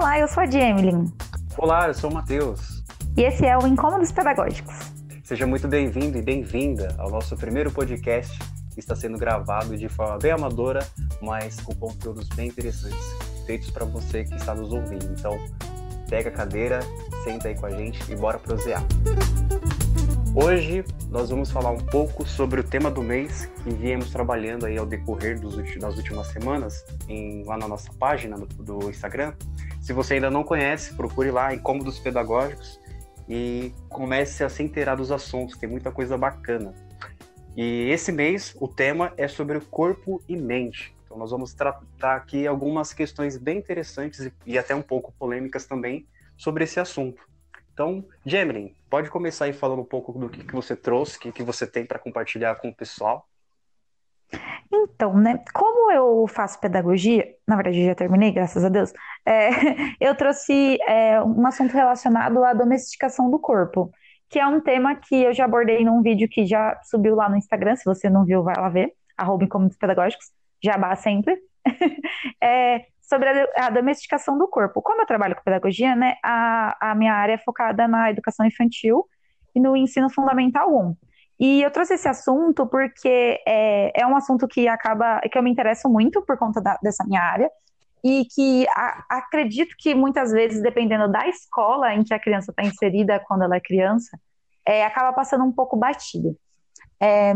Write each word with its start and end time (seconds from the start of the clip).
Olá, 0.00 0.16
eu 0.16 0.28
sou 0.28 0.44
a 0.44 0.46
Jemelin. 0.46 1.12
Olá, 1.56 1.88
eu 1.88 1.94
sou 1.94 2.08
o 2.08 2.14
Matheus. 2.14 2.84
E 3.16 3.22
esse 3.22 3.44
é 3.44 3.58
o 3.58 3.66
Incômodos 3.66 4.12
Pedagógicos. 4.12 4.92
Seja 5.24 5.44
muito 5.44 5.66
bem-vindo 5.66 6.16
e 6.16 6.22
bem-vinda 6.22 6.94
ao 6.98 7.10
nosso 7.10 7.36
primeiro 7.36 7.68
podcast 7.72 8.38
que 8.72 8.78
está 8.78 8.94
sendo 8.94 9.18
gravado 9.18 9.76
de 9.76 9.88
forma 9.88 10.16
bem 10.16 10.30
amadora, 10.30 10.86
mas 11.20 11.58
com 11.58 11.74
conteúdos 11.74 12.28
bem 12.28 12.46
interessantes, 12.46 12.96
feitos 13.44 13.70
para 13.70 13.84
você 13.84 14.22
que 14.22 14.36
está 14.36 14.54
nos 14.54 14.72
ouvindo. 14.72 15.04
Então, 15.18 15.36
pega 16.08 16.28
a 16.28 16.32
cadeira, 16.32 16.78
senta 17.24 17.48
aí 17.48 17.56
com 17.56 17.66
a 17.66 17.70
gente 17.70 18.00
e 18.08 18.14
bora 18.14 18.38
prosear. 18.38 18.84
Hoje 20.40 20.84
nós 21.10 21.30
vamos 21.30 21.50
falar 21.50 21.70
um 21.70 21.78
pouco 21.78 22.24
sobre 22.24 22.60
o 22.60 22.64
tema 22.64 22.88
do 22.88 23.02
mês 23.02 23.46
que 23.64 23.70
viemos 23.70 24.10
trabalhando 24.10 24.66
aí 24.66 24.78
ao 24.78 24.86
decorrer 24.86 25.40
dos, 25.40 25.56
das 25.76 25.96
últimas 25.96 26.28
semanas 26.28 26.84
em, 27.08 27.42
lá 27.44 27.58
na 27.58 27.66
nossa 27.66 27.92
página 27.94 28.36
do, 28.36 28.46
do, 28.46 28.88
Instagram. 28.88 29.32
Se 29.88 29.94
você 29.94 30.12
ainda 30.12 30.30
não 30.30 30.44
conhece, 30.44 30.92
procure 30.92 31.30
lá 31.30 31.54
Incômodos 31.54 31.98
Pedagógicos 31.98 32.78
e 33.26 33.72
comece 33.88 34.44
a 34.44 34.48
se 34.50 34.62
inteirar 34.62 34.96
dos 34.96 35.10
assuntos, 35.10 35.56
tem 35.56 35.66
muita 35.66 35.90
coisa 35.90 36.14
bacana. 36.18 36.74
E 37.56 37.88
esse 37.88 38.12
mês 38.12 38.54
o 38.60 38.68
tema 38.68 39.14
é 39.16 39.26
sobre 39.26 39.58
corpo 39.60 40.22
e 40.28 40.36
mente. 40.36 40.94
Então 41.06 41.16
nós 41.16 41.30
vamos 41.30 41.54
tratar 41.54 42.16
aqui 42.16 42.46
algumas 42.46 42.92
questões 42.92 43.38
bem 43.38 43.56
interessantes 43.56 44.30
e, 44.44 44.58
até 44.58 44.74
um 44.74 44.82
pouco 44.82 45.10
polêmicas 45.18 45.64
também 45.64 46.06
sobre 46.36 46.64
esse 46.64 46.78
assunto. 46.78 47.22
Então, 47.72 48.04
Gemelin, 48.26 48.76
pode 48.90 49.08
começar 49.08 49.46
aí 49.46 49.54
falando 49.54 49.80
um 49.80 49.86
pouco 49.86 50.12
do 50.12 50.28
que, 50.28 50.44
que 50.44 50.54
você 50.54 50.76
trouxe, 50.76 51.16
o 51.16 51.20
que, 51.20 51.32
que 51.32 51.42
você 51.42 51.66
tem 51.66 51.86
para 51.86 51.98
compartilhar 51.98 52.56
com 52.56 52.68
o 52.68 52.74
pessoal. 52.74 53.26
Então, 54.70 55.16
né, 55.16 55.42
como 55.54 55.90
eu 55.90 56.26
faço 56.26 56.60
pedagogia, 56.60 57.37
na 57.48 57.56
verdade 57.56 57.84
já 57.84 57.94
terminei, 57.94 58.30
graças 58.30 58.62
a 58.62 58.68
Deus, 58.68 58.92
é, 59.24 59.48
eu 59.98 60.14
trouxe 60.14 60.78
é, 60.86 61.20
um 61.22 61.46
assunto 61.46 61.72
relacionado 61.72 62.44
à 62.44 62.52
domesticação 62.52 63.30
do 63.30 63.38
corpo, 63.38 63.90
que 64.28 64.38
é 64.38 64.46
um 64.46 64.60
tema 64.60 64.94
que 64.94 65.22
eu 65.22 65.32
já 65.32 65.46
abordei 65.46 65.82
num 65.82 66.02
vídeo 66.02 66.28
que 66.30 66.44
já 66.44 66.78
subiu 66.84 67.14
lá 67.14 67.28
no 67.28 67.36
Instagram, 67.36 67.74
se 67.76 67.84
você 67.86 68.10
não 68.10 68.26
viu, 68.26 68.42
vai 68.42 68.54
lá 68.56 68.68
ver, 68.68 68.92
arroba 69.16 69.48
pedagógicos, 69.80 70.26
jabá 70.62 70.94
sempre. 70.94 71.38
é, 72.42 72.84
sobre 73.00 73.28
a, 73.28 73.66
a, 73.66 73.70
domesticação 73.70 74.36
do 74.36 74.46
corpo. 74.46 74.82
Como 74.82 75.00
eu 75.00 75.06
trabalho 75.06 75.34
com 75.34 75.42
pedagogia, 75.42 75.96
né, 75.96 76.16
a, 76.22 76.90
a 76.90 76.94
minha 76.94 77.14
área 77.14 77.32
é 77.32 77.38
focada 77.38 77.88
na 77.88 78.10
educação 78.10 78.44
infantil 78.44 79.06
e 79.54 79.60
no 79.60 79.74
ensino 79.74 80.10
fundamental 80.10 80.70
1. 80.70 80.96
E 81.38 81.62
eu 81.62 81.70
trouxe 81.70 81.94
esse 81.94 82.08
assunto 82.08 82.66
porque 82.66 83.40
é, 83.46 84.02
é 84.02 84.06
um 84.06 84.16
assunto 84.16 84.48
que 84.48 84.66
acaba, 84.66 85.20
que 85.20 85.38
eu 85.38 85.42
me 85.42 85.50
interesso 85.50 85.88
muito 85.88 86.22
por 86.22 86.36
conta 86.36 86.60
da, 86.60 86.78
dessa 86.82 87.04
minha 87.04 87.22
área, 87.22 87.50
e 88.02 88.24
que 88.24 88.66
a, 88.70 89.04
acredito 89.08 89.74
que 89.78 89.94
muitas 89.94 90.32
vezes, 90.32 90.62
dependendo 90.62 91.10
da 91.10 91.28
escola 91.28 91.94
em 91.94 92.02
que 92.02 92.14
a 92.14 92.18
criança 92.18 92.50
está 92.50 92.62
inserida 92.62 93.22
quando 93.26 93.42
ela 93.42 93.56
é 93.56 93.60
criança, 93.60 94.18
é, 94.66 94.84
acaba 94.84 95.12
passando 95.12 95.44
um 95.44 95.52
pouco 95.52 95.76
batido. 95.76 96.36
É, 97.00 97.34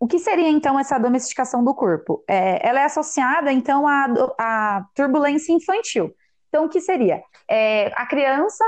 o 0.00 0.06
que 0.06 0.18
seria 0.18 0.48
então 0.48 0.78
essa 0.78 0.98
domesticação 0.98 1.64
do 1.64 1.74
corpo? 1.74 2.22
É, 2.28 2.66
ela 2.66 2.80
é 2.80 2.84
associada 2.84 3.52
então 3.52 3.86
à, 3.86 4.06
à, 4.38 4.84
turbulência 4.94 5.52
infantil. 5.52 6.14
Então, 6.48 6.64
o 6.64 6.68
que 6.68 6.80
seria? 6.80 7.22
É, 7.50 7.92
a 7.94 8.06
criança, 8.06 8.64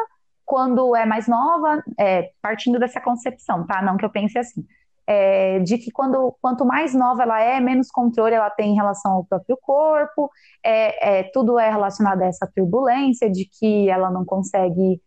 quando 0.51 0.97
é 0.97 1.06
mais 1.06 1.29
nova, 1.29 1.81
é, 1.97 2.33
partindo 2.43 2.77
dessa 2.77 3.01
concepção, 3.01 3.65
tá? 3.65 3.81
Não 3.81 3.97
que 3.97 4.05
eu 4.05 4.11
pense 4.11 4.37
assim, 4.37 4.67
é, 5.06 5.61
de 5.61 5.79
que 5.79 5.93
quando, 5.93 6.37
quanto 6.43 6.65
mais 6.65 6.93
nova 6.93 7.23
ela 7.23 7.41
é, 7.41 7.61
menos 7.61 7.89
controle 7.89 8.34
ela 8.34 8.51
tem 8.51 8.73
em 8.73 8.75
relação 8.75 9.12
ao 9.12 9.25
próprio 9.25 9.56
corpo, 9.62 10.28
é, 10.67 11.21
é, 11.21 11.23
tudo 11.33 11.56
é 11.56 11.71
relacionado 11.71 12.23
a 12.23 12.27
essa 12.27 12.51
turbulência, 12.53 13.31
de 13.31 13.45
que 13.45 13.89
ela 13.89 14.11
não 14.11 14.25
consegue 14.25 15.00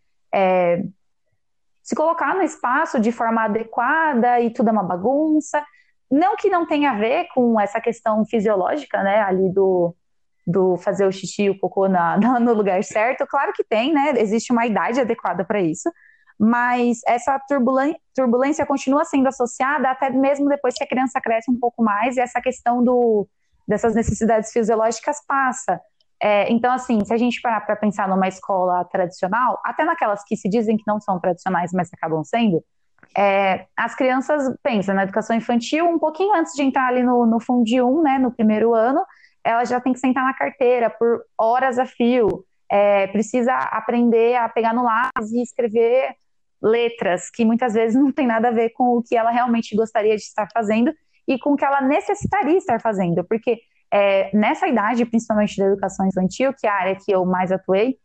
se 1.83 1.93
colocar 1.93 2.33
no 2.35 2.41
espaço 2.41 2.97
de 2.97 3.11
forma 3.11 3.43
adequada 3.43 4.39
e 4.39 4.49
tudo 4.49 4.69
é 4.69 4.71
uma 4.71 4.81
bagunça. 4.81 5.61
Não 6.09 6.37
que 6.37 6.49
não 6.49 6.65
tenha 6.65 6.91
a 6.91 6.97
ver 6.97 7.27
com 7.35 7.59
essa 7.59 7.81
questão 7.81 8.25
fisiológica, 8.25 9.03
né, 9.03 9.19
ali 9.19 9.51
do, 9.51 9.93
do 10.45 10.77
fazer 10.77 11.05
o 11.05 11.11
xixi 11.11 11.43
e 11.43 11.49
o 11.49 11.59
cocô 11.59 11.87
na, 11.87 12.17
na, 12.19 12.39
no 12.39 12.53
lugar 12.53 12.83
certo, 12.83 13.25
claro 13.27 13.53
que 13.53 13.63
tem, 13.63 13.93
né, 13.93 14.13
existe 14.17 14.51
uma 14.51 14.65
idade 14.65 14.99
adequada 14.99 15.43
para 15.45 15.61
isso, 15.61 15.91
mas 16.39 16.99
essa 17.07 17.39
turbulência, 17.47 18.65
continua 18.65 19.05
sendo 19.05 19.27
associada 19.27 19.89
até 19.89 20.09
mesmo 20.09 20.49
depois 20.49 20.73
que 20.75 20.83
a 20.83 20.87
criança 20.87 21.21
cresce 21.21 21.49
um 21.49 21.59
pouco 21.59 21.83
mais 21.83 22.17
e 22.17 22.19
essa 22.19 22.41
questão 22.41 22.83
do, 22.83 23.27
dessas 23.67 23.95
necessidades 23.95 24.51
fisiológicas 24.51 25.17
passa. 25.25 25.79
É, 26.21 26.51
então, 26.51 26.71
assim, 26.71 27.03
se 27.03 27.13
a 27.13 27.17
gente 27.17 27.41
parar 27.41 27.61
para 27.61 27.75
pensar 27.75 28.07
numa 28.07 28.27
escola 28.27 28.85
tradicional, 28.85 29.59
até 29.63 29.83
naquelas 29.83 30.23
que 30.23 30.37
se 30.37 30.49
dizem 30.49 30.77
que 30.77 30.83
não 30.87 30.99
são 30.99 31.19
tradicionais, 31.19 31.71
mas 31.73 31.89
acabam 31.93 32.23
sendo, 32.23 32.63
é, 33.17 33.65
as 33.77 33.93
crianças 33.93 34.55
pensam 34.63 34.95
na 34.95 35.03
educação 35.03 35.35
infantil, 35.35 35.85
um 35.85 35.99
pouquinho 35.99 36.33
antes 36.33 36.53
de 36.53 36.63
entrar 36.63 36.87
ali 36.87 37.03
no, 37.03 37.25
no 37.25 37.39
Fundi 37.39 37.81
1, 37.81 38.01
né, 38.01 38.17
no 38.19 38.31
primeiro 38.31 38.73
ano, 38.73 39.03
ela 39.43 39.65
já 39.65 39.79
tem 39.79 39.93
que 39.93 39.99
sentar 39.99 40.23
na 40.23 40.33
carteira 40.33 40.89
por 40.89 41.23
horas 41.37 41.77
a 41.77 41.85
fio, 41.85 42.45
é, 42.71 43.07
precisa 43.07 43.53
aprender 43.53 44.35
a 44.35 44.47
pegar 44.49 44.73
no 44.73 44.83
lápis 44.83 45.31
e 45.31 45.41
escrever 45.41 46.15
letras, 46.61 47.29
que 47.29 47.43
muitas 47.43 47.73
vezes 47.73 47.95
não 47.95 48.11
tem 48.11 48.25
nada 48.25 48.47
a 48.47 48.51
ver 48.51 48.69
com 48.69 48.97
o 48.97 49.03
que 49.03 49.15
ela 49.15 49.31
realmente 49.31 49.75
gostaria 49.75 50.15
de 50.15 50.23
estar 50.23 50.47
fazendo 50.53 50.93
e 51.27 51.37
com 51.37 51.53
o 51.53 51.57
que 51.57 51.65
ela 51.65 51.81
necessitaria 51.81 52.57
estar 52.57 52.79
fazendo, 52.81 53.23
porque 53.23 53.59
é, 53.91 54.35
nessa 54.35 54.67
idade, 54.67 55.05
principalmente 55.05 55.57
da 55.57 55.67
educação 55.67 56.07
infantil, 56.07 56.53
que 56.57 56.65
é 56.65 56.69
a 56.69 56.73
área 56.73 56.95
que 56.95 57.11
eu 57.11 57.25
mais 57.25 57.51
atuei, 57.51 57.99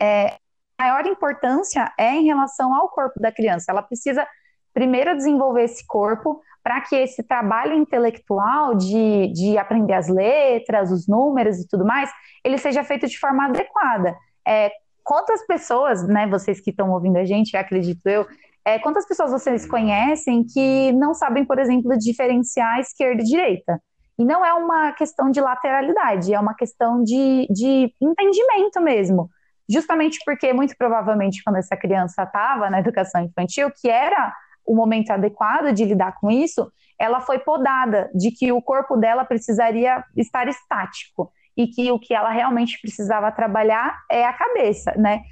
é, 0.00 0.36
maior 0.80 1.06
importância 1.06 1.92
é 1.98 2.14
em 2.14 2.24
relação 2.24 2.74
ao 2.74 2.88
corpo 2.88 3.20
da 3.20 3.30
criança. 3.30 3.70
Ela 3.70 3.82
precisa 3.82 4.26
primeiro 4.72 5.14
desenvolver 5.14 5.64
esse 5.64 5.86
corpo 5.86 6.40
para 6.62 6.80
que 6.80 6.94
esse 6.94 7.22
trabalho 7.22 7.74
intelectual 7.74 8.74
de, 8.74 9.32
de 9.32 9.58
aprender 9.58 9.94
as 9.94 10.08
letras, 10.08 10.90
os 10.90 11.08
números 11.08 11.58
e 11.58 11.68
tudo 11.68 11.84
mais, 11.84 12.10
ele 12.44 12.58
seja 12.58 12.84
feito 12.84 13.06
de 13.06 13.18
forma 13.18 13.46
adequada. 13.46 14.16
É, 14.46 14.70
quantas 15.02 15.44
pessoas, 15.46 16.06
né, 16.06 16.26
vocês 16.26 16.60
que 16.60 16.70
estão 16.70 16.90
ouvindo 16.90 17.16
a 17.16 17.24
gente, 17.24 17.56
acredito 17.56 18.06
eu, 18.06 18.26
é, 18.64 18.78
quantas 18.78 19.06
pessoas 19.06 19.32
vocês 19.32 19.66
conhecem 19.66 20.44
que 20.44 20.92
não 20.92 21.14
sabem, 21.14 21.44
por 21.44 21.58
exemplo, 21.58 21.98
diferenciar 21.98 22.78
esquerda 22.78 23.22
e 23.22 23.26
direita? 23.26 23.82
E 24.18 24.24
não 24.24 24.44
é 24.44 24.54
uma 24.54 24.92
questão 24.92 25.30
de 25.30 25.40
lateralidade, 25.40 26.32
é 26.32 26.38
uma 26.38 26.54
questão 26.54 27.02
de, 27.02 27.48
de 27.50 27.92
entendimento 28.00 28.80
mesmo 28.80 29.28
justamente 29.72 30.18
porque, 30.24 30.52
muito 30.52 30.74
provavelmente, 30.76 31.42
quando 31.42 31.56
essa 31.56 31.76
criança 31.76 32.22
estava 32.22 32.68
na 32.68 32.80
educação 32.80 33.22
infantil, 33.22 33.70
que 33.70 33.88
era 33.88 34.34
o 34.66 34.74
momento 34.74 35.10
adequado 35.10 35.72
de 35.72 35.84
lidar 35.84 36.18
com 36.20 36.30
isso, 36.30 36.70
ela 36.98 37.20
foi 37.20 37.38
podada 37.38 38.10
de 38.14 38.30
que 38.30 38.52
o 38.52 38.62
corpo 38.62 38.96
dela 38.96 39.24
precisaria 39.24 40.04
estar 40.16 40.48
estático 40.48 41.32
e 41.56 41.66
que 41.66 41.90
o 41.90 41.98
que 41.98 42.14
ela 42.14 42.30
realmente 42.30 42.80
precisava 42.80 43.30
trabalhar 43.32 43.98
é 44.10 44.24
a 44.24 44.32
cabeça, 44.32 44.92
né? 44.96 45.22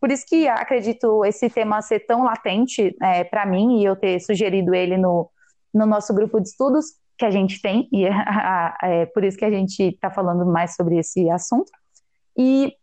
Por 0.00 0.12
isso 0.12 0.26
que 0.28 0.46
acredito 0.46 1.24
esse 1.24 1.48
tema 1.48 1.80
ser 1.80 2.00
tão 2.00 2.24
latente 2.24 2.94
é, 3.02 3.24
para 3.24 3.46
mim 3.46 3.80
e 3.80 3.84
eu 3.84 3.96
ter 3.96 4.20
sugerido 4.20 4.74
ele 4.74 4.98
no, 4.98 5.30
no 5.72 5.86
nosso 5.86 6.14
grupo 6.14 6.40
de 6.40 6.48
estudos 6.48 6.84
que 7.16 7.24
a 7.24 7.30
gente 7.30 7.62
tem, 7.62 7.88
e 7.92 8.04
é, 8.06 8.12
é 8.82 9.06
por 9.06 9.24
isso 9.24 9.38
que 9.38 9.44
a 9.44 9.50
gente 9.50 9.82
está 9.82 10.10
falando 10.10 10.44
mais 10.44 10.74
sobre 10.74 10.98
esse 10.98 11.30
assunto. 11.30 11.70
E 12.36 12.74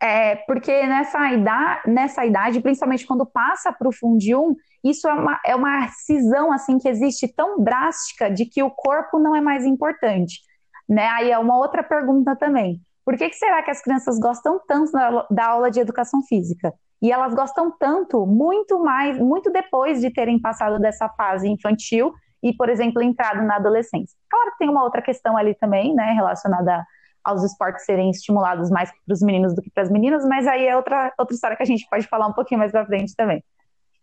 é, 0.00 0.36
porque 0.36 0.86
nessa 0.86 1.32
idade, 1.32 1.90
nessa 1.90 2.24
idade, 2.24 2.60
principalmente 2.60 3.06
quando 3.06 3.26
passa 3.26 3.72
para 3.72 3.88
o 3.88 3.92
fundium, 3.92 4.54
isso 4.84 5.08
é 5.08 5.12
uma, 5.12 5.40
é 5.44 5.56
uma 5.56 5.88
cisão 5.88 6.52
assim 6.52 6.78
que 6.78 6.88
existe 6.88 7.26
tão 7.28 7.62
drástica 7.62 8.30
de 8.30 8.46
que 8.46 8.62
o 8.62 8.70
corpo 8.70 9.18
não 9.18 9.34
é 9.34 9.40
mais 9.40 9.64
importante. 9.64 10.40
Né? 10.88 11.06
Aí 11.08 11.30
é 11.30 11.38
uma 11.38 11.58
outra 11.58 11.82
pergunta 11.82 12.36
também. 12.36 12.80
Por 13.04 13.16
que, 13.16 13.28
que 13.28 13.36
será 13.36 13.62
que 13.62 13.70
as 13.70 13.82
crianças 13.82 14.18
gostam 14.18 14.60
tanto 14.68 14.92
da, 14.92 15.26
da 15.30 15.46
aula 15.48 15.70
de 15.70 15.80
educação 15.80 16.22
física? 16.22 16.72
E 17.02 17.10
elas 17.10 17.34
gostam 17.34 17.70
tanto, 17.70 18.26
muito 18.26 18.78
mais, 18.80 19.18
muito 19.18 19.50
depois 19.50 20.00
de 20.00 20.12
terem 20.12 20.40
passado 20.40 20.78
dessa 20.78 21.08
fase 21.10 21.48
infantil 21.48 22.12
e, 22.42 22.52
por 22.52 22.68
exemplo, 22.68 23.02
entrado 23.02 23.42
na 23.42 23.56
adolescência. 23.56 24.16
Claro 24.28 24.52
que 24.52 24.58
tem 24.58 24.68
uma 24.68 24.84
outra 24.84 25.02
questão 25.02 25.36
ali 25.36 25.54
também, 25.54 25.94
né, 25.94 26.12
relacionada 26.12 26.84
aos 27.28 27.44
esportes 27.44 27.84
serem 27.84 28.10
estimulados 28.10 28.70
mais 28.70 28.90
para 28.90 29.12
os 29.12 29.20
meninos 29.20 29.54
do 29.54 29.60
que 29.60 29.70
para 29.70 29.82
as 29.82 29.90
meninas, 29.90 30.24
mas 30.24 30.46
aí 30.46 30.66
é 30.66 30.74
outra, 30.74 31.12
outra 31.18 31.34
história 31.34 31.56
que 31.56 31.62
a 31.62 31.66
gente 31.66 31.86
pode 31.90 32.06
falar 32.06 32.26
um 32.26 32.32
pouquinho 32.32 32.58
mais 32.58 32.72
para 32.72 32.86
frente 32.86 33.14
também. 33.14 33.44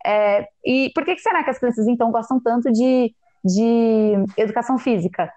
É, 0.05 0.47
e 0.63 0.91
por 0.93 1.03
que, 1.03 1.15
que 1.15 1.21
será 1.21 1.43
que 1.43 1.49
as 1.49 1.57
crianças 1.57 1.87
então 1.87 2.11
gostam 2.11 2.39
tanto 2.39 2.71
de, 2.71 3.11
de 3.43 4.13
educação 4.37 4.77
física? 4.77 5.31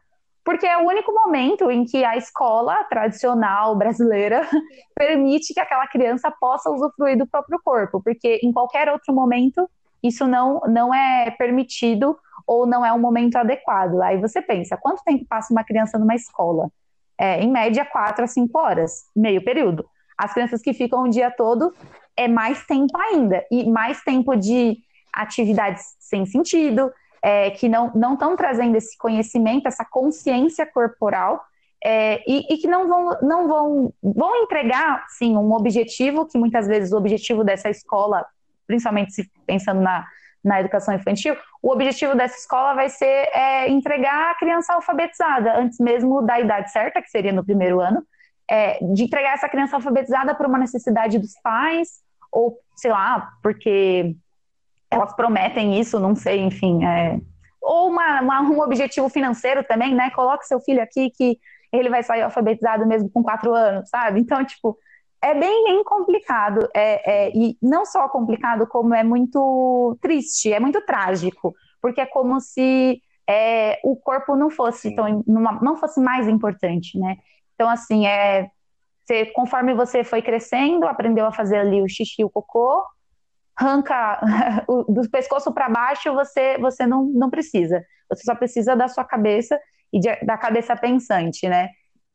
Porque 0.45 0.67
é 0.67 0.77
o 0.77 0.87
único 0.87 1.13
momento 1.13 1.71
em 1.71 1.85
que 1.85 2.05
a 2.05 2.17
escola 2.17 2.85
tradicional 2.85 3.75
brasileira 3.75 4.47
permite 4.95 5.55
que 5.55 5.61
aquela 5.61 5.87
criança 5.87 6.31
possa 6.39 6.71
usufruir 6.71 7.17
do 7.17 7.27
próprio 7.27 7.59
corpo, 7.65 8.03
porque 8.03 8.39
em 8.43 8.53
qualquer 8.53 8.91
outro 8.91 9.15
momento 9.15 9.69
isso 10.03 10.27
não, 10.27 10.61
não 10.67 10.95
é 10.95 11.31
permitido 11.31 12.19
ou 12.47 12.67
não 12.67 12.85
é 12.85 12.93
um 12.93 12.99
momento 12.99 13.37
adequado. 13.37 14.01
Aí 14.03 14.21
você 14.21 14.43
pensa, 14.43 14.77
quanto 14.77 15.03
tempo 15.05 15.25
passa 15.27 15.53
uma 15.53 15.65
criança 15.65 15.99
numa 15.99 16.15
escola? 16.15 16.71
É, 17.19 17.41
em 17.41 17.51
média, 17.51 17.85
quatro 17.85 18.25
a 18.25 18.29
cinco 18.29 18.59
horas, 18.59 19.05
meio 19.15 19.43
período. 19.45 19.85
As 20.17 20.33
crianças 20.33 20.63
que 20.63 20.73
ficam 20.73 21.03
o 21.03 21.09
dia 21.09 21.31
todo 21.31 21.75
é 22.17 22.29
mais 22.29 22.65
tempo 22.67 22.97
ainda, 22.97 23.45
e 23.51 23.69
mais 23.69 24.03
tempo 24.03 24.37
de 24.37 24.79
atividades 25.13 25.97
sem 25.99 26.25
sentido, 26.27 26.93
é, 27.23 27.51
que 27.51 27.69
não 27.69 28.13
estão 28.13 28.37
trazendo 28.37 28.77
esse 28.77 28.97
conhecimento, 28.97 29.67
essa 29.67 29.85
consciência 29.85 30.65
corporal, 30.65 31.45
é, 31.85 32.23
e, 32.27 32.53
e, 32.53 32.59
que 32.59 32.67
não 32.67 32.89
vão, 32.89 33.19
não 33.23 33.49
vão, 33.49 33.93
vão 34.03 34.37
entregar, 34.43 35.07
sim, 35.11 35.37
um 35.37 35.53
objetivo, 35.53 36.27
que 36.27 36.37
muitas 36.37 36.67
vezes 36.67 36.93
o 36.93 36.97
objetivo 36.97 37.45
dessa 37.45 37.71
escola, 37.71 38.27
principalmente 38.67 39.13
se 39.13 39.31
pensando 39.47 39.81
na, 39.81 40.05
na 40.45 40.61
educação 40.61 40.95
infantil, 40.95 41.37
o 41.63 41.73
objetivo 41.73 42.15
dessa 42.15 42.37
escola 42.37 42.75
vai 42.75 42.89
ser 42.89 43.07
é, 43.07 43.69
entregar 43.69 44.31
a 44.31 44.35
criança 44.35 44.73
alfabetizada, 44.73 45.59
antes 45.59 45.79
mesmo 45.79 46.23
da 46.23 46.39
idade 46.41 46.71
certa, 46.71 47.03
que 47.03 47.11
seria 47.11 47.33
no 47.33 47.45
primeiro 47.45 47.81
ano, 47.81 48.03
é, 48.51 48.79
de 48.95 49.05
entregar 49.05 49.35
essa 49.35 49.49
criança 49.49 49.77
alfabetizada 49.77 50.35
por 50.35 50.47
uma 50.47 50.59
necessidade 50.59 51.19
dos 51.19 51.35
pais, 51.43 52.01
ou 52.33 52.59
sei 52.77 52.91
lá, 52.91 53.33
porque 53.43 54.17
elas 54.91 55.15
prometem 55.15 55.79
isso, 55.79 55.99
não 56.01 56.15
sei, 56.15 56.41
enfim. 56.41 56.85
É... 56.85 57.21
Ou 57.61 57.91
uma, 57.91 58.21
uma, 58.21 58.41
um 58.41 58.61
objetivo 58.61 59.09
financeiro 59.09 59.63
também, 59.65 59.95
né? 59.95 60.11
Coloque 60.11 60.47
seu 60.47 60.61
filho 60.61 60.83
aqui 60.83 61.11
que 61.11 61.39
ele 61.73 61.91
vai 61.91 62.03
sair 62.03 62.23
alfabetizado 62.23 62.87
mesmo 62.87 63.11
com 63.11 63.23
quatro 63.23 63.55
anos, 63.55 63.89
sabe? 63.91 64.21
Então, 64.21 64.43
tipo, 64.45 64.79
é 65.23 65.35
bem, 65.35 65.65
bem 65.65 65.85
complicado. 65.85 66.69
É, 66.75 67.29
é, 67.29 67.33
e 67.35 67.57
não 67.63 67.85
só 67.85 68.09
complicado, 68.09 68.67
como 68.67 68.95
é 68.95 69.03
muito 69.03 69.97
triste, 70.01 70.53
é 70.53 70.61
muito 70.61 70.81
trágico, 70.85 71.55
porque 71.81 72.01
é 72.01 72.07
como 72.07 72.41
se 72.41 73.01
é, 73.29 73.79
o 73.85 73.97
corpo 73.97 74.37
não 74.37 74.51
fosse 74.51 74.95
tão, 74.95 75.23
não 75.27 75.77
fosse 75.77 76.01
mais 76.01 76.29
importante, 76.29 76.99
né? 76.99 77.17
Então, 77.55 77.69
assim, 77.69 78.07
é, 78.07 78.51
você, 79.05 79.27
conforme 79.27 79.75
você 79.75 80.05
foi 80.05 80.23
crescendo, 80.23 80.87
aprendeu 80.87 81.27
a 81.27 81.33
fazer 81.33 81.59
ali 81.59 81.83
o 81.83 81.89
xixi, 81.89 82.23
o 82.23 82.31
cocô, 82.31 82.83
arranca 83.57 84.21
do 84.89 85.09
pescoço 85.11 85.53
para 85.53 85.69
baixo, 85.69 86.13
você, 86.15 86.59
você 86.59 86.87
não, 86.87 87.05
não 87.05 87.31
precisa. 87.31 87.85
Você 88.09 88.23
só 88.23 88.35
precisa 88.35 88.77
da 88.77 88.87
sua 88.87 89.05
cabeça 89.05 89.59
e 89.93 89.99
de, 89.99 90.15
da 90.25 90.37
cabeça 90.37 90.77
pensante, 90.77 91.49
né? 91.49 91.69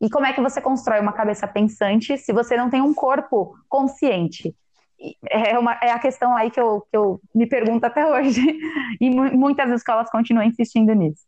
E 0.03 0.09
como 0.09 0.25
é 0.25 0.33
que 0.33 0.41
você 0.41 0.59
constrói 0.59 0.99
uma 0.99 1.13
cabeça 1.13 1.47
pensante 1.47 2.17
se 2.17 2.33
você 2.33 2.57
não 2.57 2.69
tem 2.69 2.81
um 2.81 2.93
corpo 2.93 3.55
consciente? 3.69 4.53
É, 5.29 5.57
uma, 5.57 5.79
é 5.81 5.91
a 5.91 5.99
questão 5.99 6.35
aí 6.35 6.51
que 6.51 6.59
eu, 6.59 6.81
que 6.91 6.97
eu 6.97 7.21
me 7.33 7.47
pergunto 7.47 7.85
até 7.85 8.05
hoje. 8.05 8.41
E 8.99 9.09
muitas 9.09 9.71
escolas 9.71 10.09
continuam 10.09 10.45
insistindo 10.45 10.93
nisso. 10.93 11.23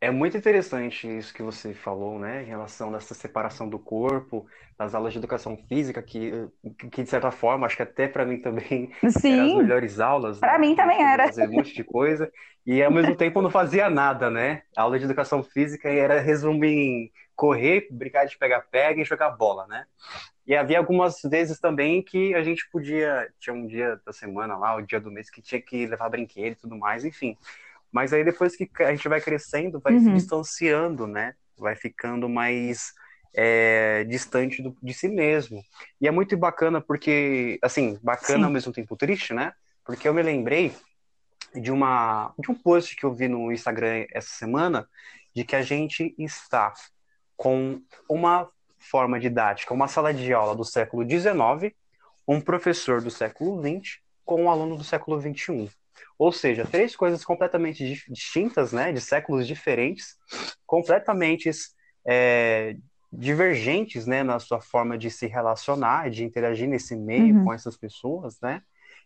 É 0.00 0.10
muito 0.10 0.36
interessante 0.36 1.06
isso 1.06 1.32
que 1.32 1.42
você 1.42 1.72
falou, 1.72 2.18
né, 2.18 2.42
em 2.42 2.46
relação 2.46 2.92
dessa 2.92 3.14
separação 3.14 3.68
do 3.68 3.78
corpo, 3.78 4.46
das 4.78 4.94
aulas 4.94 5.12
de 5.12 5.18
educação 5.18 5.56
física, 5.68 6.02
que, 6.02 6.32
que 6.90 7.02
de 7.02 7.08
certa 7.08 7.30
forma, 7.30 7.66
acho 7.66 7.76
que 7.76 7.82
até 7.82 8.08
para 8.08 8.26
mim 8.26 8.38
também 8.38 8.92
Sim, 9.08 9.32
eram 9.38 9.46
as 9.46 9.62
melhores 9.62 10.00
aulas. 10.00 10.38
Para 10.38 10.54
né? 10.54 10.58
mim 10.58 10.74
também 10.74 11.02
era. 11.02 11.26
Fazer 11.26 11.48
um 11.48 11.52
monte 11.52 11.74
de 11.74 11.84
coisa, 11.84 12.30
e 12.66 12.82
ao 12.82 12.90
mesmo 12.90 13.14
tempo 13.16 13.40
não 13.40 13.50
fazia 13.50 13.88
nada, 13.88 14.28
né? 14.30 14.62
A 14.76 14.82
aula 14.82 14.98
de 14.98 15.04
educação 15.04 15.42
física 15.42 15.88
era 15.88 16.20
resumir 16.20 16.72
em 16.72 17.12
correr, 17.42 17.88
brincar 17.90 18.24
de 18.24 18.38
pegar-pega 18.38 19.02
e 19.02 19.04
jogar 19.04 19.30
bola, 19.30 19.66
né? 19.66 19.84
E 20.46 20.54
havia 20.54 20.78
algumas 20.78 21.20
vezes 21.24 21.58
também 21.58 22.00
que 22.00 22.32
a 22.36 22.42
gente 22.44 22.70
podia, 22.70 23.28
tinha 23.40 23.52
um 23.52 23.66
dia 23.66 24.00
da 24.06 24.12
semana 24.12 24.56
lá, 24.56 24.76
o 24.76 24.80
dia 24.80 25.00
do 25.00 25.10
mês, 25.10 25.28
que 25.28 25.42
tinha 25.42 25.60
que 25.60 25.84
levar 25.84 26.08
brinquedo 26.08 26.52
e 26.52 26.60
tudo 26.60 26.78
mais, 26.78 27.04
enfim. 27.04 27.36
Mas 27.90 28.12
aí 28.12 28.22
depois 28.22 28.54
que 28.54 28.70
a 28.78 28.94
gente 28.94 29.08
vai 29.08 29.20
crescendo, 29.20 29.80
vai 29.80 29.94
uhum. 29.94 30.04
se 30.04 30.12
distanciando, 30.12 31.04
né? 31.08 31.34
Vai 31.58 31.74
ficando 31.74 32.28
mais 32.28 32.92
é, 33.34 34.04
distante 34.04 34.62
do, 34.62 34.76
de 34.80 34.94
si 34.94 35.08
mesmo. 35.08 35.60
E 36.00 36.06
é 36.06 36.12
muito 36.12 36.36
bacana 36.36 36.80
porque, 36.80 37.58
assim, 37.60 37.98
bacana 38.00 38.38
Sim. 38.38 38.44
ao 38.44 38.50
mesmo 38.52 38.72
tempo 38.72 38.96
triste, 38.96 39.34
né? 39.34 39.52
Porque 39.84 40.06
eu 40.06 40.14
me 40.14 40.22
lembrei 40.22 40.72
de 41.56 41.72
uma 41.72 42.32
de 42.38 42.52
um 42.52 42.54
post 42.54 42.94
que 42.94 43.04
eu 43.04 43.12
vi 43.12 43.26
no 43.26 43.50
Instagram 43.50 44.06
essa 44.12 44.30
semana 44.30 44.88
de 45.34 45.44
que 45.44 45.56
a 45.56 45.62
gente 45.62 46.14
está 46.16 46.72
com 47.42 47.82
uma 48.08 48.48
forma 48.78 49.18
didática, 49.18 49.74
uma 49.74 49.88
sala 49.88 50.14
de 50.14 50.32
aula 50.32 50.54
do 50.54 50.64
século 50.64 51.02
XIX, 51.02 51.74
um 52.26 52.40
professor 52.40 53.02
do 53.02 53.10
século 53.10 53.60
XX 53.60 53.98
com 54.24 54.44
um 54.44 54.48
aluno 54.48 54.76
do 54.76 54.84
século 54.84 55.20
XXI. 55.20 55.68
Ou 56.16 56.30
seja, 56.30 56.64
três 56.64 56.94
coisas 56.94 57.24
completamente 57.24 58.00
distintas, 58.08 58.72
né, 58.72 58.92
de 58.92 59.00
séculos 59.00 59.44
diferentes, 59.44 60.16
completamente 60.64 61.50
é, 62.06 62.76
divergentes, 63.12 64.06
né, 64.06 64.22
na 64.22 64.38
sua 64.38 64.60
forma 64.60 64.96
de 64.96 65.10
se 65.10 65.26
relacionar, 65.26 66.10
de 66.10 66.22
interagir 66.22 66.68
nesse 66.68 66.94
meio 66.94 67.38
uhum. 67.38 67.44
com 67.46 67.52
essas 67.52 67.76
pessoas, 67.76 68.40
né? 68.40 68.62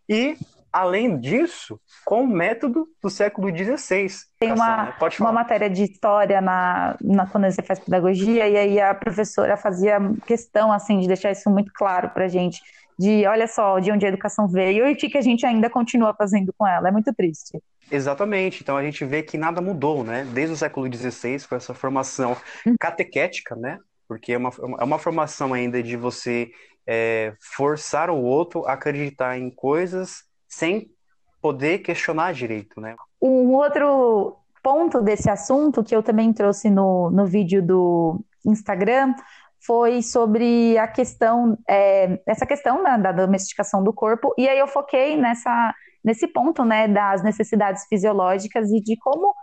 E, 0.07 0.37
além 0.77 1.19
disso, 1.19 1.81
com 2.05 2.25
o 2.25 2.27
método 2.27 2.87
do 3.03 3.09
século 3.09 3.49
XVI. 3.49 4.09
Tem 4.39 4.53
uma, 4.53 4.85
né? 4.85 4.95
uma 5.19 5.33
matéria 5.33 5.71
de 5.71 5.85
história 5.85 6.41
na, 6.43 6.97
na, 7.03 7.27
quando 7.27 7.51
você 7.51 7.63
faz 7.63 7.79
pedagogia, 7.79 8.47
e 8.47 8.57
aí 8.57 8.81
a 8.81 8.95
professora 8.95 9.57
fazia 9.57 9.99
questão, 10.27 10.71
assim, 10.71 11.01
de 11.01 11.09
deixar 11.09 11.31
isso 11.31 11.49
muito 11.49 11.73
claro 11.75 12.11
para 12.11 12.29
gente 12.29 12.61
de 12.99 13.27
olha 13.27 13.47
só 13.47 13.79
de 13.79 13.93
onde 13.93 14.07
a 14.07 14.09
educação 14.09 14.49
veio 14.49 14.89
e 14.89 14.93
o 14.93 14.97
que 14.97 15.19
a 15.19 15.23
gente 15.23 15.45
ainda 15.45 15.69
continua 15.69 16.15
fazendo 16.15 16.53
com 16.57 16.67
ela. 16.67 16.89
É 16.89 16.91
muito 16.91 17.13
triste. 17.15 17.59
Exatamente. 17.91 18.63
Então 18.63 18.77
a 18.77 18.83
gente 18.83 19.05
vê 19.05 19.23
que 19.23 19.37
nada 19.39 19.61
mudou, 19.61 20.03
né? 20.03 20.25
Desde 20.33 20.55
o 20.55 20.57
século 20.57 20.91
XVI, 20.93 21.47
com 21.47 21.55
essa 21.55 21.75
formação 21.75 22.37
hum. 22.67 22.75
catequética, 22.79 23.55
né? 23.55 23.79
Porque 24.09 24.33
é 24.33 24.39
uma, 24.39 24.51
é 24.79 24.85
uma 24.85 24.99
formação 24.99 25.53
ainda 25.53 25.83
de 25.83 25.97
você 25.97 26.51
é, 26.87 27.35
forçar 27.41 28.09
o 28.09 28.23
outro 28.23 28.67
a 28.67 28.73
acreditar 28.73 29.39
em 29.39 29.51
coisas 29.51 30.26
sem 30.57 30.91
poder 31.41 31.81
questionar 31.81 32.33
direito, 32.33 32.81
né? 32.81 32.97
Um 33.21 33.53
outro 33.53 34.37
ponto 34.63 35.03
desse 35.03 35.29
assunto 35.29 35.85
que 35.85 35.95
eu 35.95 36.03
também 36.03 36.33
trouxe 36.33 36.71
no, 36.71 37.11
no 37.11 37.27
vídeo 37.27 37.63
do 37.63 38.25
Instagram 38.45 39.15
foi 39.67 40.01
sobre 40.01 40.79
a 40.79 40.89
questão, 40.89 41.59
é, 41.69 42.21
essa 42.27 42.47
questão 42.47 42.83
da, 42.83 42.97
da, 42.97 43.13
domesticação 43.13 43.83
do 43.85 43.93
corpo, 43.93 44.33
e 44.39 44.49
aí 44.49 44.59
eu 44.59 44.67
foquei 44.67 45.17
nessa, 45.17 45.75
nesse 46.03 46.27
ponto, 46.27 46.65
né, 46.65 46.89
das 46.89 47.23
necessidades 47.23 47.85
fisiológicas 47.87 48.71
e 48.71 48.81
de 48.81 48.97
como, 48.97 49.35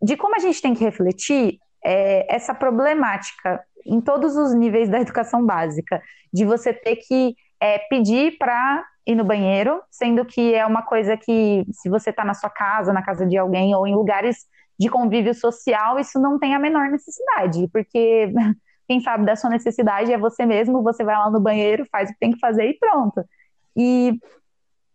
de 0.00 0.16
como 0.16 0.36
a 0.36 0.38
gente 0.38 0.62
tem 0.62 0.72
que 0.72 0.84
refletir 0.84 1.58
é, 1.84 2.34
essa 2.34 2.54
problemática 2.54 3.62
em 3.84 4.00
todos 4.00 4.36
os 4.36 4.54
níveis 4.54 4.88
da 4.88 5.00
educação 5.00 5.44
básica, 5.44 6.02
de 6.32 6.44
você 6.44 6.72
ter 6.72 6.96
que 6.96 7.34
é, 7.60 7.78
pedir 7.78 8.36
para 8.38 8.84
ir 9.06 9.14
no 9.14 9.24
banheiro, 9.24 9.82
sendo 9.90 10.24
que 10.24 10.54
é 10.54 10.64
uma 10.64 10.82
coisa 10.82 11.16
que, 11.16 11.64
se 11.72 11.88
você 11.88 12.10
está 12.10 12.24
na 12.24 12.34
sua 12.34 12.50
casa, 12.50 12.92
na 12.92 13.02
casa 13.02 13.26
de 13.26 13.36
alguém, 13.36 13.74
ou 13.74 13.86
em 13.86 13.94
lugares 13.94 14.46
de 14.78 14.88
convívio 14.88 15.34
social, 15.34 15.98
isso 15.98 16.18
não 16.18 16.38
tem 16.38 16.54
a 16.54 16.58
menor 16.58 16.90
necessidade, 16.90 17.68
porque 17.72 18.32
quem 18.88 19.00
sabe 19.00 19.26
da 19.26 19.36
sua 19.36 19.50
necessidade 19.50 20.12
é 20.12 20.18
você 20.18 20.46
mesmo, 20.46 20.82
você 20.82 21.04
vai 21.04 21.16
lá 21.16 21.30
no 21.30 21.40
banheiro, 21.40 21.86
faz 21.92 22.08
o 22.08 22.12
que 22.12 22.18
tem 22.18 22.32
que 22.32 22.38
fazer 22.38 22.68
e 22.68 22.78
pronto. 22.78 23.22
E 23.76 24.18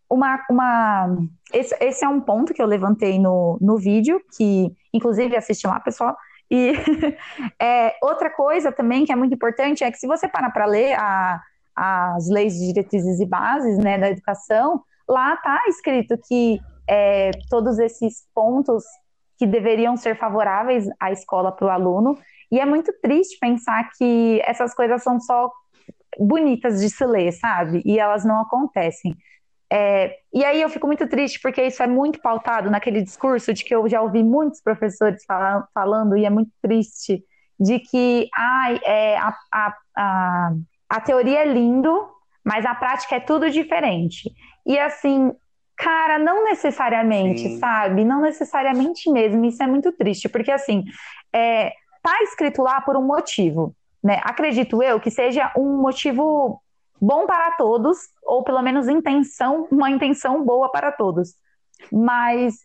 uma, 0.10 0.44
uma 0.50 1.18
esse, 1.54 1.76
esse 1.80 2.04
é 2.04 2.10
um 2.10 2.20
ponto 2.20 2.54
que 2.54 2.62
eu 2.62 2.66
levantei 2.66 3.20
no, 3.20 3.58
no 3.62 3.78
vídeo, 3.78 4.22
que 4.36 4.72
inclusive 4.94 5.36
assisti 5.36 5.68
lá, 5.68 5.80
pessoal. 5.80 6.16
E 6.50 6.74
é, 7.62 7.96
outra 8.02 8.30
coisa 8.30 8.72
também 8.72 9.06
que 9.06 9.12
é 9.12 9.16
muito 9.16 9.36
importante 9.36 9.84
é 9.84 9.92
que 9.92 9.98
se 9.98 10.08
você 10.08 10.28
parar 10.28 10.52
para 10.52 10.66
ler 10.66 10.94
a, 10.94 11.42
as 11.76 12.30
leis 12.30 12.54
de 12.54 12.68
diretrizes 12.68 13.20
e 13.20 13.26
bases 13.26 13.78
né, 13.78 13.98
da 13.98 14.10
educação, 14.10 14.82
lá 15.08 15.34
está 15.34 15.62
escrito 15.68 16.18
que 16.28 16.60
é, 16.88 17.32
todos 17.50 17.80
esses 17.80 18.28
pontos 18.34 18.84
que 19.38 19.46
deveriam 19.46 19.98
ser 19.98 20.18
favoráveis 20.18 20.88
à 21.00 21.12
escola 21.12 21.52
para 21.52 21.68
o 21.68 21.70
aluno, 21.70 22.18
e 22.52 22.60
é 22.60 22.66
muito 22.66 22.94
triste 23.02 23.38
pensar 23.40 23.90
que 23.98 24.42
essas 24.46 24.74
coisas 24.74 25.04
são 25.04 25.20
só 25.20 25.52
bonitas 26.18 26.80
de 26.80 26.90
se 26.90 27.06
ler, 27.06 27.32
sabe? 27.34 27.82
E 27.86 28.00
elas 28.00 28.24
não 28.24 28.40
acontecem. 28.40 29.16
É, 29.72 30.16
e 30.34 30.46
aí 30.46 30.62
eu 30.62 30.70
fico 30.70 30.86
muito 30.88 31.08
triste 31.08 31.40
porque 31.42 31.62
isso 31.62 31.82
é 31.82 31.88
muito 31.88 32.22
pautado 32.22 32.70
naquele 32.70 33.02
discurso 33.02 33.54
de 33.54 33.64
que 33.64 33.74
eu 33.74 33.90
já 33.90 34.02
ouvi 34.02 34.24
muitos 34.24 34.62
professores 34.62 35.26
fala, 35.26 35.68
falando, 35.74 36.16
e 36.16 36.24
é 36.26 36.30
muito 36.30 36.52
triste, 36.62 37.24
de 37.60 37.80
que 37.80 38.30
ai, 38.34 38.80
é, 38.84 39.18
a, 39.18 39.34
a, 39.52 39.76
a, 39.98 40.52
a 40.96 41.02
teoria 41.02 41.40
é 41.40 41.46
lindo, 41.46 42.08
mas 42.42 42.66
a 42.66 42.74
prática 42.74 43.18
é 43.18 43.20
tudo 43.20 43.50
diferente. 43.50 44.32
E 44.66 44.80
assim, 44.80 45.34
cara, 45.76 46.18
não 46.18 46.46
necessariamente, 46.46 47.42
Sim. 47.42 47.60
sabe? 47.60 48.06
Não 48.06 48.22
necessariamente 48.22 49.12
mesmo. 49.12 49.44
Isso 49.44 49.62
é 49.62 49.68
muito 49.68 49.92
triste, 49.92 50.30
porque 50.30 50.52
assim, 50.52 50.86
é, 51.34 51.74
está 51.98 52.24
escrito 52.24 52.62
lá 52.62 52.80
por 52.80 52.96
um 52.96 53.06
motivo. 53.06 53.76
Né? 54.02 54.22
Acredito 54.24 54.82
eu 54.82 54.98
que 54.98 55.12
seja 55.12 55.52
um 55.58 55.82
motivo 55.82 56.62
bom 57.02 57.26
para 57.26 57.52
todos, 57.58 57.98
ou 58.24 58.42
pelo 58.42 58.62
menos 58.62 58.88
intenção, 58.88 59.68
uma 59.70 59.90
intenção 59.90 60.46
boa 60.46 60.72
para 60.72 60.94
todos. 60.94 61.36
Mas 61.92 62.56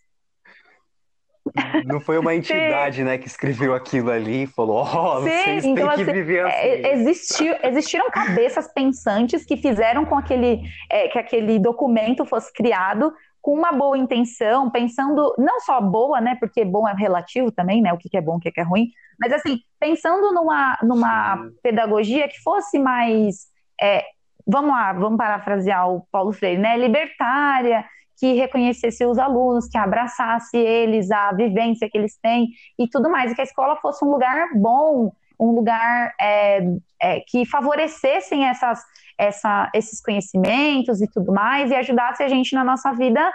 Não 1.85 2.01
foi 2.01 2.19
uma 2.19 2.35
entidade, 2.37 2.97
Sim. 2.97 3.05
né, 3.05 3.19
que 3.19 3.27
escreveu 3.27 3.75
aquilo 3.75 4.11
ali 4.11 4.45
e 4.45 4.47
falou, 4.47 4.77
ó, 4.77 5.19
oh, 5.19 5.21
vocês 5.21 5.65
então, 5.65 5.87
têm 5.87 5.97
que 5.97 6.03
assim, 6.03 6.13
viver 6.13 6.47
assim. 6.47 6.57
É, 6.57 6.93
existiu, 6.95 7.55
existiram 7.63 8.11
cabeças 8.11 8.73
pensantes 8.73 9.45
que 9.45 9.57
fizeram 9.57 10.05
com 10.05 10.17
aquele, 10.17 10.63
é, 10.91 11.09
que 11.09 11.19
aquele 11.19 11.59
documento 11.59 12.25
fosse 12.25 12.53
criado 12.53 13.13
com 13.41 13.55
uma 13.55 13.73
boa 13.73 13.97
intenção, 13.97 14.71
pensando, 14.71 15.35
não 15.39 15.61
só 15.61 15.81
boa, 15.81 16.21
né, 16.21 16.37
porque 16.39 16.65
bom 16.65 16.87
é 16.87 16.95
relativo 16.95 17.51
também, 17.51 17.81
né, 17.81 17.93
o 17.93 17.99
que 17.99 18.15
é 18.17 18.21
bom, 18.21 18.37
o 18.37 18.41
que 18.41 18.53
é 18.55 18.63
ruim, 18.63 18.91
mas 19.19 19.33
assim, 19.33 19.59
pensando 19.79 20.33
numa, 20.33 20.79
numa 20.83 21.49
pedagogia 21.63 22.29
que 22.29 22.39
fosse 22.43 22.79
mais, 22.79 23.47
é, 23.81 24.05
vamos 24.47 24.71
lá, 24.71 24.93
vamos 24.93 25.17
parafrasear 25.17 25.91
o 25.91 26.07
Paulo 26.13 26.33
Freire, 26.33 26.61
né, 26.61 26.77
libertária, 26.77 27.85
que 28.21 28.35
reconhecesse 28.35 29.07
os 29.07 29.19
alunos, 29.19 29.67
que 29.67 29.79
abraçasse 29.79 30.59
eles, 30.59 31.11
a 31.11 31.33
vivência 31.33 31.89
que 31.91 31.97
eles 31.97 32.19
têm 32.23 32.49
e 32.79 32.87
tudo 32.87 33.11
mais, 33.11 33.33
e 33.33 33.35
que 33.35 33.41
a 33.41 33.45
escola 33.45 33.77
fosse 33.77 34.05
um 34.05 34.11
lugar 34.11 34.51
bom, 34.55 35.11
um 35.41 35.53
lugar 35.53 36.13
é, 36.21 36.61
é, 37.01 37.21
que 37.27 37.47
favorecessem 37.47 38.47
essas, 38.47 38.83
essa, 39.17 39.71
esses 39.75 40.03
conhecimentos 40.03 41.01
e 41.01 41.09
tudo 41.11 41.33
mais, 41.33 41.71
e 41.71 41.75
ajudasse 41.75 42.23
a 42.23 42.29
gente 42.29 42.55
na 42.55 42.63
nossa 42.63 42.93
vida 42.93 43.33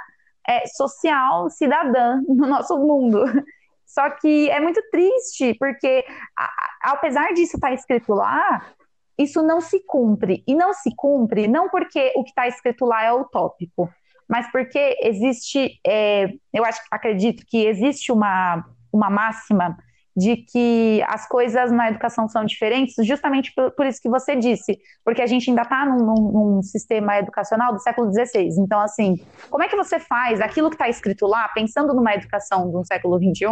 é, 0.48 0.68
social, 0.68 1.50
cidadã, 1.50 2.22
no 2.30 2.48
nosso 2.48 2.78
mundo. 2.78 3.26
Só 3.88 4.08
que 4.12 4.52
é 4.52 4.60
muito 4.60 4.82
triste, 4.92 5.56
porque 5.58 6.06
a, 6.38 6.92
apesar 6.92 7.34
disso 7.34 7.58
estar 7.58 7.74
escrito 7.74 8.14
lá, 8.14 8.64
isso 9.18 9.42
não 9.42 9.60
se 9.62 9.80
cumpre. 9.88 10.44
E 10.46 10.54
não 10.54 10.74
se 10.74 10.94
cumpre 10.96 11.48
não 11.48 11.70
porque 11.70 12.14
o 12.16 12.24
que 12.24 12.30
está 12.30 12.48
escrito 12.48 12.86
lá 12.86 13.04
é 13.04 13.12
utópico, 13.12 13.90
mas 14.28 14.52
porque 14.52 14.98
existe, 15.02 15.80
é, 15.86 16.30
eu 16.54 16.66
acho, 16.66 16.82
acredito 16.92 17.44
que 17.48 17.66
existe 17.66 18.12
uma, 18.12 18.66
uma 18.92 19.10
máxima 19.10 19.78
de 20.16 20.38
que 20.38 21.04
as 21.08 21.28
coisas 21.28 21.72
na 21.72 21.90
educação 21.90 22.30
são 22.30 22.46
diferentes, 22.46 22.96
justamente 23.06 23.54
por, 23.54 23.72
por 23.72 23.86
isso 23.86 24.02
que 24.02 24.10
você 24.10 24.36
disse, 24.36 24.80
porque 25.04 25.22
a 25.22 25.28
gente 25.28 25.50
ainda 25.50 25.64
está 25.64 25.86
num, 25.86 25.98
num, 25.98 26.32
num, 26.32 26.62
sistema 26.64 27.18
educacional 27.18 27.74
do 27.74 27.80
século 27.80 28.10
XVI. 28.14 28.48
Então, 28.60 28.80
assim, 28.80 29.18
como 29.50 29.64
é 29.64 29.68
que 29.68 29.76
você 29.76 30.00
faz 30.00 30.40
aquilo 30.40 30.70
que 30.70 30.76
está 30.76 30.88
escrito 30.88 31.28
lá, 31.28 31.50
pensando 31.50 31.94
numa 31.94 32.14
educação 32.14 32.72
do 32.72 32.86
século 32.86 33.18
XXI, 33.18 33.46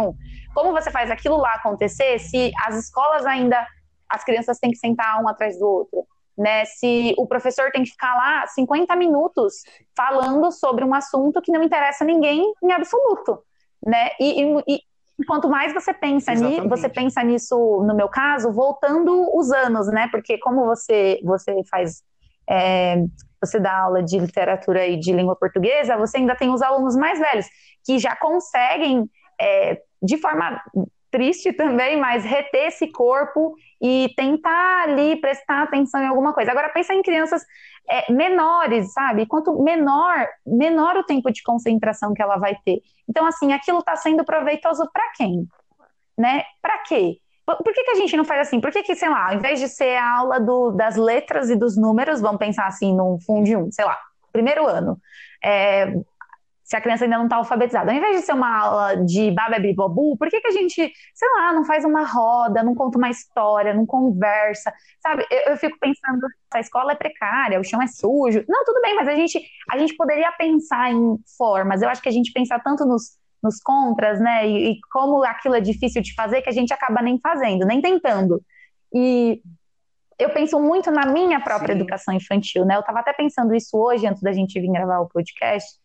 como 0.54 0.72
você 0.72 0.90
faz 0.90 1.10
aquilo 1.10 1.36
lá 1.36 1.52
acontecer 1.52 2.18
se 2.18 2.50
as 2.66 2.76
escolas 2.76 3.26
ainda, 3.26 3.66
as 4.08 4.24
crianças 4.24 4.58
têm 4.58 4.70
que 4.70 4.78
sentar 4.78 5.22
um 5.22 5.28
atrás 5.28 5.58
do 5.58 5.66
outro? 5.66 6.13
Né? 6.36 6.64
Se 6.64 7.14
o 7.16 7.26
professor 7.26 7.70
tem 7.70 7.82
que 7.82 7.90
ficar 7.90 8.14
lá 8.14 8.46
50 8.46 8.94
minutos 8.96 9.62
falando 9.96 10.50
sobre 10.50 10.84
um 10.84 10.94
assunto 10.94 11.40
que 11.40 11.52
não 11.52 11.62
interessa 11.62 12.04
a 12.04 12.06
ninguém 12.06 12.52
em 12.62 12.72
absoluto, 12.72 13.42
né? 13.84 14.10
E, 14.20 14.42
e, 14.42 14.82
e 15.18 15.24
quanto 15.24 15.48
mais 15.48 15.72
você 15.72 15.94
pensa 15.94 16.34
nisso, 16.34 16.68
você 16.68 16.88
pensa 16.88 17.22
nisso, 17.22 17.56
no 17.86 17.94
meu 17.94 18.08
caso, 18.08 18.52
voltando 18.52 19.30
os 19.36 19.52
anos, 19.52 19.86
né? 19.88 20.08
Porque 20.10 20.38
como 20.38 20.64
você 20.64 21.20
você 21.22 21.54
faz 21.70 22.02
é, 22.48 22.96
você 23.40 23.60
dá 23.60 23.78
aula 23.78 24.02
de 24.02 24.18
literatura 24.18 24.86
e 24.86 24.98
de 24.98 25.12
língua 25.12 25.36
portuguesa, 25.36 25.96
você 25.96 26.18
ainda 26.18 26.34
tem 26.34 26.50
os 26.50 26.62
alunos 26.62 26.96
mais 26.96 27.18
velhos 27.18 27.46
que 27.84 27.98
já 27.98 28.16
conseguem 28.16 29.08
é, 29.40 29.80
de 30.02 30.16
forma 30.18 30.60
triste 31.14 31.52
também, 31.52 31.96
mas 31.96 32.24
reter 32.24 32.66
esse 32.66 32.88
corpo 32.88 33.54
e 33.80 34.12
tentar 34.16 34.82
ali 34.82 35.14
prestar 35.20 35.62
atenção 35.62 36.02
em 36.02 36.08
alguma 36.08 36.32
coisa. 36.34 36.50
Agora 36.50 36.68
pensa 36.70 36.92
em 36.92 37.02
crianças 37.02 37.40
é, 37.88 38.12
menores, 38.12 38.92
sabe? 38.92 39.24
Quanto 39.24 39.62
menor, 39.62 40.26
menor 40.44 40.96
o 40.96 41.04
tempo 41.04 41.30
de 41.30 41.40
concentração 41.44 42.12
que 42.12 42.20
ela 42.20 42.36
vai 42.36 42.56
ter. 42.64 42.80
Então, 43.08 43.24
assim, 43.26 43.52
aquilo 43.52 43.78
está 43.78 43.94
sendo 43.94 44.24
proveitoso 44.24 44.90
para 44.92 45.04
quem? 45.16 45.46
Né? 46.18 46.42
Para 46.60 46.78
quê? 46.78 47.18
Por 47.46 47.72
que, 47.72 47.84
que 47.84 47.90
a 47.92 47.94
gente 47.94 48.16
não 48.16 48.24
faz 48.24 48.48
assim? 48.48 48.60
Por 48.60 48.72
que, 48.72 48.82
que, 48.82 48.96
sei 48.96 49.08
lá, 49.08 49.28
ao 49.28 49.34
invés 49.36 49.60
de 49.60 49.68
ser 49.68 49.96
a 49.96 50.16
aula 50.18 50.40
do, 50.40 50.72
das 50.72 50.96
letras 50.96 51.48
e 51.48 51.54
dos 51.54 51.76
números, 51.76 52.20
vamos 52.20 52.38
pensar 52.38 52.66
assim 52.66 52.92
num 52.92 53.20
fundo 53.20 53.56
um, 53.56 53.70
sei 53.70 53.84
lá, 53.84 53.96
primeiro 54.32 54.66
ano, 54.66 54.98
é, 55.44 55.94
se 56.64 56.74
a 56.74 56.80
criança 56.80 57.04
ainda 57.04 57.18
não 57.18 57.24
está 57.24 57.36
alfabetizada. 57.36 57.92
Ao 57.92 57.96
invés 57.96 58.16
de 58.16 58.22
ser 58.22 58.32
uma 58.32 58.58
aula 58.58 58.96
de 58.96 59.30
bababi 59.30 59.74
bobu, 59.74 60.16
por 60.16 60.30
que, 60.30 60.40
que 60.40 60.46
a 60.46 60.50
gente, 60.50 60.92
sei 61.14 61.28
lá, 61.36 61.52
não 61.52 61.62
faz 61.62 61.84
uma 61.84 62.04
roda, 62.06 62.62
não 62.62 62.74
conta 62.74 62.96
uma 62.96 63.10
história, 63.10 63.74
não 63.74 63.84
conversa, 63.84 64.72
sabe? 65.02 65.26
Eu, 65.30 65.52
eu 65.52 65.56
fico 65.58 65.78
pensando, 65.78 66.26
a 66.54 66.60
escola 66.60 66.92
é 66.92 66.94
precária, 66.94 67.60
o 67.60 67.64
chão 67.64 67.82
é 67.82 67.86
sujo. 67.86 68.42
Não, 68.48 68.64
tudo 68.64 68.80
bem, 68.80 68.94
mas 68.96 69.06
a 69.06 69.14
gente, 69.14 69.38
a 69.70 69.76
gente 69.76 69.94
poderia 69.94 70.32
pensar 70.32 70.90
em 70.90 71.18
formas. 71.36 71.82
Eu 71.82 71.90
acho 71.90 72.00
que 72.00 72.08
a 72.08 72.12
gente 72.12 72.32
pensa 72.32 72.58
tanto 72.58 72.86
nos, 72.86 73.18
nos 73.42 73.60
contras, 73.60 74.18
né? 74.18 74.48
E, 74.48 74.70
e 74.70 74.80
como 74.90 75.22
aquilo 75.22 75.56
é 75.56 75.60
difícil 75.60 76.00
de 76.00 76.14
fazer, 76.14 76.40
que 76.40 76.48
a 76.48 76.52
gente 76.52 76.72
acaba 76.72 77.02
nem 77.02 77.20
fazendo, 77.20 77.66
nem 77.66 77.82
tentando. 77.82 78.40
E 78.90 79.42
eu 80.18 80.30
penso 80.30 80.58
muito 80.58 80.90
na 80.90 81.04
minha 81.04 81.40
própria 81.40 81.74
Sim. 81.74 81.80
educação 81.80 82.14
infantil, 82.14 82.64
né? 82.64 82.76
Eu 82.76 82.80
estava 82.80 83.00
até 83.00 83.12
pensando 83.12 83.54
isso 83.54 83.76
hoje, 83.76 84.06
antes 84.06 84.22
da 84.22 84.32
gente 84.32 84.58
vir 84.58 84.72
gravar 84.72 85.00
o 85.00 85.08
podcast 85.08 85.83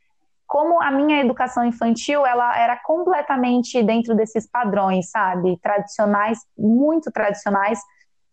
como 0.50 0.82
a 0.82 0.90
minha 0.90 1.22
educação 1.22 1.64
infantil 1.64 2.26
ela 2.26 2.60
era 2.60 2.76
completamente 2.76 3.84
dentro 3.84 4.16
desses 4.16 4.50
padrões, 4.50 5.12
sabe, 5.12 5.60
tradicionais, 5.62 6.40
muito 6.58 7.12
tradicionais, 7.12 7.80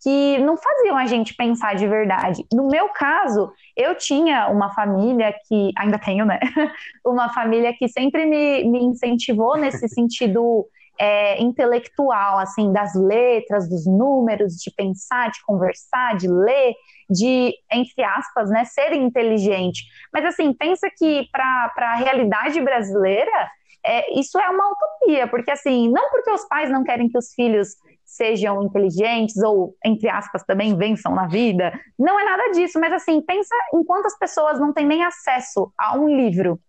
que 0.02 0.38
não 0.38 0.56
faziam 0.56 0.96
a 0.96 1.04
gente 1.04 1.34
pensar 1.34 1.74
de 1.74 1.86
verdade. 1.86 2.42
No 2.50 2.68
meu 2.68 2.88
caso, 2.88 3.52
eu 3.76 3.94
tinha 3.94 4.48
uma 4.48 4.72
família 4.72 5.34
que 5.46 5.72
ainda 5.76 5.98
tenho, 5.98 6.24
né? 6.24 6.40
uma 7.04 7.28
família 7.34 7.74
que 7.76 7.86
sempre 7.86 8.24
me, 8.24 8.64
me 8.64 8.82
incentivou 8.82 9.58
nesse 9.58 9.86
sentido 9.92 10.66
é, 10.98 11.42
intelectual, 11.42 12.38
assim, 12.38 12.72
das 12.72 12.94
letras, 12.94 13.68
dos 13.68 13.86
números, 13.86 14.54
de 14.54 14.72
pensar, 14.74 15.30
de 15.30 15.44
conversar, 15.44 16.16
de 16.16 16.28
ler, 16.28 16.72
de, 17.08 17.54
entre 17.72 18.02
aspas, 18.02 18.50
né, 18.50 18.64
ser 18.64 18.92
inteligente. 18.92 19.84
Mas, 20.12 20.24
assim, 20.24 20.52
pensa 20.52 20.88
que 20.96 21.28
para 21.30 21.72
a 21.76 21.96
realidade 21.96 22.60
brasileira, 22.60 23.50
é, 23.84 24.18
isso 24.18 24.38
é 24.38 24.48
uma 24.48 24.72
utopia, 24.72 25.28
porque, 25.28 25.50
assim, 25.50 25.88
não 25.90 26.10
porque 26.10 26.30
os 26.30 26.46
pais 26.48 26.70
não 26.70 26.82
querem 26.82 27.08
que 27.08 27.16
os 27.16 27.32
filhos 27.32 27.68
sejam 28.04 28.62
inteligentes 28.62 29.36
ou, 29.42 29.74
entre 29.84 30.08
aspas, 30.08 30.44
também 30.44 30.76
vençam 30.76 31.14
na 31.14 31.26
vida, 31.26 31.72
não 31.98 32.18
é 32.18 32.24
nada 32.24 32.50
disso, 32.52 32.78
mas, 32.80 32.92
assim, 32.92 33.20
pensa 33.20 33.54
em 33.74 33.84
quantas 33.84 34.18
pessoas 34.18 34.58
não 34.58 34.72
têm 34.72 34.86
nem 34.86 35.04
acesso 35.04 35.72
a 35.78 35.96
um 35.96 36.08
livro, 36.08 36.60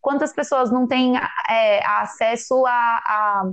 quantas 0.00 0.32
pessoas 0.32 0.70
não 0.70 0.86
têm 0.86 1.14
é, 1.48 1.84
acesso 1.86 2.64
a, 2.66 2.72
a 2.72 3.50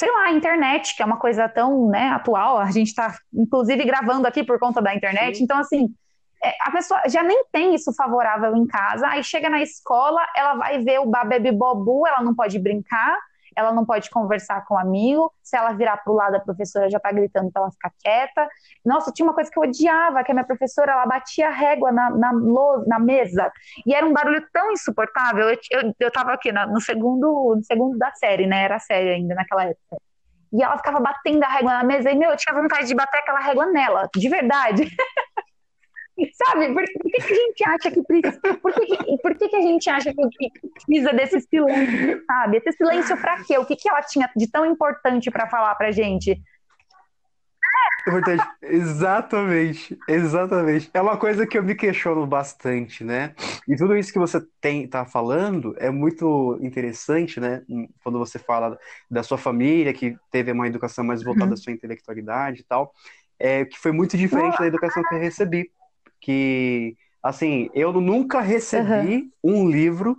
sei 0.00 0.10
lá, 0.10 0.28
a 0.28 0.32
internet, 0.32 0.96
que 0.96 1.02
é 1.02 1.04
uma 1.04 1.18
coisa 1.18 1.46
tão 1.46 1.86
né, 1.90 2.08
atual, 2.08 2.56
a 2.56 2.70
gente 2.70 2.86
está, 2.86 3.14
inclusive, 3.34 3.84
gravando 3.84 4.26
aqui 4.26 4.42
por 4.42 4.58
conta 4.58 4.80
da 4.80 4.94
internet, 4.94 5.36
Sim. 5.36 5.44
então, 5.44 5.58
assim, 5.58 5.94
é, 6.42 6.54
a 6.62 6.70
pessoa 6.70 7.02
já 7.06 7.22
nem 7.22 7.44
tem 7.52 7.74
isso 7.74 7.92
favorável 7.92 8.56
em 8.56 8.66
casa, 8.66 9.06
aí 9.08 9.22
chega 9.22 9.50
na 9.50 9.60
escola, 9.60 10.26
ela 10.34 10.54
vai 10.54 10.82
ver 10.82 11.00
o 11.00 11.06
babebe 11.10 11.52
bobu, 11.52 12.06
ela 12.06 12.22
não 12.22 12.34
pode 12.34 12.58
brincar, 12.58 13.14
ela 13.56 13.72
não 13.72 13.84
pode 13.84 14.10
conversar 14.10 14.64
com 14.66 14.74
o 14.74 14.76
um 14.76 14.80
amigo, 14.80 15.32
se 15.42 15.56
ela 15.56 15.72
virar 15.72 15.96
para 15.98 16.12
o 16.12 16.16
lado, 16.16 16.36
a 16.36 16.40
professora 16.40 16.88
já 16.90 16.98
está 16.98 17.10
gritando 17.12 17.50
para 17.50 17.62
ela 17.62 17.70
ficar 17.70 17.92
quieta. 17.98 18.48
Nossa, 18.84 19.12
tinha 19.12 19.26
uma 19.26 19.34
coisa 19.34 19.50
que 19.50 19.58
eu 19.58 19.62
odiava, 19.62 20.22
que 20.22 20.30
a 20.30 20.34
minha 20.34 20.46
professora, 20.46 20.92
ela 20.92 21.06
batia 21.06 21.48
a 21.48 21.50
régua 21.50 21.90
na, 21.90 22.10
na, 22.10 22.32
na 22.86 22.98
mesa, 22.98 23.50
e 23.86 23.94
era 23.94 24.06
um 24.06 24.12
barulho 24.12 24.46
tão 24.52 24.72
insuportável, 24.72 25.50
eu, 25.50 25.58
eu, 25.70 25.94
eu 25.98 26.10
tava 26.10 26.32
aqui 26.32 26.52
no, 26.52 26.66
no, 26.66 26.80
segundo, 26.80 27.54
no 27.56 27.64
segundo 27.64 27.98
da 27.98 28.12
série, 28.12 28.46
né, 28.46 28.64
era 28.64 28.78
série 28.78 29.10
ainda 29.10 29.34
naquela 29.34 29.64
época. 29.64 29.96
E 30.52 30.62
ela 30.62 30.76
ficava 30.76 30.98
batendo 30.98 31.44
a 31.44 31.48
régua 31.48 31.72
na 31.72 31.84
mesa, 31.84 32.10
e, 32.10 32.16
meu, 32.16 32.30
eu 32.30 32.36
tinha 32.36 32.54
vontade 32.54 32.86
de 32.86 32.94
bater 32.94 33.18
aquela 33.18 33.40
régua 33.40 33.66
nela, 33.66 34.08
de 34.14 34.28
verdade. 34.28 34.88
Sabe, 36.34 36.72
por, 36.72 36.84
por, 36.84 37.10
que, 37.10 37.22
que, 37.22 37.32
a 37.32 37.36
gente 37.36 37.64
acha 37.64 37.90
que 37.90 38.02
precisa. 38.02 38.40
Por, 38.40 38.72
que, 38.72 39.18
por 39.22 39.34
que, 39.34 39.48
que 39.48 39.56
a 39.56 39.62
gente 39.62 39.90
acha 39.90 40.12
que 40.12 40.50
precisa 40.72 41.12
desse 41.12 41.40
silêncio, 41.40 42.22
sabe? 42.26 42.56
Esse 42.58 42.72
silêncio 42.72 43.16
pra 43.16 43.42
quê? 43.44 43.58
O 43.58 43.64
que, 43.64 43.76
que 43.76 43.88
ela 43.88 44.02
tinha 44.02 44.30
de 44.36 44.50
tão 44.50 44.66
importante 44.66 45.30
para 45.30 45.48
falar 45.48 45.74
pra 45.74 45.90
gente? 45.90 46.40
Exatamente, 48.62 49.98
exatamente. 50.08 50.90
É 50.92 51.00
uma 51.00 51.16
coisa 51.16 51.46
que 51.46 51.56
eu 51.56 51.62
me 51.62 51.74
questiono 51.74 52.26
bastante, 52.26 53.04
né? 53.04 53.34
E 53.68 53.76
tudo 53.76 53.96
isso 53.96 54.12
que 54.12 54.18
você 54.18 54.40
tem, 54.60 54.88
tá 54.88 55.04
falando 55.04 55.74
é 55.78 55.90
muito 55.90 56.58
interessante, 56.62 57.38
né? 57.38 57.62
Quando 58.02 58.18
você 58.18 58.38
fala 58.38 58.78
da 59.10 59.22
sua 59.22 59.38
família, 59.38 59.92
que 59.92 60.16
teve 60.30 60.50
uma 60.50 60.66
educação 60.66 61.04
mais 61.04 61.22
voltada 61.22 61.48
uhum. 61.48 61.54
à 61.54 61.56
sua 61.56 61.72
intelectualidade 61.72 62.60
e 62.60 62.64
tal, 62.64 62.92
é, 63.38 63.64
que 63.64 63.78
foi 63.78 63.92
muito 63.92 64.16
diferente 64.16 64.58
da 64.58 64.66
educação 64.66 65.02
que 65.02 65.14
eu 65.14 65.20
recebi 65.20 65.70
que, 66.20 66.96
assim, 67.22 67.70
eu 67.74 67.92
nunca 67.92 68.40
recebi 68.40 69.30
uhum. 69.42 69.64
um 69.64 69.70
livro 69.70 70.16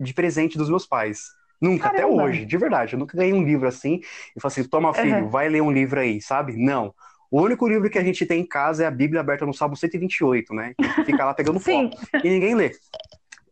de 0.00 0.12
presente 0.12 0.58
dos 0.58 0.68
meus 0.68 0.86
pais. 0.86 1.26
Nunca, 1.60 1.90
Caramba. 1.90 2.14
até 2.14 2.24
hoje, 2.24 2.44
de 2.44 2.56
verdade. 2.58 2.94
Eu 2.94 2.98
nunca 2.98 3.16
ganhei 3.16 3.32
um 3.32 3.44
livro 3.44 3.68
assim 3.68 4.00
e 4.36 4.40
falei 4.40 4.52
assim: 4.52 4.64
toma, 4.64 4.92
filho, 4.92 5.24
uhum. 5.24 5.28
vai 5.28 5.48
ler 5.48 5.62
um 5.62 5.70
livro 5.70 6.00
aí, 6.00 6.20
sabe? 6.20 6.56
Não. 6.56 6.92
O 7.30 7.40
único 7.40 7.66
livro 7.66 7.88
que 7.88 7.98
a 7.98 8.04
gente 8.04 8.26
tem 8.26 8.40
em 8.40 8.46
casa 8.46 8.84
é 8.84 8.86
a 8.86 8.90
Bíblia 8.90 9.20
aberta 9.20 9.46
no 9.46 9.54
Salmo 9.54 9.76
128, 9.76 10.52
né? 10.52 10.74
Que 10.76 11.04
fica 11.04 11.24
lá 11.24 11.32
pegando 11.32 11.58
fogo. 11.60 11.90
E 12.22 12.28
ninguém 12.28 12.54
lê. 12.54 12.72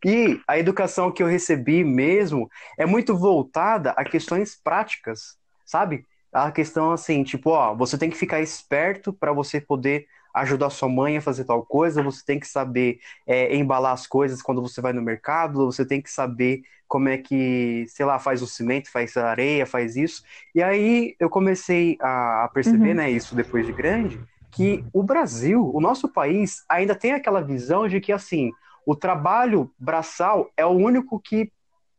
E 0.05 0.39
a 0.47 0.59
educação 0.59 1.11
que 1.11 1.23
eu 1.23 1.27
recebi 1.27 1.83
mesmo 1.83 2.49
é 2.77 2.85
muito 2.85 3.17
voltada 3.17 3.91
a 3.91 4.03
questões 4.03 4.55
práticas, 4.55 5.37
sabe? 5.65 6.05
A 6.33 6.51
questão 6.51 6.91
assim, 6.91 7.23
tipo, 7.23 7.51
ó, 7.51 7.73
você 7.75 7.97
tem 7.97 8.09
que 8.09 8.17
ficar 8.17 8.41
esperto 8.41 9.13
para 9.13 9.31
você 9.31 9.59
poder 9.59 10.05
ajudar 10.33 10.69
sua 10.69 10.89
mãe 10.89 11.17
a 11.17 11.21
fazer 11.21 11.45
tal 11.45 11.63
coisa, 11.65 12.01
você 12.01 12.23
tem 12.25 12.39
que 12.39 12.47
saber 12.47 12.99
é, 13.25 13.55
embalar 13.55 13.93
as 13.93 14.07
coisas 14.07 14.41
quando 14.41 14.61
você 14.61 14.81
vai 14.81 14.93
no 14.93 15.01
mercado, 15.01 15.65
você 15.65 15.85
tem 15.85 16.01
que 16.01 16.09
saber 16.09 16.61
como 16.87 17.07
é 17.07 17.17
que, 17.17 17.85
sei 17.87 18.05
lá, 18.05 18.19
faz 18.19 18.41
o 18.41 18.47
cimento, 18.47 18.91
faz 18.91 19.15
a 19.15 19.29
areia, 19.29 19.65
faz 19.65 19.95
isso. 19.95 20.23
E 20.53 20.61
aí 20.61 21.15
eu 21.19 21.29
comecei 21.29 21.97
a, 22.01 22.49
perceber, 22.53 22.89
uhum. 22.89 22.95
né, 22.95 23.09
isso 23.09 23.33
depois 23.33 23.65
de 23.65 23.71
grande, 23.71 24.19
que 24.51 24.83
o 24.91 25.01
Brasil, 25.01 25.71
o 25.73 25.79
nosso 25.79 26.09
país, 26.09 26.65
ainda 26.67 26.93
tem 26.93 27.13
aquela 27.13 27.41
visão 27.41 27.87
de 27.87 28.01
que, 28.01 28.11
assim, 28.11 28.51
o 28.85 28.93
trabalho 28.93 29.71
braçal 29.79 30.51
é 30.57 30.65
o 30.65 30.71
único 30.71 31.17
que 31.17 31.49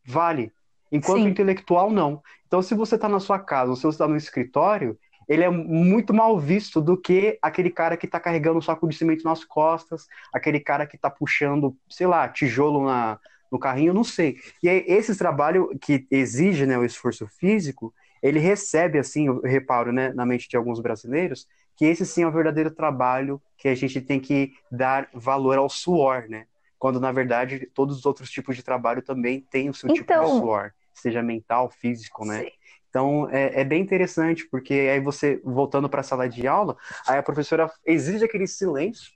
vale, 0.05 0.53
enquanto 0.91 1.23
Sim. 1.23 1.29
intelectual 1.29 1.91
não. 1.91 2.23
Então, 2.47 2.61
se 2.61 2.75
você 2.75 2.97
está 2.97 3.09
na 3.09 3.19
sua 3.19 3.39
casa, 3.39 3.71
ou 3.71 3.77
se 3.77 3.83
você 3.83 3.95
está 3.95 4.07
no 4.07 4.17
escritório, 4.17 4.99
ele 5.29 5.45
é 5.45 5.51
muito 5.51 6.13
mal 6.13 6.39
visto 6.39 6.81
do 6.81 6.97
que 6.97 7.39
aquele 7.41 7.71
cara 7.71 7.97
que 7.97 8.07
está 8.07 8.21
carregando 8.21 8.59
um 8.59 8.63
saco 8.63 8.89
de 8.89 8.97
cimento 8.97 9.25
nas 9.25 9.45
costas, 9.45 10.07
aquele 10.33 10.61
cara 10.61 10.87
que 10.87 10.97
está 10.97 11.11
puxando, 11.11 11.77
sei 11.89 12.07
lá, 12.07 12.29
tijolo 12.29 12.85
na, 12.85 13.19
no 13.51 13.59
carrinho, 13.59 13.95
não 13.95 14.05
sei. 14.05 14.37
E 14.63 14.69
aí, 14.69 14.85
esse 14.87 15.17
trabalho 15.17 15.77
que 15.81 16.07
exige 16.11 16.67
né, 16.67 16.79
o 16.79 16.85
esforço 16.85 17.27
físico, 17.27 17.95
ele 18.23 18.39
recebe, 18.39 18.99
assim, 18.99 19.27
eu 19.27 19.41
reparo 19.41 19.93
né, 19.93 20.13
na 20.13 20.25
mente 20.25 20.49
de 20.49 20.57
alguns 20.57 20.81
brasileiros, 20.81 21.47
que 21.77 21.85
esse 21.85 22.07
sim 22.07 22.23
é 22.23 22.27
o 22.27 22.33
verdadeiro 22.33 22.71
trabalho 22.71 23.41
que 23.57 23.69
a 23.69 23.75
gente 23.75 24.01
tem 24.01 24.21
que 24.21 24.53
dar 24.71 25.09
valor 25.13 25.59
ao 25.59 25.69
suor, 25.69 26.29
né? 26.29 26.47
quando 26.83 26.99
na 26.99 27.13
verdade 27.13 27.65
todos 27.73 27.99
os 27.99 28.05
outros 28.05 28.29
tipos 28.29 28.57
de 28.57 28.63
trabalho 28.65 29.01
também 29.03 29.41
têm 29.41 29.71
o 29.71 29.75
seu 29.75 29.89
então, 29.89 29.95
tipo 29.95 30.13
de 30.13 30.19
então, 30.19 30.41
suor, 30.41 30.73
seja 30.93 31.23
mental, 31.23 31.71
físico, 31.71 32.25
né? 32.25 32.41
Sim. 32.41 32.51
Então 32.93 33.27
é, 33.31 33.63
é, 33.63 33.65
bem 33.65 33.81
interessante, 33.81 34.47
porque 34.51 34.75
aí 34.75 35.01
você, 35.01 35.41
voltando 35.43 35.89
para 35.89 36.01
a 36.01 36.05
sala 36.05 36.29
de 36.29 36.47
aula, 36.47 36.77
aí 37.09 37.17
a 37.17 37.23
professora 37.23 37.71
exige 37.87 38.23
aquele 38.23 38.47
silêncio, 38.47 39.11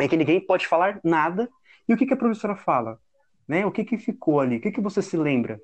é 0.00 0.08
que 0.08 0.16
ninguém 0.16 0.44
pode 0.44 0.66
falar 0.66 0.98
nada, 1.04 1.48
e 1.88 1.94
o 1.94 1.96
que, 1.96 2.04
que 2.04 2.14
a 2.14 2.16
professora 2.16 2.56
fala? 2.56 2.98
Né? 3.46 3.64
O 3.64 3.70
que, 3.70 3.84
que 3.84 3.96
ficou 3.96 4.40
ali? 4.40 4.56
O 4.56 4.60
que, 4.60 4.72
que 4.72 4.80
você 4.80 5.00
se 5.00 5.16
lembra? 5.16 5.60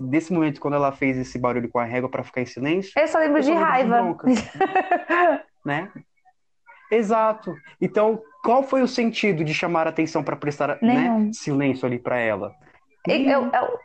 Desse 0.00 0.32
momento, 0.32 0.60
quando 0.60 0.74
ela 0.74 0.90
fez 0.90 1.16
esse 1.16 1.38
barulho 1.38 1.68
com 1.68 1.78
a 1.78 1.84
régua 1.84 2.10
para 2.10 2.24
ficar 2.24 2.40
em 2.40 2.46
silêncio. 2.46 2.92
Eu 2.96 3.06
só 3.06 3.18
lembro 3.20 3.38
eu 3.38 3.42
de 3.42 3.52
raiva. 3.52 4.16
Né? 5.64 5.90
Exato. 6.92 7.56
Então, 7.80 8.22
qual 8.44 8.62
foi 8.62 8.80
o 8.80 8.86
sentido 8.86 9.42
de 9.42 9.52
chamar 9.52 9.88
a 9.88 9.90
atenção 9.90 10.22
para 10.22 10.36
prestar 10.36 10.78
né, 10.80 11.30
silêncio 11.32 11.86
ali 11.86 11.98
para 11.98 12.18
ela? 12.18 12.54
Eu, 13.08 13.50
eu... 13.50 13.78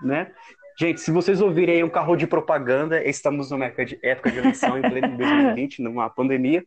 Né? 0.00 0.32
Gente, 0.78 1.00
se 1.00 1.10
vocês 1.10 1.40
ouvirem 1.40 1.82
um 1.82 1.88
carro 1.88 2.14
de 2.14 2.26
propaganda, 2.26 3.02
estamos 3.02 3.50
numa 3.50 3.64
época 3.64 3.84
de, 3.84 3.98
época 4.00 4.30
de 4.30 4.38
eleição 4.38 4.78
em 4.78 4.82
pleno 4.82 5.16
2020, 5.16 5.82
numa 5.82 6.08
pandemia. 6.08 6.64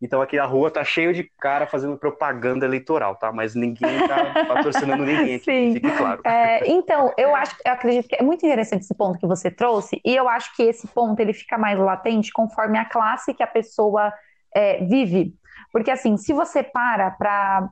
Então 0.00 0.22
aqui 0.22 0.38
a 0.38 0.44
rua 0.44 0.70
tá 0.70 0.84
cheio 0.84 1.12
de 1.12 1.24
cara 1.40 1.66
fazendo 1.66 1.98
propaganda 1.98 2.64
eleitoral, 2.64 3.16
tá? 3.16 3.32
Mas 3.32 3.56
ninguém 3.56 4.06
tá 4.06 4.44
patrocinando 4.46 5.04
ninguém 5.04 5.34
aqui, 5.34 5.44
Sim. 5.44 5.72
fique 5.74 5.90
claro. 5.90 6.20
É, 6.24 6.70
então, 6.70 7.12
eu 7.18 7.34
acho, 7.34 7.56
eu 7.66 7.72
acredito 7.72 8.08
que 8.08 8.14
é 8.14 8.22
muito 8.22 8.46
interessante 8.46 8.82
esse 8.82 8.94
ponto 8.94 9.18
que 9.18 9.26
você 9.26 9.50
trouxe, 9.50 10.00
e 10.04 10.14
eu 10.14 10.28
acho 10.28 10.54
que 10.54 10.62
esse 10.62 10.86
ponto 10.86 11.18
ele 11.18 11.32
fica 11.32 11.58
mais 11.58 11.76
latente 11.76 12.32
conforme 12.32 12.78
a 12.78 12.84
classe 12.84 13.34
que 13.34 13.42
a 13.42 13.46
pessoa 13.46 14.12
é, 14.54 14.84
vive. 14.84 15.34
Porque, 15.72 15.90
assim, 15.90 16.16
se 16.16 16.32
você 16.32 16.62
para 16.62 17.10
para. 17.10 17.68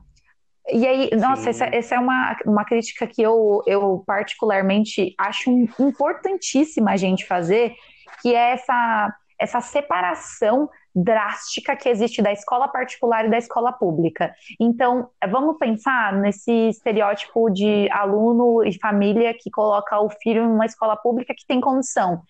E 0.69 0.85
aí, 0.85 1.09
nossa, 1.15 1.49
essa, 1.49 1.65
essa, 1.65 1.95
é 1.95 1.99
uma, 1.99 2.37
uma 2.45 2.65
crítica 2.65 3.07
que 3.07 3.21
eu, 3.21 3.63
eu 3.65 4.03
particularmente 4.05 5.15
acho 5.17 5.49
importantíssima 5.79 6.91
a 6.91 6.97
gente 6.97 7.25
fazer, 7.25 7.73
que 8.21 8.35
é 8.35 8.51
essa, 8.51 9.15
essa 9.39 9.61
separação 9.61 10.69
drástica 10.93 11.75
que 11.75 11.87
existe 11.87 12.21
da 12.21 12.33
escola 12.33 12.67
particular 12.67 13.25
e 13.25 13.29
da 13.29 13.37
escola 13.37 13.71
pública. 13.71 14.33
Então, 14.59 15.09
vamos 15.29 15.57
pensar 15.57 16.11
nesse 16.13 16.51
estereótipo 16.69 17.49
de 17.49 17.87
aluno 17.91 18.63
e 18.65 18.77
família 18.79 19.33
que 19.33 19.51
coloca 19.51 19.99
o 20.01 20.09
filho 20.09 20.43
em 20.43 20.47
uma 20.47 20.65
escola 20.65 20.97
pública 20.97 21.33
que 21.37 21.45
tem 21.45 21.61
condição. 21.61 22.23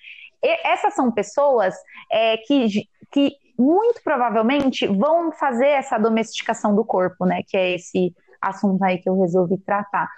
E 0.44 0.68
essas 0.68 0.94
são 0.94 1.12
pessoas 1.12 1.74
é, 2.12 2.38
que, 2.38 2.88
que 3.12 3.32
muito 3.58 4.02
provavelmente 4.04 4.86
vão 4.86 5.32
fazer 5.32 5.68
essa 5.68 5.98
domesticação 5.98 6.76
do 6.76 6.86
corpo, 6.86 7.26
né? 7.26 7.42
Que 7.48 7.58
é 7.58 7.76
esse 7.76 8.14
assunto 8.42 8.84
aí 8.84 8.98
que 8.98 9.10
eu 9.10 9.20
resolvi 9.20 9.58
tratar. 9.58 10.10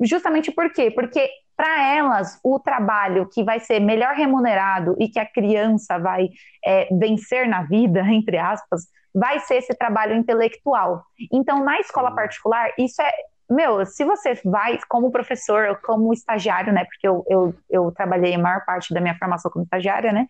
Justamente 0.00 0.50
por 0.52 0.72
quê? 0.72 0.90
Porque 0.90 1.28
para 1.56 1.94
elas 1.94 2.38
o 2.44 2.60
trabalho 2.60 3.28
que 3.32 3.42
vai 3.42 3.58
ser 3.58 3.80
melhor 3.80 4.14
remunerado 4.14 4.94
e 5.00 5.08
que 5.08 5.18
a 5.18 5.24
criança 5.24 5.98
vai 5.98 6.28
é, 6.64 6.88
vencer 6.94 7.48
na 7.48 7.62
vida, 7.62 8.00
entre 8.12 8.36
aspas, 8.36 8.82
vai 9.14 9.40
ser 9.40 9.56
esse 9.56 9.74
trabalho 9.74 10.14
intelectual. 10.14 11.02
Então, 11.32 11.64
na 11.64 11.80
escola 11.80 12.14
particular, 12.14 12.70
isso 12.78 13.00
é. 13.00 13.10
Meu, 13.48 13.86
se 13.86 14.04
você 14.04 14.34
vai 14.44 14.76
como 14.88 15.10
professor, 15.10 15.80
como 15.82 16.12
estagiário, 16.12 16.72
né? 16.72 16.84
Porque 16.84 17.06
eu, 17.06 17.24
eu, 17.28 17.54
eu 17.70 17.92
trabalhei 17.92 18.34
a 18.34 18.38
maior 18.38 18.64
parte 18.64 18.92
da 18.92 19.00
minha 19.00 19.16
formação 19.16 19.50
como 19.50 19.64
estagiária, 19.64 20.12
né? 20.12 20.26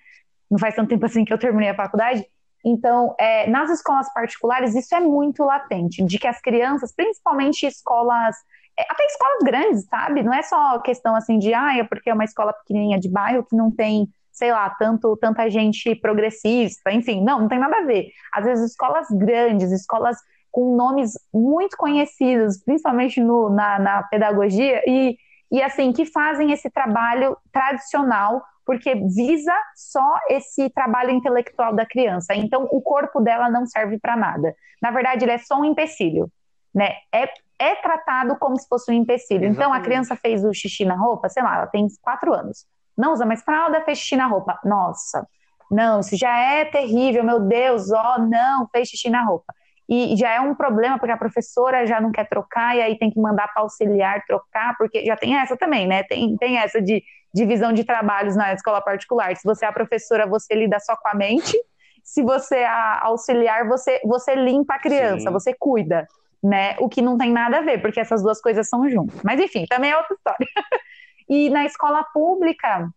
Não 0.51 0.59
faz 0.59 0.75
tanto 0.75 0.91
tempo 0.91 1.07
assim 1.07 1.25
que 1.25 1.33
eu 1.33 1.39
terminei 1.39 1.71
a 1.71 1.75
faculdade. 1.75 2.25
Então, 2.69 3.15
é, 3.17 3.49
nas 3.49 3.71
escolas 3.71 4.13
particulares, 4.13 4.75
isso 4.75 4.93
é 4.93 4.99
muito 4.99 5.45
latente, 5.45 6.05
de 6.05 6.19
que 6.19 6.27
as 6.27 6.41
crianças, 6.41 6.93
principalmente 6.93 7.65
escolas, 7.65 8.35
é, 8.77 8.83
até 8.91 9.05
escolas 9.05 9.39
grandes, 9.45 9.85
sabe? 9.85 10.25
Não 10.25 10.35
é 10.35 10.43
só 10.43 10.81
questão 10.81 11.15
assim 11.15 11.39
de, 11.39 11.55
ah, 11.55 11.79
é 11.79 11.85
porque 11.85 12.11
é 12.11 12.13
uma 12.15 12.25
escola 12.25 12.53
pequenininha 12.53 12.99
de 12.99 13.09
bairro 13.09 13.45
que 13.45 13.55
não 13.55 13.71
tem, 13.71 14.09
sei 14.33 14.51
lá, 14.51 14.69
tanto, 14.71 15.17
tanta 15.19 15.49
gente 15.49 15.95
progressista, 15.95 16.91
enfim, 16.91 17.23
não, 17.23 17.43
não 17.43 17.49
tem 17.49 17.61
nada 17.61 17.77
a 17.77 17.85
ver. 17.85 18.09
Às 18.35 18.45
vezes, 18.45 18.73
escolas 18.73 19.07
grandes, 19.13 19.71
escolas 19.71 20.17
com 20.51 20.75
nomes 20.75 21.13
muito 21.33 21.77
conhecidos, 21.77 22.61
principalmente 22.65 23.21
no, 23.21 23.49
na, 23.49 23.79
na 23.79 24.03
pedagogia, 24.03 24.83
e, 24.89 25.17
e 25.53 25.63
assim, 25.63 25.93
que 25.93 26.05
fazem 26.05 26.51
esse 26.51 26.69
trabalho 26.69 27.37
tradicional 27.53 28.43
porque 28.67 28.95
visa 28.95 29.55
só 29.77 30.19
esse 30.29 30.69
trabalho 30.71 31.11
intelectual 31.11 31.73
da 31.73 31.87
criança. 31.87 32.35
Então, 32.35 32.69
o 32.73 32.83
corpo 32.83 33.21
dela 33.21 33.49
não 33.49 33.65
serve 33.65 33.99
para 33.99 34.17
nada. 34.17 34.55
Na 34.83 34.91
verdade, 34.91 35.25
ele 35.25 35.33
é 35.33 35.39
só 35.39 35.61
um 35.61 35.65
empecilho, 35.65 36.29
né? 36.75 36.97
É, 37.15 37.29
é 37.59 37.75
tratado 37.77 38.37
como 38.37 38.59
se 38.59 38.69
fosse 38.69 38.91
um 38.91 38.95
empecilho. 38.95 39.45
Exatamente. 39.45 39.57
Então, 39.57 39.73
a 39.73 39.81
criança 39.81 40.17
fez 40.17 40.45
o 40.45 40.53
xixi 40.53 40.85
na 40.85 40.97
roupa, 40.97 41.29
sei 41.29 41.43
lá, 41.43 41.59
ela 41.59 41.67
tem 41.69 41.87
quatro 42.03 42.35
anos. 42.35 42.67
Não 42.99 43.13
usa 43.13 43.25
mais 43.25 43.43
fralda, 43.43 43.83
fez 43.83 43.99
xixi 43.99 44.17
na 44.17 44.27
roupa. 44.27 44.59
Nossa, 44.65 45.27
não, 45.71 46.01
isso 46.01 46.17
já 46.17 46.37
é 46.37 46.65
terrível, 46.65 47.25
meu 47.25 47.41
Deus, 47.41 47.91
ó, 47.93 48.19
não, 48.19 48.69
fez 48.69 48.89
xixi 48.89 49.11
na 49.11 49.25
roupa. 49.25 49.55
E 49.89 50.17
já 50.17 50.35
é 50.35 50.41
um 50.41 50.55
problema 50.55 50.99
porque 50.99 51.13
a 51.13 51.17
professora 51.17 51.87
já 51.87 52.01
não 52.01 52.11
quer 52.11 52.29
trocar 52.29 52.77
e 52.77 52.83
aí 52.83 52.99
tem 52.99 53.11
que 53.11 53.21
mandar 53.21 53.47
para 53.53 53.63
auxiliar 53.63 54.25
trocar, 54.27 54.77
porque 54.77 55.05
já 55.05 55.17
tem 55.17 55.37
essa 55.37 55.57
também, 55.57 55.87
né? 55.87 56.03
Tem, 56.03 56.37
tem 56.37 56.59
essa 56.59 56.83
de 56.83 57.05
divisão 57.33 57.73
de 57.73 57.85
trabalhos 57.85 58.35
na 58.35 58.53
escola 58.53 58.81
particular. 58.81 59.37
Se 59.37 59.45
você 59.45 59.65
é 59.65 59.69
a 59.69 59.73
professora, 59.73 60.27
você 60.27 60.55
lida 60.55 60.81
só 60.81 60.97
com 60.97 61.09
a 61.09 61.15
mente. 61.15 61.57
Se 62.03 62.23
você 62.23 62.59
é 62.59 62.67
a 62.67 63.05
auxiliar, 63.05 63.69
você, 63.69 64.01
você 64.05 64.35
limpa 64.35 64.75
a 64.75 64.79
criança, 64.79 65.27
Sim. 65.27 65.33
você 65.33 65.55
cuida, 65.55 66.07
né? 66.43 66.77
O 66.79 66.89
que 66.89 67.03
não 67.03 67.19
tem 67.19 67.31
nada 67.31 67.59
a 67.59 67.63
ver, 67.63 67.81
porque 67.81 68.01
essas 68.01 68.23
duas 68.23 68.41
coisas 68.41 68.69
são 68.69 68.89
juntas. 68.89 69.21
Mas 69.23 69.39
enfim, 69.41 69.67
também 69.69 69.91
é 69.91 69.97
outra 69.97 70.15
história. 70.15 70.47
e 71.29 71.51
na 71.51 71.65
escola 71.65 72.05
pública, 72.13 72.89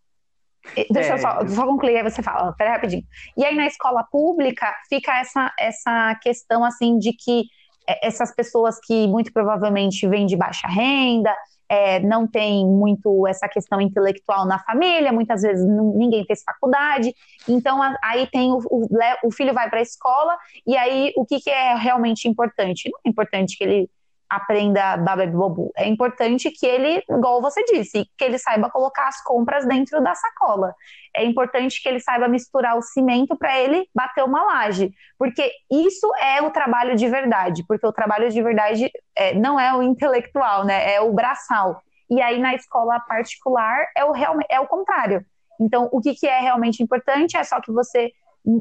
Deixa 0.91 1.11
é. 1.11 1.13
eu 1.13 1.19
só, 1.19 1.47
só 1.47 1.65
concluir, 1.65 1.97
aí 1.97 2.03
você 2.03 2.21
fala, 2.21 2.53
pera 2.53 2.73
rapidinho. 2.73 3.03
E 3.37 3.45
aí 3.45 3.55
na 3.55 3.67
escola 3.67 4.03
pública 4.03 4.73
fica 4.87 5.19
essa, 5.19 5.51
essa 5.59 6.15
questão 6.21 6.63
assim 6.63 6.97
de 6.97 7.13
que 7.13 7.45
é, 7.87 8.07
essas 8.07 8.33
pessoas 8.33 8.79
que 8.79 9.07
muito 9.07 9.33
provavelmente 9.33 10.07
vêm 10.07 10.25
de 10.25 10.37
baixa 10.37 10.67
renda, 10.67 11.33
é, 11.69 11.99
não 11.99 12.27
tem 12.27 12.65
muito 12.65 13.27
essa 13.27 13.47
questão 13.47 13.79
intelectual 13.79 14.45
na 14.45 14.57
família, 14.59 15.13
muitas 15.13 15.43
vezes 15.43 15.63
ninguém 15.67 16.25
fez 16.25 16.41
faculdade, 16.43 17.13
então 17.47 17.81
a, 17.81 17.95
aí 18.03 18.25
tem 18.27 18.51
o, 18.51 18.57
o, 18.69 18.87
o 19.23 19.31
filho 19.31 19.53
vai 19.53 19.69
para 19.69 19.79
a 19.79 19.83
escola, 19.83 20.35
e 20.65 20.75
aí 20.75 21.13
o 21.15 21.25
que, 21.25 21.39
que 21.39 21.49
é 21.49 21.75
realmente 21.75 22.27
importante? 22.27 22.89
Não 22.91 22.99
é 23.05 23.09
importante 23.09 23.55
que 23.55 23.63
ele 23.63 23.89
aprenda 24.29 24.95
baba 24.97 25.25
bobu. 25.25 25.71
É 25.75 25.87
importante 25.87 26.51
que 26.51 26.65
ele, 26.65 27.03
igual 27.09 27.41
você 27.41 27.63
disse, 27.63 28.05
que 28.17 28.23
ele 28.23 28.37
saiba 28.37 28.69
colocar 28.69 29.07
as 29.07 29.21
compras 29.23 29.65
dentro 29.65 30.01
da 30.01 30.13
sacola. 30.13 30.75
É 31.15 31.25
importante 31.25 31.81
que 31.81 31.89
ele 31.89 31.99
saiba 31.99 32.27
misturar 32.27 32.77
o 32.77 32.81
cimento 32.81 33.35
para 33.35 33.59
ele 33.59 33.87
bater 33.93 34.23
uma 34.23 34.43
laje, 34.43 34.93
porque 35.17 35.51
isso 35.71 36.07
é 36.21 36.41
o 36.41 36.51
trabalho 36.51 36.95
de 36.95 37.07
verdade, 37.07 37.65
porque 37.67 37.87
o 37.87 37.91
trabalho 37.91 38.29
de 38.29 38.41
verdade 38.41 38.91
é, 39.15 39.33
não 39.33 39.59
é 39.59 39.73
o 39.73 39.81
intelectual, 39.81 40.63
né? 40.63 40.93
É 40.93 41.01
o 41.01 41.11
braçal. 41.11 41.81
E 42.09 42.21
aí 42.21 42.39
na 42.39 42.53
escola 42.53 42.99
particular 42.99 43.87
é 43.97 44.05
o 44.05 44.11
real, 44.11 44.37
é 44.47 44.59
o 44.59 44.67
contrário. 44.67 45.25
Então, 45.59 45.89
o 45.91 45.99
que, 45.99 46.13
que 46.13 46.27
é 46.27 46.39
realmente 46.39 46.81
importante 46.81 47.35
é 47.35 47.43
só 47.43 47.59
que 47.59 47.71
você, 47.71 48.11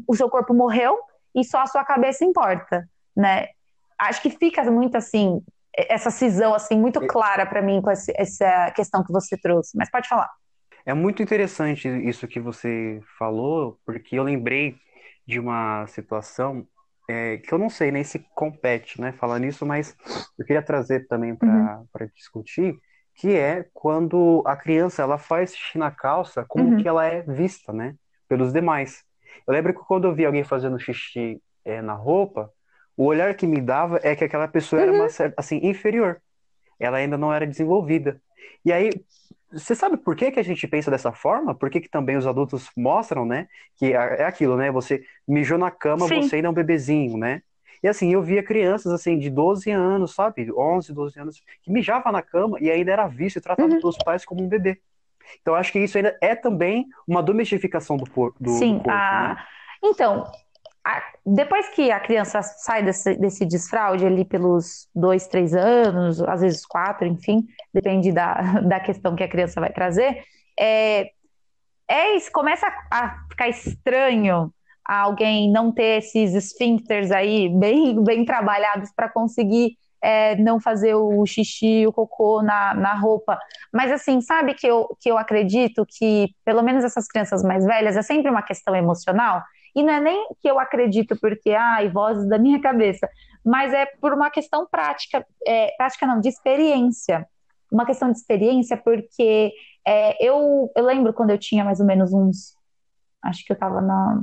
o 0.06 0.16
seu 0.16 0.28
corpo 0.28 0.52
morreu 0.52 0.98
e 1.34 1.44
só 1.44 1.60
a 1.60 1.66
sua 1.66 1.84
cabeça 1.84 2.24
importa, 2.24 2.88
né? 3.16 3.48
Acho 3.98 4.22
que 4.22 4.30
fica 4.30 4.62
muito 4.70 4.96
assim, 4.96 5.40
essa 5.88 6.10
cisão 6.10 6.54
assim 6.54 6.78
muito 6.78 7.00
clara 7.06 7.46
para 7.46 7.62
mim 7.62 7.80
com 7.80 7.90
essa 7.90 8.70
questão 8.74 9.04
que 9.04 9.12
você 9.12 9.36
trouxe. 9.36 9.76
Mas 9.76 9.90
pode 9.90 10.08
falar. 10.08 10.28
É 10.84 10.94
muito 10.94 11.22
interessante 11.22 11.88
isso 12.08 12.26
que 12.26 12.40
você 12.40 13.00
falou, 13.18 13.78
porque 13.84 14.18
eu 14.18 14.22
lembrei 14.22 14.76
de 15.26 15.38
uma 15.38 15.86
situação 15.86 16.66
é, 17.08 17.38
que 17.38 17.52
eu 17.52 17.58
não 17.58 17.70
sei 17.70 17.90
nem 17.90 18.04
se 18.04 18.18
compete, 18.34 19.00
né, 19.00 19.12
falar 19.12 19.38
nisso, 19.38 19.64
mas 19.64 19.96
eu 20.38 20.44
queria 20.44 20.62
trazer 20.62 21.06
também 21.06 21.34
para 21.34 21.84
uhum. 22.00 22.10
discutir, 22.14 22.78
que 23.14 23.34
é 23.34 23.66
quando 23.72 24.42
a 24.46 24.56
criança 24.56 25.02
ela 25.02 25.18
faz 25.18 25.54
xixi 25.54 25.78
na 25.78 25.90
calça, 25.90 26.44
como 26.46 26.70
uhum. 26.70 26.82
que 26.82 26.88
ela 26.88 27.04
é 27.06 27.22
vista, 27.22 27.72
né, 27.72 27.94
pelos 28.28 28.52
demais. 28.52 29.02
Eu 29.46 29.54
lembro 29.54 29.72
que 29.74 29.80
quando 29.80 30.06
eu 30.06 30.14
vi 30.14 30.24
alguém 30.24 30.44
fazendo 30.44 30.78
xixi 30.78 31.42
é, 31.64 31.80
na 31.80 31.94
roupa, 31.94 32.50
o 32.98 33.04
olhar 33.04 33.32
que 33.34 33.46
me 33.46 33.60
dava 33.60 34.00
é 34.02 34.16
que 34.16 34.24
aquela 34.24 34.48
pessoa 34.48 34.82
uhum. 34.82 34.88
era 34.88 34.96
uma, 34.96 35.34
assim 35.36 35.60
inferior. 35.62 36.20
Ela 36.80 36.98
ainda 36.98 37.16
não 37.16 37.32
era 37.32 37.46
desenvolvida. 37.46 38.20
E 38.64 38.72
aí 38.72 38.90
você 39.52 39.72
sabe 39.72 39.96
por 39.96 40.16
que, 40.16 40.32
que 40.32 40.40
a 40.40 40.42
gente 40.42 40.66
pensa 40.66 40.90
dessa 40.90 41.12
forma? 41.12 41.54
Por 41.54 41.70
que, 41.70 41.80
que 41.80 41.88
também 41.88 42.16
os 42.16 42.26
adultos 42.26 42.68
mostram, 42.76 43.24
né? 43.24 43.46
Que 43.76 43.94
é, 43.94 44.22
é 44.22 44.24
aquilo, 44.24 44.56
né? 44.56 44.72
Você 44.72 45.04
mijou 45.26 45.56
na 45.56 45.70
cama, 45.70 46.08
Sim. 46.08 46.22
você 46.22 46.36
ainda 46.36 46.48
é 46.48 46.50
um 46.50 46.54
bebezinho, 46.54 47.16
né? 47.16 47.40
E 47.80 47.86
assim, 47.86 48.12
eu 48.12 48.20
via 48.20 48.42
crianças 48.42 48.92
assim 48.92 49.16
de 49.16 49.30
12 49.30 49.70
anos, 49.70 50.12
sabe? 50.12 50.52
11, 50.52 50.92
12 50.92 51.20
anos, 51.20 51.42
que 51.62 51.70
mijava 51.70 52.10
na 52.10 52.20
cama 52.20 52.58
e 52.60 52.68
ainda 52.68 52.90
era 52.90 53.06
visto 53.06 53.36
e 53.36 53.40
tratado 53.40 53.72
uhum. 53.72 53.80
pelos 53.80 53.96
pais 53.98 54.24
como 54.24 54.42
um 54.42 54.48
bebê. 54.48 54.80
Então, 55.40 55.54
acho 55.54 55.70
que 55.70 55.78
isso 55.78 55.96
ainda 55.96 56.18
é 56.20 56.34
também 56.34 56.86
uma 57.06 57.22
domestificação 57.22 57.96
do, 57.96 58.10
por, 58.10 58.34
do, 58.40 58.50
Sim, 58.50 58.78
do 58.78 58.82
corpo. 58.82 58.90
A... 58.90 59.28
Né? 59.28 59.44
Então, 59.84 60.24
depois 61.24 61.68
que 61.70 61.90
a 61.90 62.00
criança 62.00 62.42
sai 62.42 62.82
desse, 62.82 63.14
desse 63.16 63.44
desfraude 63.44 64.06
ali 64.06 64.24
pelos 64.24 64.88
dois, 64.94 65.26
três 65.26 65.54
anos, 65.54 66.20
às 66.22 66.40
vezes 66.40 66.64
quatro, 66.64 67.06
enfim, 67.06 67.46
depende 67.72 68.12
da, 68.12 68.34
da 68.62 68.80
questão 68.80 69.14
que 69.14 69.22
a 69.22 69.28
criança 69.28 69.60
vai 69.60 69.72
trazer, 69.72 70.22
é, 70.58 71.10
é 71.88 72.30
começa 72.32 72.66
a 72.90 73.18
ficar 73.28 73.48
estranho 73.48 74.52
alguém 74.88 75.52
não 75.52 75.70
ter 75.70 75.98
esses 75.98 76.34
esfíncteres 76.34 77.10
aí 77.10 77.48
bem, 77.50 78.00
bem 78.02 78.24
trabalhados 78.24 78.90
para 78.96 79.08
conseguir 79.08 79.76
é, 80.00 80.36
não 80.36 80.58
fazer 80.60 80.94
o 80.94 81.26
xixi, 81.26 81.86
o 81.86 81.92
cocô 81.92 82.40
na, 82.40 82.72
na 82.74 82.94
roupa. 82.94 83.38
Mas 83.72 83.90
assim, 83.92 84.20
sabe 84.20 84.54
que 84.54 84.66
eu, 84.66 84.96
que 85.00 85.10
eu 85.10 85.18
acredito 85.18 85.84
que, 85.86 86.28
pelo 86.44 86.62
menos 86.62 86.84
essas 86.84 87.06
crianças 87.06 87.42
mais 87.42 87.64
velhas, 87.64 87.96
é 87.96 88.02
sempre 88.02 88.30
uma 88.30 88.42
questão 88.42 88.74
emocional. 88.74 89.42
E 89.78 89.82
não 89.84 89.92
é 89.92 90.00
nem 90.00 90.26
que 90.42 90.50
eu 90.50 90.58
acredito 90.58 91.16
porque, 91.20 91.50
ai, 91.50 91.88
vozes 91.88 92.28
da 92.28 92.36
minha 92.36 92.60
cabeça, 92.60 93.08
mas 93.44 93.72
é 93.72 93.86
por 93.86 94.12
uma 94.12 94.28
questão 94.28 94.66
prática, 94.68 95.24
é, 95.46 95.72
prática 95.76 96.04
não, 96.04 96.20
de 96.20 96.28
experiência. 96.28 97.24
Uma 97.70 97.86
questão 97.86 98.10
de 98.10 98.18
experiência, 98.18 98.76
porque 98.76 99.52
é, 99.86 100.26
eu, 100.26 100.68
eu 100.74 100.84
lembro 100.84 101.12
quando 101.12 101.30
eu 101.30 101.38
tinha 101.38 101.64
mais 101.64 101.78
ou 101.78 101.86
menos 101.86 102.12
uns. 102.12 102.56
Acho 103.22 103.44
que 103.44 103.52
eu 103.52 103.54
estava 103.54 103.80
na 103.80 104.20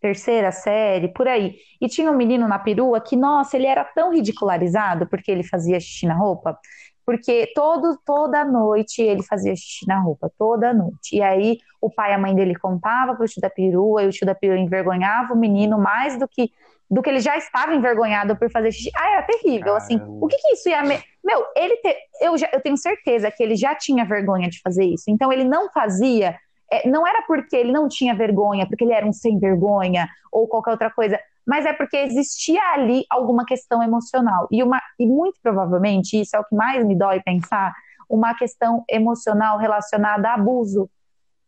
terceira 0.00 0.50
série, 0.50 1.08
por 1.08 1.28
aí. 1.28 1.56
E 1.78 1.86
tinha 1.86 2.10
um 2.10 2.16
menino 2.16 2.48
na 2.48 2.58
perua 2.58 2.98
que, 2.98 3.14
nossa, 3.14 3.58
ele 3.58 3.66
era 3.66 3.84
tão 3.84 4.10
ridicularizado 4.10 5.06
porque 5.06 5.30
ele 5.30 5.42
fazia 5.42 5.78
xixi 5.78 6.06
na 6.06 6.14
roupa. 6.14 6.58
Porque 7.06 7.52
todo, 7.54 7.98
toda 8.04 8.44
noite 8.44 9.02
ele 9.02 9.22
fazia 9.22 9.54
xixi 9.54 9.86
na 9.86 10.00
roupa, 10.00 10.30
toda 10.38 10.72
noite. 10.72 11.16
E 11.16 11.22
aí 11.22 11.58
o 11.80 11.90
pai 11.90 12.12
e 12.12 12.14
a 12.14 12.18
mãe 12.18 12.34
dele 12.34 12.54
contavam 12.54 13.14
para 13.14 13.24
o 13.24 13.28
tio 13.28 13.42
da 13.42 13.50
perua, 13.50 14.02
e 14.02 14.08
o 14.08 14.10
tio 14.10 14.26
da 14.26 14.34
perua 14.34 14.58
envergonhava 14.58 15.34
o 15.34 15.36
menino 15.36 15.78
mais 15.78 16.18
do 16.18 16.26
que 16.26 16.50
do 16.90 17.02
que 17.02 17.08
ele 17.08 17.18
já 17.18 17.36
estava 17.36 17.74
envergonhado 17.74 18.36
por 18.36 18.50
fazer 18.50 18.70
xixi. 18.70 18.90
Ah, 18.94 19.12
era 19.12 19.22
terrível, 19.22 19.74
assim. 19.74 19.98
O 20.20 20.28
que 20.28 20.36
que 20.36 20.52
isso 20.52 20.68
ia... 20.68 20.82
Me... 20.82 21.02
Meu, 21.24 21.44
ele... 21.56 21.76
Te... 21.78 21.96
Eu, 22.20 22.36
já, 22.36 22.48
eu 22.52 22.60
tenho 22.60 22.76
certeza 22.76 23.30
que 23.30 23.42
ele 23.42 23.56
já 23.56 23.74
tinha 23.74 24.04
vergonha 24.04 24.48
de 24.48 24.60
fazer 24.60 24.84
isso. 24.84 25.04
Então 25.08 25.32
ele 25.32 25.44
não 25.44 25.70
fazia... 25.72 26.36
É, 26.70 26.88
não 26.88 27.06
era 27.06 27.22
porque 27.22 27.56
ele 27.56 27.72
não 27.72 27.88
tinha 27.88 28.14
vergonha, 28.14 28.66
porque 28.66 28.84
ele 28.84 28.92
era 28.92 29.04
um 29.04 29.12
sem 29.12 29.38
vergonha 29.38 30.08
ou 30.30 30.46
qualquer 30.46 30.72
outra 30.72 30.90
coisa 30.90 31.18
mas 31.46 31.66
é 31.66 31.72
porque 31.72 31.96
existia 31.96 32.62
ali 32.72 33.04
alguma 33.10 33.44
questão 33.44 33.82
emocional. 33.82 34.48
E, 34.50 34.62
uma, 34.62 34.80
e 34.98 35.06
muito 35.06 35.38
provavelmente, 35.42 36.20
isso 36.20 36.34
é 36.36 36.40
o 36.40 36.44
que 36.44 36.54
mais 36.54 36.84
me 36.84 36.96
dói 36.96 37.20
pensar, 37.20 37.72
uma 38.08 38.34
questão 38.34 38.84
emocional 38.88 39.58
relacionada 39.58 40.28
a 40.28 40.34
abuso, 40.34 40.88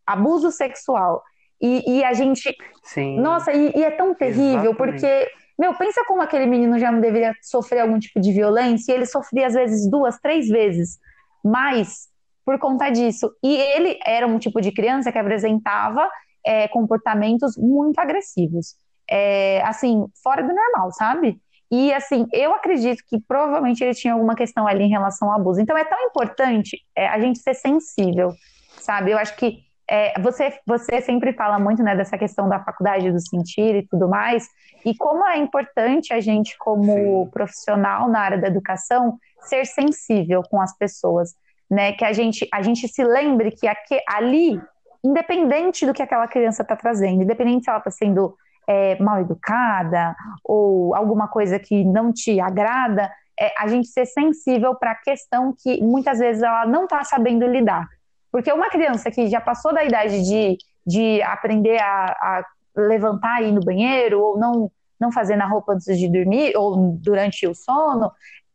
abuso 0.06 0.50
sexual. 0.50 1.22
E, 1.60 1.98
e 1.98 2.04
a 2.04 2.12
gente. 2.12 2.54
Sim. 2.82 3.18
Nossa, 3.20 3.52
e, 3.52 3.72
e 3.74 3.82
é 3.82 3.90
tão 3.90 4.14
terrível, 4.14 4.72
Exatamente. 4.72 4.76
porque. 4.76 5.30
Meu, 5.58 5.72
pensa 5.72 6.04
como 6.06 6.20
aquele 6.20 6.44
menino 6.44 6.78
já 6.78 6.92
não 6.92 7.00
deveria 7.00 7.32
sofrer 7.40 7.80
algum 7.80 7.98
tipo 7.98 8.20
de 8.20 8.30
violência, 8.30 8.92
e 8.92 8.94
ele 8.94 9.06
sofria 9.06 9.46
às 9.46 9.54
vezes 9.54 9.90
duas, 9.90 10.20
três 10.20 10.48
vezes 10.48 10.98
mais 11.42 12.08
por 12.44 12.58
conta 12.58 12.90
disso. 12.90 13.32
E 13.42 13.56
ele 13.56 13.98
era 14.04 14.26
um 14.26 14.38
tipo 14.38 14.60
de 14.60 14.70
criança 14.70 15.10
que 15.10 15.16
apresentava 15.18 16.06
é, 16.44 16.68
comportamentos 16.68 17.56
muito 17.56 17.98
agressivos 17.98 18.76
é, 19.10 19.62
assim, 19.62 20.06
fora 20.22 20.42
do 20.42 20.54
normal, 20.54 20.92
sabe? 20.92 21.40
E 21.70 21.92
assim, 21.92 22.26
eu 22.32 22.54
acredito 22.54 23.02
que 23.06 23.20
provavelmente 23.20 23.82
ele 23.82 23.94
tinha 23.94 24.14
alguma 24.14 24.36
questão 24.36 24.66
ali 24.66 24.84
em 24.84 24.90
relação 24.90 25.30
ao 25.30 25.40
abuso. 25.40 25.60
Então 25.60 25.76
é 25.76 25.84
tão 25.84 26.00
importante 26.02 26.80
é, 26.94 27.08
a 27.08 27.18
gente 27.18 27.40
ser 27.40 27.54
sensível, 27.54 28.32
sabe? 28.78 29.10
Eu 29.10 29.18
acho 29.18 29.36
que 29.36 29.66
é, 29.88 30.20
você, 30.20 30.58
você 30.66 31.00
sempre 31.00 31.32
fala 31.32 31.58
muito 31.58 31.82
né, 31.82 31.94
dessa 31.94 32.18
questão 32.18 32.48
da 32.48 32.60
faculdade 32.60 33.10
do 33.10 33.20
sentir 33.20 33.76
e 33.76 33.86
tudo 33.86 34.08
mais, 34.08 34.48
e 34.84 34.94
como 34.96 35.24
é 35.26 35.38
importante 35.38 36.12
a 36.12 36.20
gente, 36.20 36.56
como 36.58 37.24
Sim. 37.24 37.30
profissional 37.30 38.08
na 38.08 38.20
área 38.20 38.38
da 38.38 38.48
educação, 38.48 39.18
ser 39.40 39.64
sensível 39.64 40.42
com 40.50 40.60
as 40.60 40.76
pessoas, 40.76 41.34
né? 41.70 41.92
Que 41.92 42.04
a 42.04 42.12
gente, 42.12 42.48
a 42.52 42.62
gente 42.62 42.88
se 42.88 43.04
lembre 43.04 43.50
que 43.52 43.66
aqui, 43.66 44.00
ali, 44.08 44.60
independente 45.04 45.86
do 45.86 45.92
que 45.92 46.02
aquela 46.02 46.26
criança 46.26 46.62
está 46.62 46.74
trazendo, 46.74 47.22
independente 47.22 47.64
se 47.64 47.70
ela 47.70 47.78
está 47.78 47.90
sendo 47.90 48.36
é, 48.66 49.00
mal 49.02 49.20
educada 49.20 50.14
ou 50.44 50.94
alguma 50.94 51.28
coisa 51.28 51.58
que 51.58 51.84
não 51.84 52.12
te 52.12 52.40
agrada, 52.40 53.10
é, 53.38 53.52
a 53.58 53.68
gente 53.68 53.88
ser 53.88 54.06
sensível 54.06 54.74
para 54.74 54.92
a 54.92 54.96
questão 54.96 55.54
que 55.56 55.80
muitas 55.82 56.18
vezes 56.18 56.42
ela 56.42 56.66
não 56.66 56.84
está 56.84 57.04
sabendo 57.04 57.46
lidar. 57.46 57.86
Porque 58.32 58.52
uma 58.52 58.68
criança 58.68 59.10
que 59.10 59.28
já 59.28 59.40
passou 59.40 59.72
da 59.72 59.84
idade 59.84 60.22
de, 60.22 60.58
de 60.86 61.22
aprender 61.22 61.80
a, 61.80 62.06
a 62.06 62.44
levantar 62.76 63.42
e 63.42 63.48
ir 63.48 63.52
no 63.52 63.60
banheiro, 63.60 64.20
ou 64.20 64.38
não, 64.38 64.70
não 65.00 65.12
fazer 65.12 65.36
na 65.36 65.46
roupa 65.46 65.74
antes 65.74 65.98
de 65.98 66.08
dormir, 66.08 66.56
ou 66.56 66.98
durante 67.00 67.46
o 67.46 67.54
sono, 67.54 68.10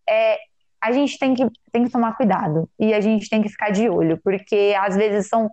é, 0.08 0.38
a 0.82 0.92
gente 0.92 1.18
tem 1.18 1.34
que, 1.34 1.48
tem 1.72 1.84
que 1.84 1.92
tomar 1.92 2.18
cuidado 2.18 2.68
e 2.80 2.94
a 2.94 3.00
gente 3.00 3.30
tem 3.30 3.42
que 3.42 3.50
ficar 3.50 3.70
de 3.70 3.88
olho, 3.88 4.20
porque 4.24 4.76
às 4.80 4.96
vezes 4.96 5.28
são 5.28 5.50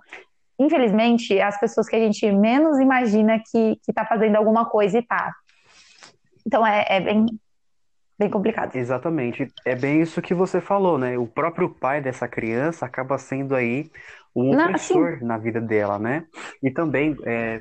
infelizmente, 0.58 1.40
as 1.40 1.58
pessoas 1.58 1.88
que 1.88 1.94
a 1.94 2.00
gente 2.00 2.30
menos 2.32 2.78
imagina 2.78 3.38
que, 3.38 3.76
que 3.84 3.92
tá 3.92 4.04
fazendo 4.04 4.36
alguma 4.36 4.64
coisa 4.64 4.98
e 4.98 5.02
tá. 5.02 5.34
Então 6.44 6.66
é, 6.66 6.84
é 6.88 7.00
bem, 7.00 7.26
bem 8.18 8.30
complicado. 8.30 8.74
Exatamente. 8.74 9.46
É 9.64 9.76
bem 9.76 10.00
isso 10.00 10.20
que 10.20 10.34
você 10.34 10.60
falou, 10.60 10.98
né? 10.98 11.16
O 11.16 11.26
próprio 11.26 11.68
pai 11.68 12.00
dessa 12.00 12.26
criança 12.26 12.84
acaba 12.84 13.16
sendo 13.18 13.54
aí 13.54 13.90
um 14.34 14.52
Não, 14.54 14.64
opressor 14.64 15.14
assim... 15.14 15.24
na 15.24 15.38
vida 15.38 15.60
dela, 15.60 15.98
né? 15.98 16.26
E 16.62 16.70
também, 16.70 17.16
é, 17.24 17.60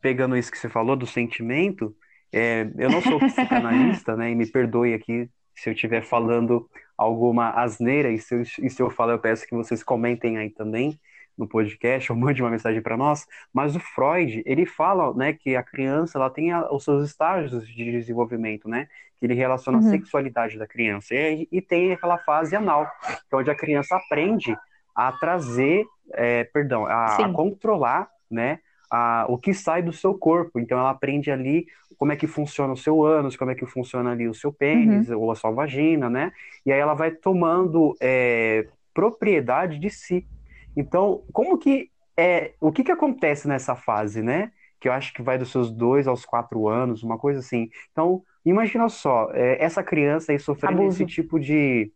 pegando 0.00 0.36
isso 0.36 0.50
que 0.50 0.58
você 0.58 0.68
falou 0.68 0.96
do 0.96 1.06
sentimento, 1.06 1.94
é, 2.32 2.68
eu 2.76 2.90
não 2.90 3.00
sou 3.00 3.18
psicanalista, 3.20 4.16
né? 4.16 4.30
E 4.30 4.34
me 4.34 4.46
perdoe 4.46 4.92
aqui 4.92 5.30
se 5.54 5.70
eu 5.70 5.72
estiver 5.72 6.02
falando 6.02 6.68
alguma 6.98 7.50
asneira, 7.50 8.10
e 8.10 8.18
se 8.18 8.34
eu, 8.34 8.42
e 8.42 8.70
se 8.70 8.82
eu 8.82 8.90
falar, 8.90 9.14
eu 9.14 9.18
peço 9.18 9.46
que 9.46 9.54
vocês 9.54 9.82
comentem 9.82 10.36
aí 10.36 10.50
também 10.50 10.98
no 11.36 11.46
podcast 11.46 12.10
ou 12.12 12.18
mande 12.18 12.42
uma 12.42 12.50
mensagem 12.50 12.80
para 12.80 12.96
nós, 12.96 13.26
mas 13.52 13.76
o 13.76 13.80
Freud, 13.80 14.42
ele 14.46 14.66
fala, 14.66 15.12
né, 15.14 15.32
que 15.32 15.56
a 15.56 15.62
criança, 15.62 16.18
ela 16.18 16.30
tem 16.30 16.52
a, 16.52 16.72
os 16.72 16.84
seus 16.84 17.08
estágios 17.08 17.66
de 17.66 17.92
desenvolvimento, 17.92 18.68
né, 18.68 18.88
que 19.18 19.26
ele 19.26 19.34
relaciona 19.34 19.78
uhum. 19.78 19.86
a 19.86 19.90
sexualidade 19.90 20.58
da 20.58 20.66
criança, 20.66 21.14
e, 21.14 21.48
e, 21.50 21.60
tem 21.60 21.92
aquela 21.92 22.18
fase 22.18 22.54
anal, 22.56 22.90
que 23.28 23.34
é 23.34 23.36
onde 23.36 23.50
a 23.50 23.54
criança 23.54 23.96
aprende 23.96 24.56
a 24.94 25.12
trazer, 25.12 25.84
é, 26.12 26.44
perdão, 26.44 26.86
a, 26.86 27.16
a, 27.16 27.28
controlar, 27.32 28.08
né, 28.30 28.60
a, 28.90 29.26
o 29.28 29.38
que 29.38 29.52
sai 29.52 29.82
do 29.82 29.92
seu 29.92 30.14
corpo, 30.14 30.60
então 30.60 30.78
ela 30.78 30.90
aprende 30.90 31.30
ali 31.30 31.66
como 31.96 32.12
é 32.12 32.16
que 32.16 32.26
funciona 32.26 32.72
o 32.72 32.76
seu 32.76 33.04
ânus, 33.04 33.36
como 33.36 33.50
é 33.50 33.54
que 33.54 33.66
funciona 33.66 34.10
ali 34.10 34.28
o 34.28 34.34
seu 34.34 34.52
pênis 34.52 35.08
uhum. 35.08 35.20
ou 35.20 35.30
a 35.30 35.34
sua 35.34 35.50
vagina, 35.50 36.10
né, 36.10 36.32
e 36.64 36.72
aí 36.72 36.78
ela 36.78 36.94
vai 36.94 37.10
tomando 37.10 37.96
é, 38.00 38.66
propriedade 38.92 39.78
de 39.78 39.90
si, 39.90 40.26
então, 40.76 41.22
como 41.32 41.58
que 41.58 41.90
é, 42.16 42.52
o 42.60 42.70
que 42.72 42.84
que 42.84 42.92
acontece 42.92 43.48
nessa 43.48 43.74
fase, 43.74 44.22
né? 44.22 44.52
Que 44.80 44.88
eu 44.88 44.92
acho 44.92 45.12
que 45.12 45.22
vai 45.22 45.38
dos 45.38 45.50
seus 45.50 45.70
dois 45.70 46.06
aos 46.06 46.24
quatro 46.24 46.68
anos, 46.68 47.02
uma 47.02 47.18
coisa 47.18 47.40
assim. 47.40 47.68
Então, 47.92 48.22
imagina 48.44 48.88
só, 48.88 49.30
é, 49.32 49.62
essa 49.62 49.82
criança 49.82 50.32
aí 50.32 50.38
sofrendo 50.38 50.82
abuso. 50.82 51.02
esse 51.02 51.06
tipo 51.06 51.40
de 51.40 51.90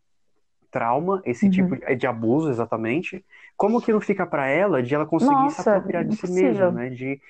trauma, 0.70 1.22
esse 1.24 1.46
uhum. 1.46 1.50
tipo 1.50 1.76
de, 1.76 1.96
de, 1.96 2.06
abuso, 2.06 2.50
exatamente. 2.50 3.24
Como 3.56 3.80
que 3.80 3.92
não 3.92 4.00
fica 4.00 4.26
para 4.26 4.48
ela 4.48 4.82
de 4.82 4.94
ela 4.94 5.06
conseguir 5.06 5.32
Nossa, 5.32 5.62
se 5.62 5.68
apropriar 5.68 6.04
de 6.04 6.16
si 6.16 6.30
mesma, 6.30 6.70
né? 6.70 6.90
De 6.90 7.20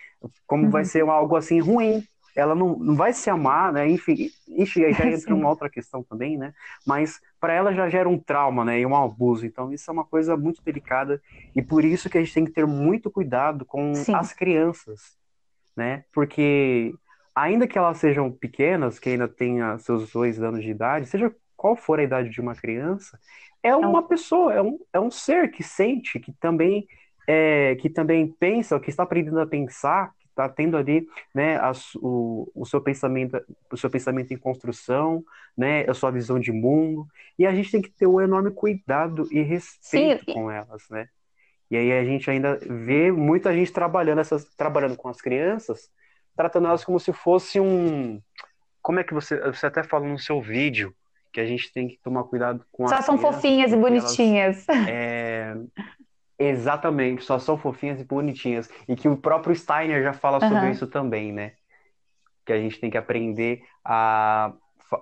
como 0.46 0.64
uhum. 0.64 0.70
vai 0.70 0.84
ser 0.84 1.02
algo 1.02 1.37
assim 1.37 1.61
ruim 1.61 2.02
ela 2.38 2.55
não, 2.55 2.79
não 2.79 2.94
vai 2.94 3.12
se 3.12 3.29
amar, 3.29 3.72
né? 3.72 3.88
Enfim, 3.88 4.31
enfim 4.46 4.85
aí 4.85 4.92
já 4.92 5.07
entra 5.11 5.35
uma 5.35 5.48
outra 5.48 5.68
questão 5.68 6.05
também, 6.05 6.38
né? 6.38 6.55
Mas 6.87 7.20
para 7.40 7.53
ela 7.53 7.74
já 7.74 7.88
gera 7.88 8.09
um 8.09 8.18
trauma, 8.18 8.64
né? 8.64 8.79
E 8.79 8.87
um 8.87 8.94
abuso. 8.94 9.44
Então 9.44 9.72
isso 9.72 9.90
é 9.90 9.92
uma 9.92 10.05
coisa 10.05 10.37
muito 10.37 10.62
delicada 10.62 11.20
e 11.55 11.61
por 11.61 11.85
isso 11.85 12.09
que 12.09 12.16
a 12.16 12.20
gente 12.22 12.33
tem 12.33 12.44
que 12.44 12.53
ter 12.53 12.66
muito 12.66 13.11
cuidado 13.11 13.64
com 13.64 13.92
Sim. 13.94 14.14
as 14.14 14.33
crianças, 14.33 15.18
né? 15.77 16.05
Porque 16.12 16.94
ainda 17.35 17.66
que 17.66 17.77
elas 17.77 17.98
sejam 17.98 18.31
pequenas, 18.31 19.01
que 19.01 19.09
ainda 19.09 19.27
tenha 19.27 19.77
seus 19.79 20.12
dois 20.12 20.40
anos 20.40 20.62
de 20.62 20.70
idade, 20.70 21.07
seja 21.07 21.35
qual 21.57 21.74
for 21.74 21.98
a 21.98 22.05
idade 22.05 22.31
de 22.31 22.40
uma 22.40 22.55
criança, 22.55 23.18
é, 23.61 23.70
é 23.70 23.77
uma 23.77 24.07
pessoa, 24.07 24.55
é 24.55 24.62
um, 24.62 24.79
é 24.92 25.01
um 25.01 25.11
ser 25.11 25.51
que 25.51 25.64
sente, 25.64 26.20
que 26.20 26.33
também 26.33 26.87
é, 27.27 27.74
que 27.77 27.90
também 27.90 28.27
pensa, 28.27 28.81
que 28.81 28.88
está 28.88 29.03
aprendendo 29.03 29.38
a 29.40 29.46
pensar, 29.46 30.14
está 30.38 30.48
tendo 30.48 30.77
ali, 30.77 31.09
né, 31.35 31.57
a, 31.57 31.72
o, 31.96 32.51
o 32.55 32.64
seu 32.64 32.81
pensamento, 32.81 33.40
o 33.70 33.77
seu 33.77 33.90
pensamento 33.90 34.33
em 34.33 34.37
construção, 34.37 35.24
né, 35.57 35.85
a 35.88 35.94
sua 35.94 36.11
visão 36.11 36.38
de 36.38 36.53
mundo, 36.53 37.07
e 37.38 37.46
a 37.46 37.53
gente 37.53 37.70
tem 37.72 37.83
que 37.83 37.90
ter 37.90 38.07
um 38.07 38.20
enorme 38.20 38.51
cuidado 38.53 39.27
e 39.31 39.42
respeito 39.42 40.24
Sim. 40.24 40.35
com 40.35 40.51
elas, 40.51 40.88
né? 40.88 41.09
E 41.70 41.77
aí 41.77 41.92
a 41.92 42.05
gente 42.05 42.31
ainda 42.31 42.59
vê 42.62 43.12
muita 43.12 43.53
gente 43.53 43.72
trabalhando 43.72 44.20
essas, 44.20 44.44
trabalhando 44.55 44.96
com 44.96 45.09
as 45.09 45.20
crianças, 45.20 45.90
tratando 46.35 46.68
elas 46.68 46.85
como 46.85 46.98
se 46.98 47.12
fosse 47.12 47.61
um, 47.61 48.22
como 48.81 49.01
é 49.01 49.05
que 49.05 49.12
você, 49.12 49.38
você 49.51 49.66
até 49.66 49.83
falou 49.83 50.09
no 50.09 50.18
seu 50.18 50.40
vídeo, 50.40 50.94
que 51.31 51.40
a 51.40 51.44
gente 51.44 51.70
tem 51.72 51.88
que 51.88 51.98
tomar 51.98 52.24
cuidado 52.24 52.64
com 52.72 52.88
Só 52.88 53.03
são 53.03 53.18
fofinhas 53.18 53.72
e 53.72 53.77
bonitinhas. 53.77 54.66
Elas, 54.66 54.88
é, 54.88 55.55
Exatamente, 56.38 57.24
só 57.24 57.38
são 57.38 57.59
fofinhas 57.59 58.01
e 58.01 58.05
bonitinhas. 58.05 58.70
E 58.87 58.94
que 58.94 59.09
o 59.09 59.16
próprio 59.16 59.55
Steiner 59.55 60.03
já 60.03 60.12
fala 60.12 60.38
sobre 60.38 60.66
uhum. 60.66 60.70
isso 60.70 60.87
também, 60.87 61.33
né? 61.33 61.53
Que 62.46 62.53
a 62.53 62.61
gente 62.61 62.79
tem 62.79 62.90
que 62.90 62.96
aprender 62.96 63.62
a, 63.85 64.53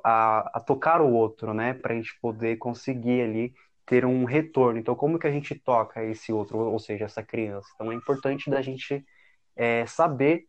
a, 0.03 0.51
a 0.55 0.61
tocar 0.61 1.03
o 1.03 1.13
outro, 1.13 1.53
né? 1.53 1.75
Para 1.75 1.93
a 1.93 1.97
gente 1.97 2.19
poder 2.21 2.57
conseguir 2.57 3.21
ali 3.21 3.55
ter 3.85 4.07
um 4.07 4.25
retorno. 4.25 4.79
Então, 4.79 4.95
como 4.95 5.19
que 5.19 5.27
a 5.27 5.31
gente 5.31 5.55
toca 5.55 6.03
esse 6.03 6.33
outro, 6.33 6.59
ou 6.59 6.79
seja, 6.79 7.05
essa 7.05 7.23
criança? 7.23 7.69
Então, 7.75 7.93
é 7.93 7.95
importante 7.95 8.49
da 8.49 8.63
gente 8.63 9.05
é, 9.55 9.85
saber 9.85 10.47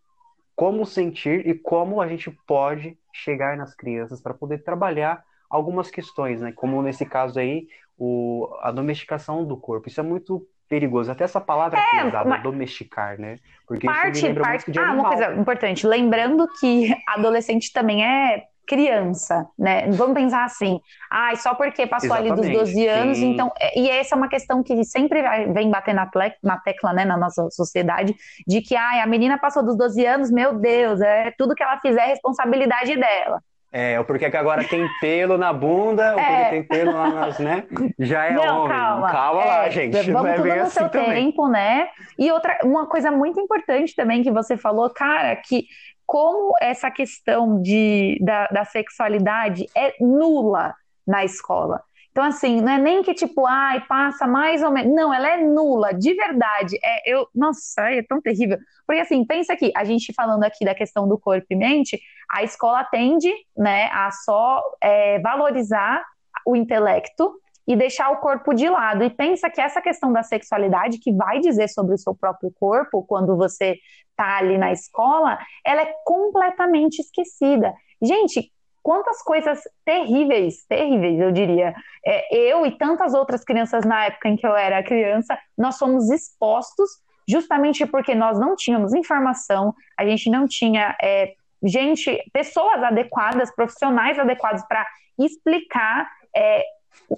como 0.55 0.85
sentir 0.85 1.45
e 1.45 1.53
como 1.53 2.01
a 2.01 2.07
gente 2.07 2.31
pode 2.47 2.97
chegar 3.13 3.57
nas 3.57 3.75
crianças 3.75 4.21
para 4.21 4.33
poder 4.33 4.63
trabalhar 4.63 5.23
algumas 5.49 5.91
questões, 5.91 6.41
né? 6.41 6.51
Como 6.51 6.81
nesse 6.81 7.05
caso 7.05 7.39
aí, 7.39 7.67
o, 7.97 8.49
a 8.61 8.71
domesticação 8.71 9.45
do 9.45 9.57
corpo. 9.57 9.87
Isso 9.87 9.99
é 9.99 10.03
muito 10.03 10.47
perigoso. 10.67 11.11
Até 11.11 11.23
essa 11.23 11.41
palavra 11.41 11.79
é, 11.79 12.03
pesada, 12.03 12.29
mas... 12.29 12.43
domesticar, 12.43 13.19
né? 13.19 13.37
Porque 13.65 13.85
parte, 13.85 14.17
isso 14.17 14.27
me 14.27 14.35
parte... 14.35 14.67
muito 14.67 14.71
de 14.71 14.79
Ah, 14.79 14.93
uma 14.93 15.09
coisa 15.09 15.33
importante. 15.33 15.87
Lembrando 15.87 16.47
que 16.59 16.93
adolescente 17.07 17.71
também 17.73 18.05
é 18.05 18.43
criança, 18.67 19.47
né? 19.57 19.89
Vamos 19.91 20.13
pensar 20.13 20.43
assim, 20.43 20.79
ah, 21.09 21.33
só 21.37 21.55
porque 21.55 21.87
passou 21.87 22.07
Exatamente, 22.07 22.33
ali 22.33 22.51
dos 22.51 22.73
12 22.73 22.87
anos, 22.87 23.17
sim. 23.17 23.31
então, 23.31 23.49
é, 23.57 23.79
e 23.79 23.89
essa 23.89 24.13
é 24.13 24.17
uma 24.17 24.27
questão 24.27 24.61
que 24.61 24.83
sempre 24.83 25.23
vem 25.53 25.71
bater 25.71 25.95
na, 25.95 26.09
na 26.43 26.57
tecla, 26.57 26.91
né, 26.91 27.05
na 27.05 27.15
nossa 27.15 27.49
sociedade, 27.49 28.13
de 28.45 28.61
que, 28.61 28.75
ah, 28.75 29.01
a 29.01 29.07
menina 29.07 29.37
passou 29.37 29.63
dos 29.63 29.77
12 29.77 30.05
anos, 30.05 30.29
meu 30.29 30.59
Deus, 30.59 30.99
é 30.99 31.33
tudo 31.37 31.55
que 31.55 31.63
ela 31.63 31.79
fizer 31.79 32.01
é 32.01 32.07
responsabilidade 32.07 32.95
dela. 32.97 33.41
É, 33.71 34.01
porque 34.03 34.25
agora 34.25 34.63
tem 34.63 34.87
pelo 35.01 35.37
na 35.37 35.51
bunda, 35.51 36.15
o 36.15 36.19
é. 36.19 36.49
tem 36.49 36.63
pelo 36.63 36.93
lá 36.93 37.09
nas, 37.09 37.37
né? 37.37 37.65
Já 37.99 38.25
é 38.25 38.33
Não, 38.33 38.63
homem. 38.63 38.77
Calma, 38.77 39.11
calma 39.11 39.41
é, 39.41 39.45
lá, 39.45 39.69
gente. 39.69 40.11
Vamos 40.11 40.35
tudo 40.35 40.47
no 40.47 40.61
assim 40.61 40.71
seu 40.71 40.89
também. 40.89 41.25
tempo, 41.25 41.47
né? 41.49 41.89
E 42.17 42.31
outra, 42.31 42.57
uma 42.63 42.87
coisa 42.87 43.11
muito 43.11 43.39
importante 43.39 43.93
também 43.93 44.23
que 44.23 44.31
você 44.31 44.55
falou, 44.55 44.89
cara, 44.89 45.35
que 45.35 45.65
como 46.05 46.53
essa 46.61 46.89
questão 46.89 47.61
de, 47.61 48.17
da, 48.21 48.47
da 48.47 48.63
sexualidade 48.63 49.65
é 49.75 49.93
nula 49.99 50.73
na 51.05 51.25
escola. 51.25 51.83
Então, 52.17 52.25
assim, 52.25 52.61
não 52.61 52.71
é 52.71 52.79
nem 52.79 53.03
que 53.03 53.13
tipo, 53.13 53.45
ai, 53.45 53.79
passa 53.85 54.25
mais 54.25 54.63
ou 54.63 54.71
menos. 54.71 54.91
Não, 54.91 55.13
ela 55.13 55.33
é 55.33 55.37
nula, 55.37 55.93
de 55.93 56.15
verdade. 56.15 56.75
É, 56.83 57.13
eu, 57.13 57.27
nossa, 57.35 57.91
é 57.91 58.01
tão 58.01 58.19
terrível. 58.19 58.57
Porque, 58.87 58.99
assim, 58.99 59.23
pensa 59.23 59.53
aqui, 59.53 59.71
a 59.77 59.83
gente 59.83 60.11
falando 60.15 60.43
aqui 60.43 60.65
da 60.65 60.73
questão 60.73 61.07
do 61.07 61.19
corpo 61.19 61.45
e 61.51 61.55
mente, 61.55 62.01
a 62.31 62.41
escola 62.41 62.83
tende, 62.85 63.31
né, 63.55 63.91
a 63.91 64.09
só 64.09 64.63
é, 64.81 65.19
valorizar 65.19 66.03
o 66.43 66.55
intelecto 66.55 67.35
e 67.67 67.75
deixar 67.75 68.09
o 68.09 68.17
corpo 68.17 68.51
de 68.51 68.67
lado. 68.67 69.03
E 69.03 69.11
pensa 69.11 69.47
que 69.47 69.61
essa 69.61 69.79
questão 69.79 70.11
da 70.11 70.23
sexualidade, 70.23 70.97
que 70.97 71.13
vai 71.13 71.39
dizer 71.39 71.67
sobre 71.67 71.93
o 71.93 71.99
seu 71.99 72.15
próprio 72.15 72.51
corpo, 72.59 73.05
quando 73.05 73.37
você 73.37 73.75
tá 74.15 74.37
ali 74.39 74.57
na 74.57 74.71
escola, 74.71 75.37
ela 75.63 75.83
é 75.83 75.93
completamente 76.03 76.97
esquecida. 76.97 77.75
Gente, 78.01 78.51
quantas 78.87 79.21
coisas 79.21 79.59
terríveis, 79.83 80.65
terríveis, 80.65 81.19
eu 81.19 81.29
diria. 81.29 81.75
É, 82.05 82.33
eu 82.33 82.65
e 82.65 82.71
tantas 82.77 83.13
outras 83.13 83.43
crianças 83.43 83.83
na 83.83 84.05
época 84.05 84.29
em 84.29 84.37
que 84.37 84.47
eu 84.47 84.55
era 84.55 84.81
criança, 84.81 85.37
nós 85.57 85.77
fomos 85.77 86.09
expostos 86.09 86.89
justamente 87.27 87.85
porque 87.85 88.15
nós 88.15 88.39
não 88.39 88.55
tínhamos 88.55 88.93
informação, 88.93 89.75
a 89.99 90.05
gente 90.05 90.29
não 90.29 90.47
tinha 90.47 90.95
é, 91.03 91.33
gente, 91.61 92.17
pessoas 92.31 92.81
adequadas, 92.81 93.53
profissionais 93.53 94.17
adequados 94.17 94.63
para 94.69 94.87
explicar 95.19 96.09
é, 96.33 96.63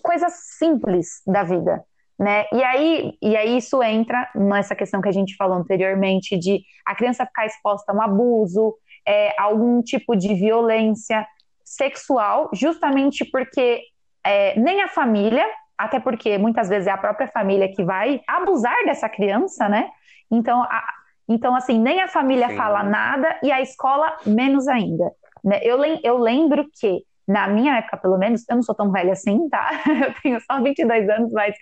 coisas 0.01 0.34
simples 0.58 1.21
da 1.27 1.43
vida. 1.43 1.86
Né? 2.17 2.45
E 2.51 2.63
aí, 2.63 3.13
e 3.21 3.38
aí 3.38 3.58
isso 3.58 3.84
entra 3.84 4.27
nessa 4.34 4.75
questão 4.75 5.01
que 5.01 5.08
a 5.08 5.13
gente 5.13 5.36
falou 5.36 5.60
anteriormente 5.60 6.36
de 6.36 6.63
a 6.84 6.95
criança 6.95 7.27
ficar 7.27 7.45
exposta 7.45 7.91
a 7.91 7.95
um 7.95 8.01
abuso, 8.01 8.73
é, 9.08 9.39
algum 9.39 9.84
tipo 9.84 10.15
de 10.15 10.34
violência, 10.34 11.27
sexual, 11.69 12.49
justamente 12.51 13.23
porque 13.25 13.84
é, 14.25 14.60
nem 14.60 14.82
a 14.82 14.88
família, 14.88 15.45
até 15.77 15.99
porque 15.99 16.38
muitas 16.38 16.67
vezes 16.67 16.88
é 16.88 16.91
a 16.91 16.97
própria 16.97 17.27
família 17.27 17.71
que 17.71 17.84
vai 17.84 18.21
abusar 18.27 18.75
dessa 18.86 19.08
criança, 19.08 19.69
né? 19.69 19.88
Então, 20.32 20.63
a, 20.63 20.84
então 21.27 21.55
assim, 21.55 21.79
nem 21.79 22.01
a 22.01 22.08
família 22.08 22.49
Sim. 22.49 22.58
fala 22.58 22.84
nada 22.84 23.39
e 23.43 23.51
a 23.51 23.62
escola 23.62 24.17
menos 24.25 24.67
ainda. 24.67 25.12
Né? 25.43 25.60
Eu, 25.62 25.79
eu 26.03 26.17
lembro 26.17 26.67
que 26.79 27.03
na 27.27 27.47
minha 27.47 27.77
época, 27.77 27.97
pelo 27.97 28.17
menos, 28.17 28.43
eu 28.49 28.55
não 28.55 28.63
sou 28.63 28.73
tão 28.73 28.91
velha 28.91 29.13
assim, 29.13 29.47
tá? 29.49 29.69
Eu 29.86 30.13
tenho 30.23 30.41
só 30.41 30.60
22 30.60 31.08
anos, 31.08 31.32
mas 31.32 31.55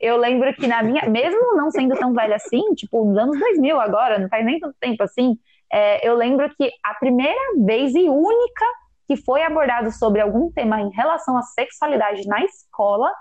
eu 0.00 0.16
lembro 0.16 0.52
que 0.52 0.66
na 0.66 0.82
minha, 0.82 1.08
mesmo 1.08 1.54
não 1.54 1.70
sendo 1.70 1.94
tão 1.94 2.12
velha 2.12 2.34
assim, 2.34 2.60
tipo, 2.74 3.04
nos 3.04 3.16
anos 3.16 3.38
2000 3.38 3.80
agora, 3.80 4.18
não 4.18 4.28
faz 4.28 4.44
nem 4.44 4.58
tanto 4.58 4.74
tempo 4.80 5.00
assim, 5.04 5.38
é, 5.72 6.06
eu 6.06 6.16
lembro 6.16 6.52
que 6.56 6.68
a 6.84 6.94
primeira 6.94 7.40
vez 7.64 7.94
e 7.94 8.08
única 8.08 8.64
que 9.12 9.16
foi 9.22 9.42
abordado 9.42 9.92
sobre 9.92 10.22
algum 10.22 10.50
tema 10.50 10.80
em 10.80 10.90
relação 10.90 11.36
à 11.36 11.42
sexualidade 11.42 12.26
na 12.26 12.42
escola 12.44 13.12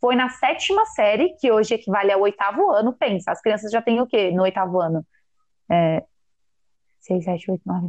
foi 0.00 0.14
na 0.14 0.28
sétima 0.30 0.86
série, 0.86 1.34
que 1.38 1.50
hoje 1.50 1.74
equivale 1.74 2.10
ao 2.12 2.20
oitavo 2.20 2.70
ano. 2.70 2.92
Pensa, 2.92 3.32
as 3.32 3.40
crianças 3.40 3.70
já 3.70 3.82
têm 3.82 4.00
o 4.00 4.06
quê 4.06 4.30
no 4.30 4.42
oitavo 4.42 4.80
ano? 4.80 5.04
É... 5.70 6.02
6, 7.00 7.24
7, 7.24 7.50
8, 7.50 7.62
9, 7.66 7.88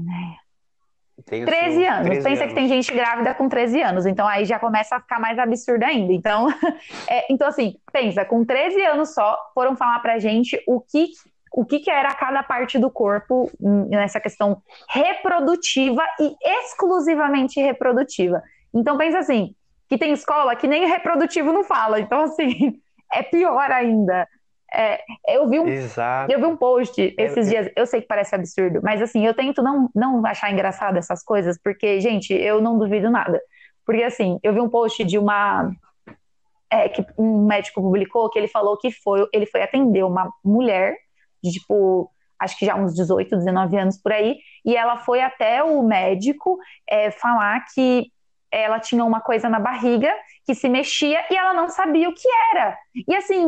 10. 1.25 1.45
13 1.45 1.85
anos. 1.85 2.07
13 2.07 2.23
Pensa 2.23 2.43
anos. 2.43 2.53
que 2.53 2.59
tem 2.59 2.67
gente 2.67 2.91
grávida 2.91 3.33
com 3.35 3.47
13 3.47 3.81
anos, 3.81 4.05
então 4.05 4.27
aí 4.27 4.43
já 4.43 4.57
começa 4.57 4.95
a 4.95 4.99
ficar 4.99 5.19
mais 5.19 5.37
absurdo 5.37 5.83
ainda. 5.83 6.11
Então, 6.11 6.47
é, 7.07 7.31
então 7.31 7.47
assim, 7.47 7.75
pensa, 7.93 8.25
com 8.25 8.43
13 8.43 8.81
anos 8.87 9.13
só, 9.13 9.37
foram 9.53 9.75
falar 9.75 9.99
pra 9.99 10.17
gente 10.17 10.61
o 10.67 10.81
que 10.81 11.09
o 11.53 11.65
que, 11.65 11.79
que 11.79 11.91
era 11.91 12.13
cada 12.13 12.41
parte 12.43 12.79
do 12.79 12.89
corpo 12.89 13.51
nessa 13.59 14.19
questão 14.19 14.61
reprodutiva 14.89 16.03
e 16.19 16.33
exclusivamente 16.41 17.59
reprodutiva. 17.59 18.41
Então 18.73 18.97
pensa 18.97 19.19
assim, 19.19 19.53
que 19.89 19.97
tem 19.97 20.13
escola 20.13 20.55
que 20.55 20.67
nem 20.67 20.87
reprodutivo 20.87 21.51
não 21.51 21.63
fala, 21.63 21.99
então 21.99 22.21
assim, 22.21 22.79
é 23.11 23.21
pior 23.21 23.69
ainda. 23.71 24.27
É, 24.73 25.01
eu, 25.27 25.49
vi 25.49 25.59
um, 25.59 25.65
eu 26.29 26.39
vi 26.39 26.45
um 26.45 26.55
post 26.55 27.13
esses 27.17 27.49
dias, 27.49 27.69
eu 27.75 27.85
sei 27.85 27.99
que 27.99 28.07
parece 28.07 28.33
absurdo, 28.33 28.79
mas 28.81 29.01
assim, 29.01 29.25
eu 29.25 29.33
tento 29.33 29.61
não, 29.61 29.89
não 29.93 30.25
achar 30.25 30.49
engraçado 30.49 30.95
essas 30.95 31.21
coisas, 31.21 31.59
porque, 31.61 31.99
gente, 31.99 32.33
eu 32.33 32.61
não 32.61 32.79
duvido 32.79 33.11
nada. 33.11 33.41
Porque 33.85 34.03
assim, 34.03 34.39
eu 34.41 34.53
vi 34.53 34.61
um 34.61 34.69
post 34.69 35.03
de 35.03 35.17
uma. 35.17 35.69
É, 36.69 36.87
que 36.87 37.05
um 37.17 37.45
médico 37.45 37.81
publicou 37.81 38.29
que 38.29 38.39
ele 38.39 38.47
falou 38.47 38.77
que 38.77 38.91
foi, 38.91 39.27
ele 39.33 39.45
foi 39.45 39.61
atender 39.61 40.05
uma 40.05 40.31
mulher 40.41 40.95
de 41.43 41.51
tipo, 41.51 42.11
acho 42.39 42.57
que 42.57 42.65
já 42.65 42.75
uns 42.75 42.93
18, 42.95 43.37
19 43.37 43.77
anos 43.77 43.97
por 44.01 44.11
aí, 44.11 44.37
e 44.65 44.75
ela 44.75 44.97
foi 44.97 45.21
até 45.21 45.63
o 45.63 45.83
médico 45.83 46.57
é, 46.89 47.11
falar 47.11 47.63
que 47.73 48.11
ela 48.51 48.79
tinha 48.79 49.05
uma 49.05 49.21
coisa 49.21 49.47
na 49.47 49.59
barriga 49.59 50.13
que 50.45 50.53
se 50.53 50.67
mexia 50.67 51.23
e 51.31 51.35
ela 51.35 51.53
não 51.53 51.69
sabia 51.69 52.09
o 52.09 52.13
que 52.13 52.27
era. 52.53 52.77
E 53.07 53.15
assim, 53.15 53.45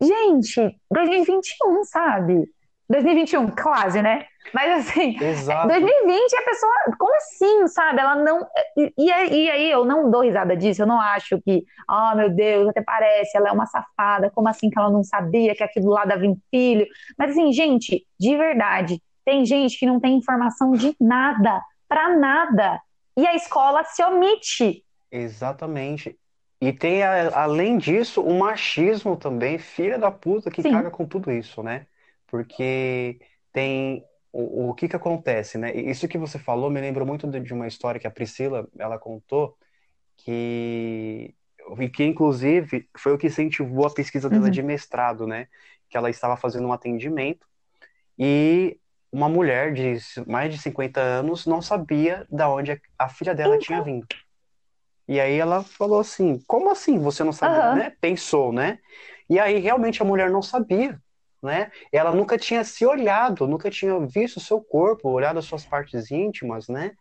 gente, 0.00 0.76
2021, 0.90 1.84
sabe? 1.84 2.50
2021, 2.90 3.50
quase, 3.50 4.02
né? 4.02 4.26
Mas 4.52 4.88
assim, 4.88 5.16
Exato. 5.22 5.68
2020 5.68 6.36
a 6.36 6.42
pessoa, 6.42 6.72
como 6.98 7.16
assim, 7.16 7.68
sabe? 7.68 8.00
Ela 8.00 8.16
não. 8.16 8.44
E, 8.76 8.92
e, 8.98 9.12
aí 9.50 9.70
eu 9.70 9.84
não 9.84 10.10
dou 10.10 10.22
risada 10.22 10.56
disso, 10.56 10.82
eu 10.82 10.86
não 10.86 11.00
acho 11.00 11.40
que, 11.42 11.62
oh 11.88 12.16
meu 12.16 12.30
Deus, 12.30 12.68
até 12.68 12.82
parece, 12.82 13.36
ela 13.36 13.48
é 13.48 13.52
uma 13.52 13.66
safada, 13.66 14.30
como 14.30 14.48
assim 14.48 14.68
que 14.68 14.78
ela 14.78 14.90
não 14.90 15.04
sabia 15.04 15.54
que 15.54 15.62
aquilo 15.62 15.90
lá 15.90 16.04
dava 16.04 16.26
em 16.26 16.36
filho? 16.50 16.84
Mas 17.16 17.30
assim, 17.30 17.52
gente, 17.52 18.04
de 18.18 18.36
verdade, 18.36 19.00
tem 19.24 19.44
gente 19.44 19.78
que 19.78 19.86
não 19.86 20.00
tem 20.00 20.16
informação 20.16 20.72
de 20.72 20.96
nada, 21.00 21.62
para 21.88 22.16
nada. 22.16 22.80
E 23.16 23.24
a 23.24 23.36
escola 23.36 23.84
se 23.84 24.02
omite. 24.02 24.84
Exatamente. 25.12 26.18
E 26.60 26.72
tem, 26.72 27.02
além 27.02 27.78
disso, 27.78 28.20
o 28.20 28.38
machismo 28.38 29.16
também, 29.16 29.58
filha 29.58 29.98
da 29.98 30.10
puta, 30.10 30.50
que 30.50 30.60
Sim. 30.60 30.72
caga 30.72 30.90
com 30.90 31.06
tudo 31.06 31.30
isso, 31.30 31.62
né? 31.62 31.86
Porque 32.30 33.18
tem 33.52 34.04
o, 34.32 34.70
o 34.70 34.74
que 34.74 34.88
que 34.88 34.96
acontece, 34.96 35.58
né? 35.58 35.74
Isso 35.74 36.06
que 36.08 36.16
você 36.16 36.38
falou 36.38 36.70
me 36.70 36.80
lembrou 36.80 37.06
muito 37.06 37.28
de 37.28 37.52
uma 37.52 37.66
história 37.66 38.00
que 38.00 38.06
a 38.06 38.10
Priscila, 38.10 38.68
ela 38.78 38.98
contou, 38.98 39.56
que, 40.16 41.34
que 41.92 42.04
inclusive 42.04 42.88
foi 42.96 43.12
o 43.12 43.18
que 43.18 43.26
incentivou 43.26 43.86
a 43.86 43.92
pesquisa 43.92 44.30
dela 44.30 44.44
uhum. 44.44 44.50
de 44.50 44.62
mestrado, 44.62 45.26
né? 45.26 45.48
Que 45.88 45.96
ela 45.96 46.08
estava 46.08 46.36
fazendo 46.36 46.68
um 46.68 46.72
atendimento 46.72 47.46
e 48.18 48.78
uma 49.10 49.28
mulher 49.28 49.72
de 49.72 49.96
mais 50.26 50.54
de 50.54 50.60
50 50.60 51.00
anos 51.00 51.46
não 51.46 51.60
sabia 51.60 52.26
da 52.30 52.48
onde 52.48 52.80
a 52.96 53.08
filha 53.08 53.34
dela 53.34 53.58
tinha 53.58 53.82
vindo. 53.82 54.06
E 55.08 55.18
aí 55.18 55.36
ela 55.36 55.64
falou 55.64 55.98
assim: 55.98 56.40
como 56.46 56.70
assim 56.70 56.98
você 57.00 57.24
não 57.24 57.32
sabia, 57.32 57.70
uhum. 57.70 57.76
né? 57.76 57.92
Pensou, 58.00 58.52
né? 58.52 58.78
E 59.28 59.38
aí 59.38 59.58
realmente 59.58 60.00
a 60.00 60.04
mulher 60.04 60.30
não 60.30 60.42
sabia, 60.42 61.00
né? 61.42 61.70
Ela 61.92 62.12
nunca 62.12 62.36
tinha 62.36 62.62
se 62.64 62.84
olhado, 62.84 63.46
nunca 63.46 63.70
tinha 63.70 63.98
visto 64.00 64.36
o 64.36 64.40
seu 64.40 64.60
corpo, 64.60 65.08
olhado 65.08 65.38
as 65.38 65.44
suas 65.44 65.64
partes 65.64 66.10
íntimas, 66.10 66.68
né? 66.68 66.92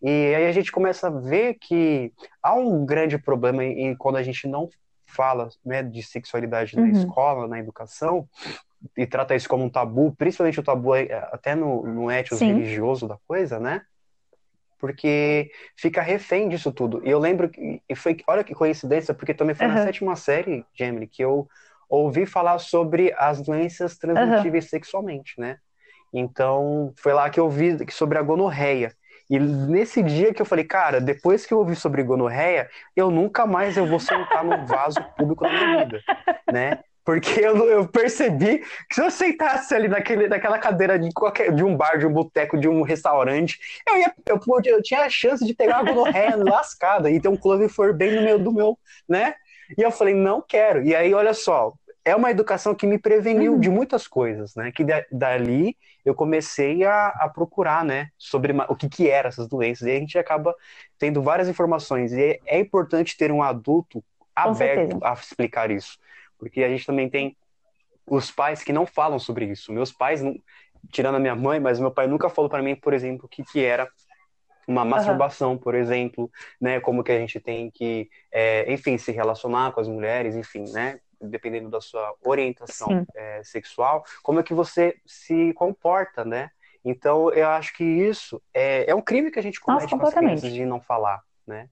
E 0.00 0.34
aí 0.34 0.46
a 0.46 0.52
gente 0.52 0.70
começa 0.70 1.08
a 1.08 1.10
ver 1.10 1.54
que 1.54 2.12
há 2.42 2.54
um 2.54 2.86
grande 2.86 3.18
problema 3.18 3.64
em, 3.64 3.96
quando 3.96 4.16
a 4.16 4.22
gente 4.22 4.46
não 4.46 4.68
fala 5.06 5.48
né, 5.64 5.82
de 5.82 6.02
sexualidade 6.02 6.76
uhum. 6.76 6.86
na 6.86 6.98
escola, 6.98 7.48
na 7.48 7.58
educação, 7.58 8.28
e 8.96 9.06
trata 9.06 9.34
isso 9.34 9.48
como 9.48 9.64
um 9.64 9.70
tabu, 9.70 10.14
principalmente 10.16 10.60
o 10.60 10.62
tabu 10.62 10.94
é, 10.94 11.12
até 11.32 11.54
no, 11.54 11.82
no 11.82 12.10
ethos 12.10 12.38
Sim. 12.38 12.52
religioso 12.52 13.08
da 13.08 13.18
coisa, 13.26 13.58
né? 13.58 13.82
porque 14.78 15.50
fica 15.76 16.00
refém 16.00 16.48
disso 16.48 16.72
tudo. 16.72 17.02
E 17.04 17.10
eu 17.10 17.18
lembro 17.18 17.48
que 17.48 17.82
foi, 17.96 18.16
olha 18.26 18.44
que 18.44 18.54
coincidência, 18.54 19.12
porque 19.12 19.34
também 19.34 19.54
foi 19.54 19.66
uhum. 19.66 19.74
na 19.74 19.84
sétima 19.84 20.16
série, 20.16 20.64
Gemini, 20.72 21.06
que 21.06 21.22
eu 21.22 21.48
ouvi 21.88 22.26
falar 22.26 22.58
sobre 22.58 23.14
as 23.16 23.40
doenças 23.40 23.96
transmitíveis 23.96 24.64
uhum. 24.64 24.70
sexualmente, 24.70 25.40
né? 25.40 25.58
Então, 26.12 26.92
foi 26.96 27.12
lá 27.12 27.28
que 27.28 27.38
eu 27.38 27.44
ouvi 27.44 27.76
sobre 27.90 28.18
a 28.18 28.22
gonorreia. 28.22 28.92
E 29.30 29.38
nesse 29.38 30.02
dia 30.02 30.32
que 30.32 30.40
eu 30.40 30.46
falei, 30.46 30.64
cara, 30.64 31.00
depois 31.00 31.44
que 31.44 31.52
eu 31.52 31.58
ouvi 31.58 31.76
sobre 31.76 32.02
gonorreia, 32.02 32.68
eu 32.96 33.10
nunca 33.10 33.46
mais 33.46 33.76
eu 33.76 33.86
vou 33.86 34.00
sentar 34.00 34.42
no 34.42 34.66
vaso 34.66 35.02
público 35.16 35.44
na 35.44 35.50
minha 35.50 35.84
vida, 35.84 36.02
né? 36.50 36.78
Porque 37.04 37.40
eu, 37.40 37.56
eu, 37.68 37.88
percebi 37.88 38.58
que 38.88 38.94
se 38.94 39.02
eu 39.02 39.10
sentasse 39.10 39.74
ali 39.74 39.88
naquele, 39.88 40.28
naquela 40.28 40.58
cadeira 40.58 40.98
de, 40.98 41.10
qualquer, 41.10 41.50
de 41.54 41.64
um 41.64 41.74
bar, 41.74 41.96
de 41.96 42.06
um 42.06 42.12
boteco, 42.12 42.58
de 42.58 42.68
um 42.68 42.82
restaurante, 42.82 43.58
eu, 43.86 43.96
ia, 43.96 44.14
eu, 44.26 44.40
eu 44.66 44.82
tinha 44.82 45.00
a 45.00 45.08
chance 45.08 45.42
de 45.44 45.54
pegar 45.54 45.80
uma 45.80 45.90
gonorreia 45.90 46.36
lascada 46.44 47.10
e 47.10 47.18
ter 47.18 47.28
um 47.28 47.36
clover 47.36 47.70
bem 47.94 48.14
no 48.14 48.22
meio 48.22 48.38
do 48.38 48.52
meu, 48.52 48.78
né? 49.08 49.34
E 49.76 49.82
eu 49.82 49.90
falei, 49.90 50.14
não 50.14 50.40
quero. 50.40 50.82
E 50.82 50.94
aí, 50.94 51.12
olha 51.12 51.34
só, 51.34 51.74
é 52.04 52.14
uma 52.14 52.30
educação 52.30 52.74
que 52.74 52.86
me 52.86 52.98
preveniu 52.98 53.54
uhum. 53.54 53.60
de 53.60 53.68
muitas 53.68 54.06
coisas, 54.06 54.54
né? 54.54 54.72
Que 54.72 54.84
dali 55.12 55.76
eu 56.04 56.14
comecei 56.14 56.84
a, 56.84 57.08
a 57.08 57.28
procurar, 57.28 57.84
né? 57.84 58.08
Sobre 58.16 58.54
o 58.68 58.76
que, 58.76 58.88
que 58.88 59.10
eram 59.10 59.28
essas 59.28 59.46
doenças. 59.46 59.86
E 59.86 59.90
a 59.90 59.98
gente 59.98 60.18
acaba 60.18 60.54
tendo 60.98 61.22
várias 61.22 61.48
informações. 61.48 62.12
E 62.12 62.22
é, 62.22 62.38
é 62.46 62.58
importante 62.58 63.16
ter 63.16 63.30
um 63.30 63.42
adulto 63.42 64.02
aberto 64.34 64.98
a 65.02 65.12
explicar 65.12 65.70
isso 65.70 65.98
porque 66.38 66.62
a 66.62 66.68
gente 66.68 66.86
também 66.86 67.10
tem 67.10 67.36
os 68.06 68.30
pais 68.30 68.62
que 68.62 68.72
não 68.72 68.86
falam 68.86 69.18
sobre 69.18 69.46
isso. 69.46 69.72
Meus 69.72 69.92
pais, 69.92 70.22
tirando 70.90 71.16
a 71.16 71.20
minha 71.20 71.34
mãe, 71.34 71.60
mas 71.60 71.80
meu 71.80 71.90
pai 71.90 72.06
nunca 72.06 72.30
falou 72.30 72.48
para 72.48 72.62
mim, 72.62 72.74
por 72.74 72.94
exemplo, 72.94 73.26
o 73.26 73.28
que, 73.28 73.42
que 73.42 73.62
era 73.62 73.90
uma 74.68 74.84
masturbação, 74.84 75.52
uhum. 75.52 75.58
por 75.58 75.74
exemplo, 75.74 76.30
né? 76.60 76.78
Como 76.78 77.02
que 77.02 77.10
a 77.10 77.18
gente 77.18 77.40
tem 77.40 77.70
que, 77.70 78.10
é, 78.30 78.70
enfim, 78.70 78.98
se 78.98 79.10
relacionar 79.10 79.72
com 79.72 79.80
as 79.80 79.88
mulheres, 79.88 80.36
enfim, 80.36 80.64
né? 80.70 81.00
Dependendo 81.18 81.70
da 81.70 81.80
sua 81.80 82.14
orientação 82.22 83.06
é, 83.16 83.42
sexual, 83.42 84.04
como 84.22 84.40
é 84.40 84.42
que 84.42 84.52
você 84.52 84.94
se 85.06 85.54
comporta, 85.54 86.22
né? 86.22 86.50
Então, 86.84 87.32
eu 87.32 87.48
acho 87.48 87.74
que 87.74 87.82
isso 87.82 88.40
é, 88.52 88.88
é 88.90 88.94
um 88.94 89.00
crime 89.00 89.30
que 89.30 89.38
a 89.38 89.42
gente 89.42 89.58
comete 89.58 89.84
Nossa, 89.84 89.98
com 89.98 90.06
as 90.06 90.14
crianças 90.14 90.52
de 90.52 90.66
não 90.66 90.80
falar, 90.80 91.22
né? 91.46 91.68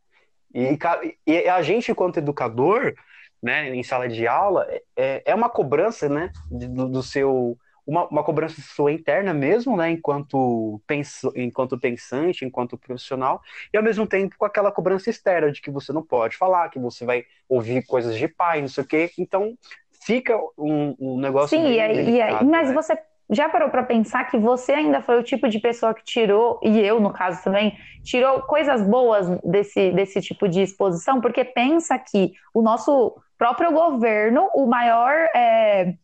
E, 0.55 0.79
e 1.27 1.49
a 1.49 1.61
gente, 1.61 1.93
enquanto 1.93 2.17
educador, 2.17 2.95
né, 3.43 3.75
em 3.75 3.83
sala 3.83 4.09
de 4.09 4.27
aula, 4.27 4.67
é, 4.97 5.23
é 5.25 5.35
uma 5.35 5.51
cobrança, 5.51 6.09
né, 6.09 6.31
do, 6.51 6.89
do 6.89 7.03
seu 7.03 7.59
uma, 7.87 8.07
uma, 8.09 8.25
cobrança 8.25 8.61
sua 8.61 8.91
interna 8.93 9.33
mesmo, 9.33 9.77
né, 9.77 9.91
enquanto, 9.91 10.81
penso, 10.87 11.33
enquanto 11.37 11.79
pensante, 11.79 12.45
enquanto 12.45 12.77
profissional, 12.77 13.41
e 13.73 13.77
ao 13.77 13.83
mesmo 13.83 14.07
tempo 14.07 14.35
com 14.37 14.45
aquela 14.45 14.73
cobrança 14.73 15.09
externa 15.09 15.53
de 15.53 15.63
que 15.63 15.71
você 15.71 15.93
não 15.93 16.03
pode 16.03 16.37
falar, 16.37 16.69
que 16.69 16.79
você 16.79 17.05
vai 17.05 17.25
ouvir 17.49 17.87
coisas 17.87 18.17
de 18.17 18.27
pai, 18.27 18.61
não 18.61 18.69
sei 18.69 18.83
o 18.83 18.87
quê. 18.87 19.11
Então, 19.19 19.57
fica 20.05 20.37
um, 20.59 20.97
um 20.99 21.21
negócio. 21.21 21.57
Sim, 21.57 21.73
e 21.73 21.81
aí, 21.81 22.19
e 22.19 22.45
mas 22.45 22.69
né? 22.69 22.75
você 22.75 22.99
já 23.31 23.49
parou 23.49 23.69
para 23.71 23.83
pensar 23.83 24.25
que 24.31 24.39
você 24.39 24.73
ainda 24.73 25.03
foi 25.03 25.19
o 25.19 25.23
tipo 25.23 25.49
de 25.49 25.59
pessoa 25.59 25.93
que 25.93 26.05
tirou, 26.05 26.61
e 26.63 26.79
eu 26.81 27.01
no 27.01 27.13
caso 27.13 27.43
também, 27.43 27.77
tirou 28.05 28.43
coisas 28.43 28.83
boas 28.83 29.29
desse, 29.43 29.91
desse 29.93 30.21
tipo 30.21 30.49
de 30.49 30.63
exposição? 30.63 31.21
Porque 31.21 31.45
pensa 31.45 31.99
que 31.99 32.33
o 32.55 32.63
nosso 32.63 33.17
próprio 33.37 33.73
governo, 33.73 34.49
o 34.55 34.67
maior. 34.67 35.13
É, 35.35 35.95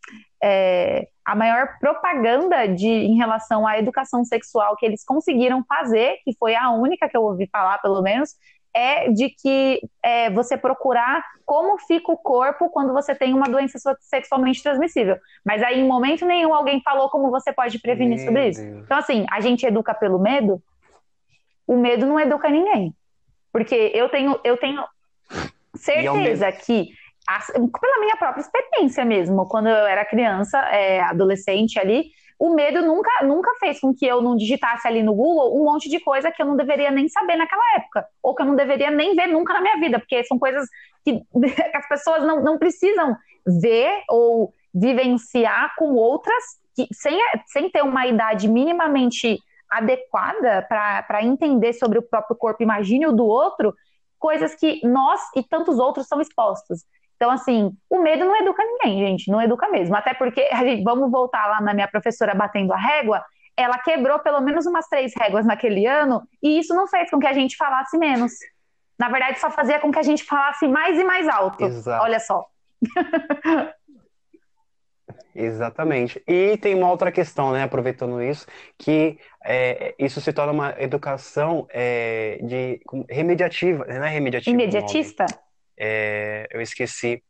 é, 0.43 1.07
a 1.25 1.37
maior 1.37 1.79
propaganda 1.79 2.67
de, 2.67 2.89
em 2.89 3.17
relação 3.17 3.67
à 3.67 3.79
educação 3.79 4.25
sexual 4.25 4.77
que 4.77 4.85
eles 4.85 5.05
conseguiram 5.05 5.65
fazer, 5.65 6.17
que 6.25 6.35
foi 6.37 6.55
a 6.57 6.71
única 6.71 7.09
que 7.09 7.17
eu 7.17 7.23
ouvi 7.23 7.49
falar, 7.51 7.79
pelo 7.79 8.03
menos, 8.03 8.35
é 8.75 9.11
de 9.11 9.29
que 9.29 9.81
é, 10.03 10.31
você 10.31 10.57
procurar 10.57 11.23
como 11.45 11.79
fica 11.79 12.11
o 12.11 12.17
corpo 12.17 12.71
quando 12.71 12.93
você 12.93 13.15
tem 13.15 13.35
uma 13.35 13.47
doença 13.47 13.79
sexualmente 14.01 14.63
transmissível. 14.63 15.17
Mas 15.45 15.63
aí, 15.63 15.79
em 15.79 15.87
momento 15.87 16.25
nenhum, 16.25 16.55
alguém 16.55 16.81
falou 16.83 17.11
como 17.11 17.31
você 17.31 17.53
pode 17.53 17.79
prevenir 17.79 18.17
Meu 18.17 18.27
sobre 18.27 18.49
isso. 18.49 18.63
Então, 18.63 18.97
assim, 18.97 19.27
a 19.31 19.41
gente 19.41 19.65
educa 19.67 19.95
pelo 19.95 20.19
medo, 20.19 20.61
o 21.67 21.77
medo 21.77 22.07
não 22.07 22.19
educa 22.19 22.49
ninguém. 22.49 22.95
Porque 23.53 23.93
eu 23.95 24.09
tenho, 24.09 24.41
eu 24.43 24.57
tenho 24.57 24.83
certeza 25.75 26.51
que 26.51 26.89
pela 27.27 28.01
minha 28.01 28.17
própria 28.17 28.41
experiência 28.41 29.05
mesmo, 29.05 29.47
quando 29.47 29.69
eu 29.69 29.87
era 29.87 30.05
criança, 30.05 30.59
é, 30.59 31.01
adolescente 31.01 31.79
ali, 31.79 32.11
o 32.39 32.55
medo 32.55 32.83
nunca, 32.83 33.11
nunca 33.25 33.51
fez 33.61 33.79
com 33.79 33.95
que 33.95 34.05
eu 34.05 34.21
não 34.21 34.35
digitasse 34.35 34.89
ali 34.89 35.01
no 35.01 35.15
Google 35.15 35.57
um 35.61 35.65
monte 35.65 35.89
de 35.89 36.01
coisa 36.01 36.33
que 36.33 36.43
eu 36.43 36.47
não 36.47 36.57
deveria 36.57 36.91
nem 36.91 37.09
saber 37.09 37.37
naquela 37.37 37.63
época, 37.77 38.05
ou 38.21 38.35
que 38.35 38.43
eu 38.43 38.47
não 38.47 38.57
deveria 38.57 38.91
nem 38.91 39.15
ver 39.15 39.29
nunca 39.29 39.53
na 39.53 39.61
minha 39.61 39.79
vida, 39.79 40.01
porque 40.01 40.25
são 40.25 40.39
coisas 40.39 40.69
que, 41.05 41.21
que 41.71 41.77
as 41.77 41.89
pessoas 41.89 42.25
não, 42.25 42.43
não 42.43 42.59
precisam 42.59 43.17
ver 43.47 44.03
ou 44.09 44.53
vivenciar 44.75 45.73
com 45.77 45.95
outras, 45.95 46.43
que, 46.75 46.89
sem, 46.93 47.17
sem 47.47 47.71
ter 47.71 47.83
uma 47.83 48.07
idade 48.07 48.49
minimamente 48.49 49.39
adequada 49.71 50.67
para 50.69 51.23
entender 51.23 51.73
sobre 51.75 51.99
o 51.99 52.03
próprio 52.03 52.37
corpo, 52.37 52.63
imagine 52.63 53.07
o 53.07 53.13
do 53.13 53.25
outro, 53.25 53.73
coisas 54.19 54.55
que 54.55 54.85
nós 54.87 55.21
e 55.37 55.43
tantos 55.43 55.79
outros 55.79 56.07
são 56.07 56.21
expostos. 56.21 56.85
Então, 57.23 57.31
assim, 57.31 57.71
o 57.89 58.03
medo 58.03 58.25
não 58.25 58.35
educa 58.35 58.65
ninguém, 58.65 59.07
gente, 59.07 59.31
não 59.31 59.41
educa 59.41 59.69
mesmo. 59.69 59.95
Até 59.95 60.13
porque, 60.13 60.45
gente, 60.57 60.83
vamos 60.83 61.09
voltar 61.09 61.47
lá 61.47 61.61
na 61.61 61.73
minha 61.73 61.87
professora 61.87 62.35
batendo 62.35 62.73
a 62.73 62.77
régua, 62.77 63.25
ela 63.57 63.79
quebrou 63.79 64.19
pelo 64.19 64.41
menos 64.41 64.67
umas 64.67 64.89
três 64.89 65.13
réguas 65.17 65.47
naquele 65.47 65.87
ano, 65.87 66.27
e 66.43 66.59
isso 66.59 66.75
não 66.75 66.89
fez 66.89 67.09
com 67.09 67.21
que 67.21 67.27
a 67.29 67.33
gente 67.33 67.57
falasse 67.57 67.97
menos. 67.97 68.33
Na 68.99 69.09
verdade, 69.09 69.39
só 69.39 69.53
fazia 69.53 69.79
com 69.79 69.93
que 69.93 70.01
a 70.01 70.03
gente 70.03 70.25
falasse 70.25 70.67
mais 70.67 70.99
e 70.99 71.05
mais 71.05 71.29
alto. 71.29 71.65
Exato. 71.65 72.03
Olha 72.03 72.19
só. 72.19 72.45
Exatamente. 75.33 76.21
E 76.27 76.57
tem 76.57 76.75
uma 76.75 76.91
outra 76.91 77.13
questão, 77.13 77.53
né, 77.53 77.63
aproveitando 77.63 78.21
isso, 78.21 78.49
que 78.77 79.17
é, 79.45 79.95
isso 79.97 80.21
se 80.21 80.33
torna 80.33 80.53
uma 80.53 80.75
educação 80.77 81.69
é, 81.71 82.41
de 82.43 82.81
remediativa, 83.09 83.85
não 83.87 84.05
é 84.05 84.11
remediativa? 84.11 84.51
Imediatista? 84.51 85.25
É, 85.85 86.47
eu 86.53 86.61
esqueci. 86.61 87.25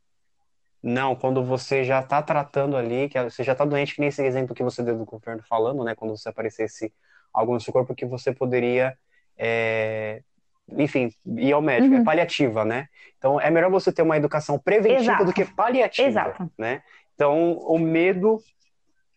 Não, 0.82 1.16
quando 1.16 1.42
você 1.42 1.84
já 1.84 2.00
está 2.00 2.20
tratando 2.20 2.76
ali, 2.76 3.08
que 3.08 3.22
você 3.22 3.42
já 3.42 3.52
está 3.52 3.64
doente, 3.64 3.94
que 3.94 4.00
nem 4.00 4.08
esse 4.10 4.22
exemplo 4.22 4.54
que 4.54 4.62
você 4.62 4.82
deu 4.82 4.98
do 4.98 5.06
governo 5.06 5.42
falando, 5.48 5.82
né? 5.82 5.94
Quando 5.94 6.14
você 6.14 6.28
aparecesse 6.28 6.92
algo 7.32 7.54
no 7.54 7.60
seu 7.60 7.72
corpo 7.72 7.94
que 7.94 8.04
você 8.04 8.30
poderia, 8.30 8.94
é, 9.38 10.22
enfim, 10.68 11.10
ir 11.24 11.52
ao 11.52 11.62
médico. 11.62 11.94
É 11.94 11.96
uhum. 11.96 12.02
É 12.02 12.04
paliativa, 12.04 12.62
né? 12.62 12.88
Então, 13.16 13.40
é 13.40 13.50
melhor 13.50 13.70
você 13.70 13.90
ter 13.90 14.02
uma 14.02 14.18
educação 14.18 14.58
preventiva 14.58 15.00
Exato. 15.00 15.24
do 15.24 15.32
que 15.32 15.46
paliativa, 15.46 16.08
Exato. 16.08 16.52
né? 16.58 16.82
Então, 17.14 17.52
o 17.52 17.78
medo, 17.78 18.38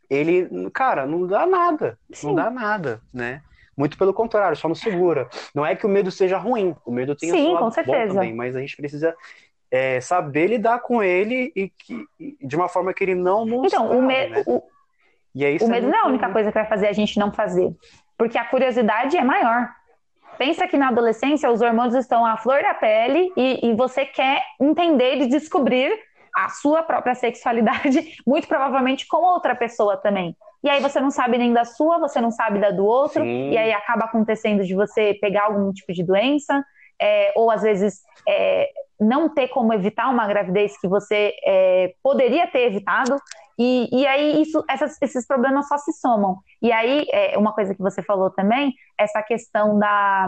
ele, 0.09 0.69
cara, 0.69 1.05
não 1.05 1.27
dá 1.27 1.45
nada. 1.45 1.99
Sim. 2.13 2.27
Não 2.27 2.35
dá 2.35 2.49
nada, 2.49 3.01
né? 3.13 3.41
Muito 3.77 3.97
pelo 3.97 4.13
contrário, 4.13 4.55
só 4.55 4.69
nos 4.69 4.79
segura. 4.79 5.27
Não 5.53 5.65
é 5.65 5.75
que 5.75 5.85
o 5.85 5.89
medo 5.89 6.09
seja 6.09 6.37
ruim, 6.37 6.75
o 6.85 6.91
medo 6.91 7.15
tem 7.15 7.29
Sim, 7.29 7.47
a 7.47 7.49
sua 7.49 7.59
com 7.59 7.71
certeza. 7.71 8.13
também, 8.13 8.33
mas 8.33 8.55
a 8.55 8.61
gente 8.61 8.75
precisa 8.77 9.15
é, 9.69 9.99
saber 9.99 10.47
lidar 10.47 10.79
com 10.79 11.03
ele 11.03 11.51
e, 11.55 11.69
que, 11.69 12.05
de 12.41 12.55
uma 12.55 12.69
forma 12.69 12.93
que 12.93 13.03
ele 13.03 13.15
não 13.15 13.45
nos 13.45 13.73
Então, 13.73 13.91
o, 13.91 14.01
me 14.01 14.27
né? 14.27 14.43
o, 14.45 14.57
o 14.57 14.63
medo 15.35 15.63
é 15.63 15.67
muito... 15.67 15.87
não 15.87 15.97
é 15.97 16.01
a 16.01 16.07
única 16.07 16.29
coisa 16.29 16.51
que 16.51 16.57
vai 16.57 16.67
fazer 16.67 16.87
a 16.87 16.93
gente 16.93 17.19
não 17.19 17.31
fazer, 17.31 17.73
porque 18.17 18.37
a 18.37 18.45
curiosidade 18.45 19.17
é 19.17 19.23
maior. 19.23 19.69
Pensa 20.37 20.67
que 20.67 20.77
na 20.77 20.89
adolescência 20.89 21.51
os 21.51 21.61
hormônios 21.61 21.95
estão 21.95 22.25
à 22.25 22.37
flor 22.37 22.61
da 22.61 22.73
pele 22.73 23.31
e, 23.35 23.69
e 23.69 23.73
você 23.75 24.05
quer 24.05 24.43
entender 24.59 25.21
e 25.21 25.27
descobrir 25.27 25.97
a 26.35 26.49
sua 26.49 26.83
própria 26.83 27.15
sexualidade, 27.15 28.17
muito 28.27 28.47
provavelmente 28.47 29.07
com 29.07 29.17
outra 29.17 29.55
pessoa 29.55 29.95
também. 29.97 30.35
E 30.65 30.69
aí 30.69 30.81
você 30.81 30.99
não 30.99 31.11
sabe 31.11 31.37
nem 31.37 31.53
da 31.53 31.63
sua, 31.63 31.99
você 31.99 32.19
não 32.19 32.31
sabe 32.31 32.59
da 32.59 32.71
do 32.71 32.83
outro, 32.83 33.23
Sim. 33.23 33.51
e 33.51 33.57
aí 33.57 33.71
acaba 33.71 34.05
acontecendo 34.05 34.63
de 34.63 34.73
você 34.73 35.13
pegar 35.21 35.43
algum 35.43 35.71
tipo 35.71 35.93
de 35.93 36.03
doença, 36.03 36.65
é, 36.99 37.31
ou 37.35 37.51
às 37.51 37.61
vezes 37.61 38.01
é, 38.27 38.67
não 38.99 39.29
ter 39.29 39.49
como 39.49 39.71
evitar 39.73 40.09
uma 40.09 40.25
gravidez 40.25 40.75
que 40.79 40.87
você 40.87 41.35
é, 41.45 41.93
poderia 42.01 42.47
ter 42.47 42.61
evitado. 42.61 43.15
E, 43.59 43.87
e 43.91 44.07
aí 44.07 44.41
isso, 44.41 44.63
essas, 44.67 44.99
esses 45.03 45.27
problemas 45.27 45.67
só 45.67 45.77
se 45.77 45.93
somam. 45.93 46.39
E 46.59 46.71
aí, 46.71 47.05
é, 47.13 47.37
uma 47.37 47.53
coisa 47.53 47.75
que 47.75 47.81
você 47.81 48.01
falou 48.01 48.31
também, 48.31 48.73
essa 48.97 49.21
questão 49.21 49.77
da. 49.77 50.27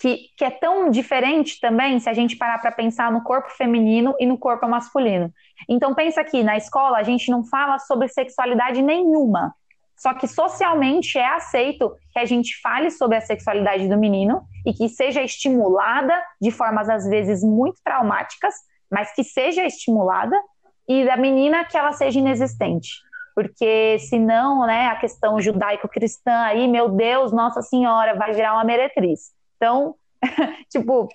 Que, 0.00 0.28
que 0.36 0.44
é 0.44 0.50
tão 0.50 0.90
diferente 0.90 1.58
também 1.60 1.98
se 1.98 2.08
a 2.08 2.12
gente 2.12 2.36
parar 2.36 2.58
para 2.58 2.70
pensar 2.70 3.10
no 3.10 3.22
corpo 3.22 3.50
feminino 3.50 4.14
e 4.20 4.26
no 4.26 4.38
corpo 4.38 4.68
masculino. 4.68 5.32
Então 5.68 5.94
pensa 5.94 6.20
aqui, 6.20 6.42
na 6.44 6.56
escola 6.56 6.98
a 6.98 7.02
gente 7.02 7.30
não 7.30 7.44
fala 7.44 7.78
sobre 7.80 8.06
sexualidade 8.08 8.80
nenhuma. 8.80 9.52
Só 9.98 10.14
que 10.14 10.28
socialmente 10.28 11.18
é 11.18 11.26
aceito 11.26 11.92
que 12.12 12.20
a 12.20 12.24
gente 12.24 12.60
fale 12.60 12.90
sobre 12.90 13.16
a 13.16 13.20
sexualidade 13.20 13.88
do 13.88 13.98
menino 13.98 14.42
e 14.64 14.72
que 14.72 14.88
seja 14.88 15.20
estimulada 15.20 16.14
de 16.40 16.52
formas 16.52 16.88
às 16.88 17.08
vezes 17.08 17.42
muito 17.42 17.80
traumáticas, 17.82 18.54
mas 18.88 19.12
que 19.12 19.24
seja 19.24 19.66
estimulada 19.66 20.40
e 20.88 21.04
da 21.04 21.16
menina 21.16 21.64
que 21.64 21.76
ela 21.76 21.92
seja 21.92 22.20
inexistente. 22.20 22.90
Porque 23.34 23.98
senão, 24.00 24.66
né, 24.66 24.86
a 24.86 24.96
questão 24.96 25.40
judaico-cristã 25.40 26.42
aí, 26.42 26.66
meu 26.68 26.88
Deus, 26.88 27.32
Nossa 27.32 27.60
Senhora, 27.62 28.14
vai 28.16 28.32
virar 28.32 28.54
uma 28.54 28.64
meretriz. 28.64 29.32
Então, 29.58 29.96
tipo, 30.70 31.08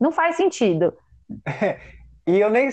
não 0.00 0.10
faz 0.10 0.36
sentido. 0.36 0.96
e 2.26 2.40
eu 2.40 2.48
nem 2.48 2.70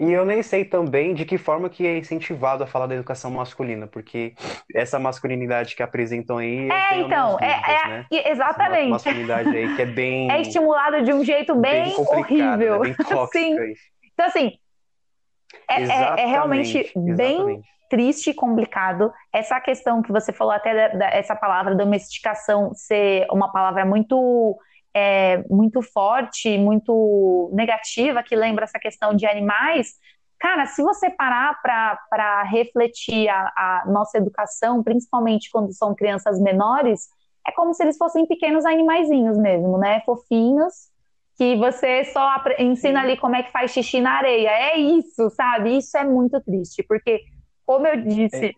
e 0.00 0.12
eu 0.12 0.24
nem 0.24 0.42
sei 0.42 0.64
também 0.64 1.12
de 1.12 1.26
que 1.26 1.36
forma 1.36 1.68
que 1.68 1.86
é 1.86 1.98
incentivado 1.98 2.64
a 2.64 2.66
falar 2.66 2.86
da 2.86 2.94
educação 2.94 3.30
masculina, 3.30 3.86
porque 3.86 4.32
essa 4.74 4.98
masculinidade 4.98 5.76
que 5.76 5.82
apresentam 5.82 6.38
aí. 6.38 6.70
É, 6.70 7.00
então, 7.00 7.32
dúvidas, 7.32 7.48
é, 7.50 7.72
é 7.72 7.88
né? 7.88 8.06
exatamente. 8.10 8.80
Essa 8.80 8.88
masculinidade 8.88 9.48
aí 9.50 9.76
que 9.76 9.82
é 9.82 9.86
bem. 9.86 10.30
É 10.32 10.40
estimulado 10.40 11.02
de 11.02 11.12
um 11.12 11.22
jeito 11.22 11.54
bem, 11.54 11.84
bem 11.84 11.94
horrível. 11.98 12.80
Né? 12.80 12.94
Bem 12.96 13.26
Sim. 13.30 13.56
Então, 14.14 14.26
assim, 14.26 14.58
é, 15.68 15.82
é, 15.82 16.20
é 16.22 16.26
realmente 16.26 16.78
exatamente. 16.96 17.68
Triste 17.90 18.30
e 18.30 18.34
complicado. 18.34 19.12
Essa 19.32 19.60
questão 19.60 20.00
que 20.00 20.12
você 20.12 20.32
falou 20.32 20.54
até 20.54 20.72
da, 20.72 20.96
da, 20.96 21.06
essa 21.08 21.34
palavra 21.34 21.74
domesticação 21.74 22.72
ser 22.72 23.26
uma 23.30 23.52
palavra 23.52 23.84
muito 23.84 24.56
é, 24.94 25.44
muito 25.48 25.82
forte, 25.82 26.56
muito 26.56 27.50
negativa, 27.52 28.22
que 28.22 28.34
lembra 28.34 28.64
essa 28.64 28.78
questão 28.78 29.14
de 29.14 29.26
animais. 29.26 29.94
Cara, 30.38 30.66
se 30.66 30.82
você 30.82 31.10
parar 31.10 31.60
para 31.60 32.42
refletir 32.44 33.28
a, 33.28 33.52
a 33.56 33.84
nossa 33.86 34.18
educação, 34.18 34.82
principalmente 34.82 35.50
quando 35.50 35.72
são 35.72 35.94
crianças 35.94 36.40
menores, 36.40 37.08
é 37.46 37.52
como 37.52 37.74
se 37.74 37.82
eles 37.82 37.96
fossem 37.96 38.26
pequenos 38.26 38.64
animaizinhos 38.64 39.36
mesmo, 39.36 39.78
né? 39.78 40.00
Fofinhos, 40.00 40.90
que 41.36 41.56
você 41.56 42.04
só 42.04 42.42
ensina 42.58 43.00
ali 43.00 43.16
como 43.16 43.36
é 43.36 43.42
que 43.42 43.52
faz 43.52 43.70
xixi 43.70 44.00
na 44.00 44.12
areia. 44.12 44.50
É 44.50 44.78
isso, 44.78 45.30
sabe? 45.30 45.76
Isso 45.76 45.96
é 45.96 46.04
muito 46.04 46.40
triste, 46.40 46.82
porque 46.82 47.20
como 47.70 47.86
eu 47.86 48.02
disse. 48.02 48.56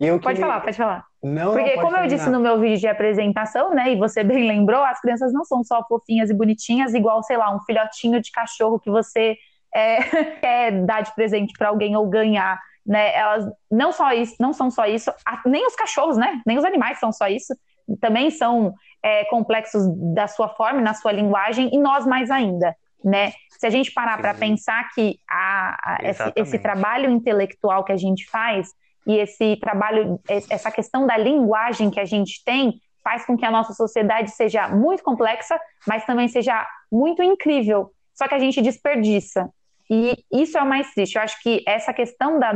É. 0.00 0.18
pode 0.18 0.40
falar, 0.40 0.60
pode 0.60 0.76
falar. 0.76 1.04
Não, 1.22 1.52
Porque, 1.52 1.76
não 1.76 1.82
como 1.82 1.96
eu 1.98 2.06
disse 2.06 2.30
no 2.30 2.40
meu 2.40 2.58
vídeo 2.58 2.78
de 2.78 2.88
apresentação, 2.88 3.74
né, 3.74 3.92
e 3.92 3.96
você 3.96 4.24
bem 4.24 4.48
lembrou, 4.48 4.82
as 4.82 4.98
crianças 4.98 5.30
não 5.30 5.44
são 5.44 5.62
só 5.62 5.84
fofinhas 5.86 6.30
e 6.30 6.34
bonitinhas, 6.34 6.94
igual, 6.94 7.22
sei 7.22 7.36
lá, 7.36 7.54
um 7.54 7.60
filhotinho 7.60 8.18
de 8.22 8.30
cachorro 8.32 8.80
que 8.80 8.90
você 8.90 9.36
é, 9.74 9.98
quer 10.40 10.84
dar 10.86 11.02
de 11.02 11.14
presente 11.14 11.52
para 11.58 11.68
alguém 11.68 11.94
ou 11.94 12.08
ganhar. 12.08 12.58
Né? 12.86 13.14
Elas 13.14 13.44
não 13.70 13.92
só 13.92 14.10
isso, 14.12 14.36
não 14.40 14.54
são 14.54 14.70
só 14.70 14.86
isso, 14.86 15.12
nem 15.44 15.66
os 15.66 15.76
cachorros, 15.76 16.16
né? 16.16 16.40
Nem 16.46 16.56
os 16.56 16.64
animais 16.64 16.98
são 16.98 17.12
só 17.12 17.28
isso. 17.28 17.54
Também 18.00 18.30
são 18.30 18.72
é, 19.04 19.26
complexos 19.26 19.82
da 20.14 20.26
sua 20.26 20.48
forma, 20.48 20.80
na 20.80 20.94
sua 20.94 21.12
linguagem, 21.12 21.68
e 21.74 21.78
nós 21.78 22.06
mais 22.06 22.30
ainda. 22.30 22.74
Né? 23.04 23.32
Se 23.58 23.66
a 23.66 23.70
gente 23.70 23.92
parar 23.92 24.18
para 24.18 24.34
pensar 24.34 24.88
que 24.94 25.18
a, 25.28 25.76
a 25.82 25.98
esse, 26.02 26.32
esse, 26.36 26.58
trabalho 26.58 27.10
intelectual 27.10 27.84
que 27.84 27.92
a 27.92 27.96
gente 27.96 28.28
faz 28.28 28.68
e 29.06 29.16
esse 29.16 29.56
trabalho, 29.56 30.20
essa 30.28 30.70
questão 30.70 31.06
da 31.06 31.16
linguagem 31.16 31.90
que 31.90 31.98
a 31.98 32.04
gente 32.04 32.44
tem, 32.44 32.80
faz 33.02 33.24
com 33.24 33.36
que 33.36 33.44
a 33.44 33.50
nossa 33.50 33.72
sociedade 33.72 34.30
seja 34.30 34.68
muito 34.68 35.02
complexa, 35.02 35.58
mas 35.86 36.04
também 36.04 36.28
seja 36.28 36.66
muito 36.92 37.22
incrível. 37.22 37.90
Só 38.14 38.28
que 38.28 38.34
a 38.34 38.38
gente 38.38 38.60
desperdiça. 38.60 39.48
E 39.90 40.24
isso 40.30 40.56
é 40.56 40.62
o 40.62 40.68
mais 40.68 40.92
triste. 40.94 41.16
Eu 41.16 41.22
acho 41.22 41.42
que 41.42 41.64
essa 41.66 41.92
questão 41.92 42.38
da, 42.38 42.52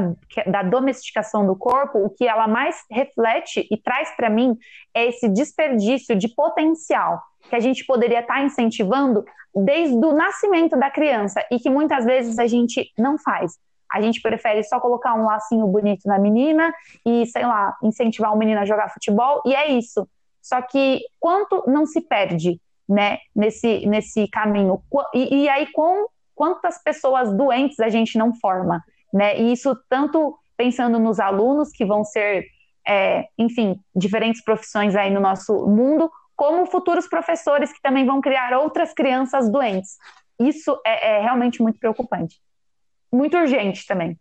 da 0.47 0.63
domesticação 0.63 1.45
do 1.45 1.57
corpo, 1.57 1.99
o 1.99 2.09
que 2.09 2.29
ela 2.29 2.47
mais 2.47 2.85
reflete 2.89 3.67
e 3.69 3.77
traz 3.77 4.15
para 4.15 4.31
mim 4.31 4.57
é 4.95 5.07
esse 5.07 5.29
desperdício 5.29 6.15
de 6.15 6.29
potencial 6.29 7.21
que 7.49 7.57
a 7.57 7.61
gente 7.61 7.85
poderia 7.85 8.21
estar 8.21 8.35
tá 8.35 8.43
incentivando 8.43 9.25
desde 9.55 9.97
o 9.97 10.13
nascimento 10.13 10.77
da 10.77 10.91
criança 10.91 11.45
e 11.51 11.59
que 11.59 11.71
muitas 11.71 12.05
vezes 12.05 12.39
a 12.39 12.47
gente 12.47 12.91
não 12.99 13.19
faz. 13.19 13.59
A 13.91 14.01
gente 14.01 14.21
prefere 14.21 14.63
só 14.65 14.81
colocar 14.81 15.15
um 15.15 15.25
lacinho 15.25 15.67
bonito 15.67 16.07
na 16.07 16.19
menina 16.19 16.75
e, 17.07 17.27
sei 17.27 17.47
lá, 17.47 17.77
incentivar 17.83 18.35
o 18.35 18.39
menino 18.39 18.61
a 18.61 18.65
jogar 18.65 18.93
futebol, 18.93 19.41
e 19.47 19.55
é 19.55 19.71
isso. 19.71 20.09
Só 20.43 20.61
que 20.61 21.01
quanto 21.21 21.63
não 21.67 21.87
se 21.87 22.01
perde, 22.01 22.61
né, 22.89 23.19
nesse, 23.35 23.87
nesse 23.87 24.29
caminho? 24.29 24.83
E, 25.15 25.45
e 25.45 25.49
aí, 25.49 25.71
com 25.73 26.07
quantas 26.35 26.83
pessoas 26.83 27.33
doentes 27.33 27.79
a 27.79 27.89
gente 27.89 28.19
não 28.19 28.35
forma, 28.35 28.83
né? 29.13 29.39
E 29.39 29.53
isso 29.53 29.77
tanto 29.89 30.37
pensando 30.57 30.99
nos 30.99 31.21
alunos 31.21 31.71
que 31.71 31.85
vão 31.85 32.05
ser, 32.05 32.47
é, 32.87 33.27
enfim, 33.39 33.79
diferentes 33.95 34.43
profissões 34.43 34.95
aí 34.97 35.11
no 35.11 35.21
nosso 35.21 35.67
mundo, 35.67 36.11
como 36.37 36.67
futuros 36.67 37.07
professores 37.07 37.73
que 37.73 37.81
também 37.81 38.05
vão 38.05 38.21
criar 38.21 38.57
outras 38.59 38.93
crianças 38.93 39.51
doentes. 39.51 39.97
Isso 40.39 40.81
é, 40.85 41.17
é 41.17 41.21
realmente 41.21 41.63
muito 41.63 41.79
preocupante. 41.79 42.41
Muito 43.13 43.37
urgente 43.37 43.87
também. 43.87 44.19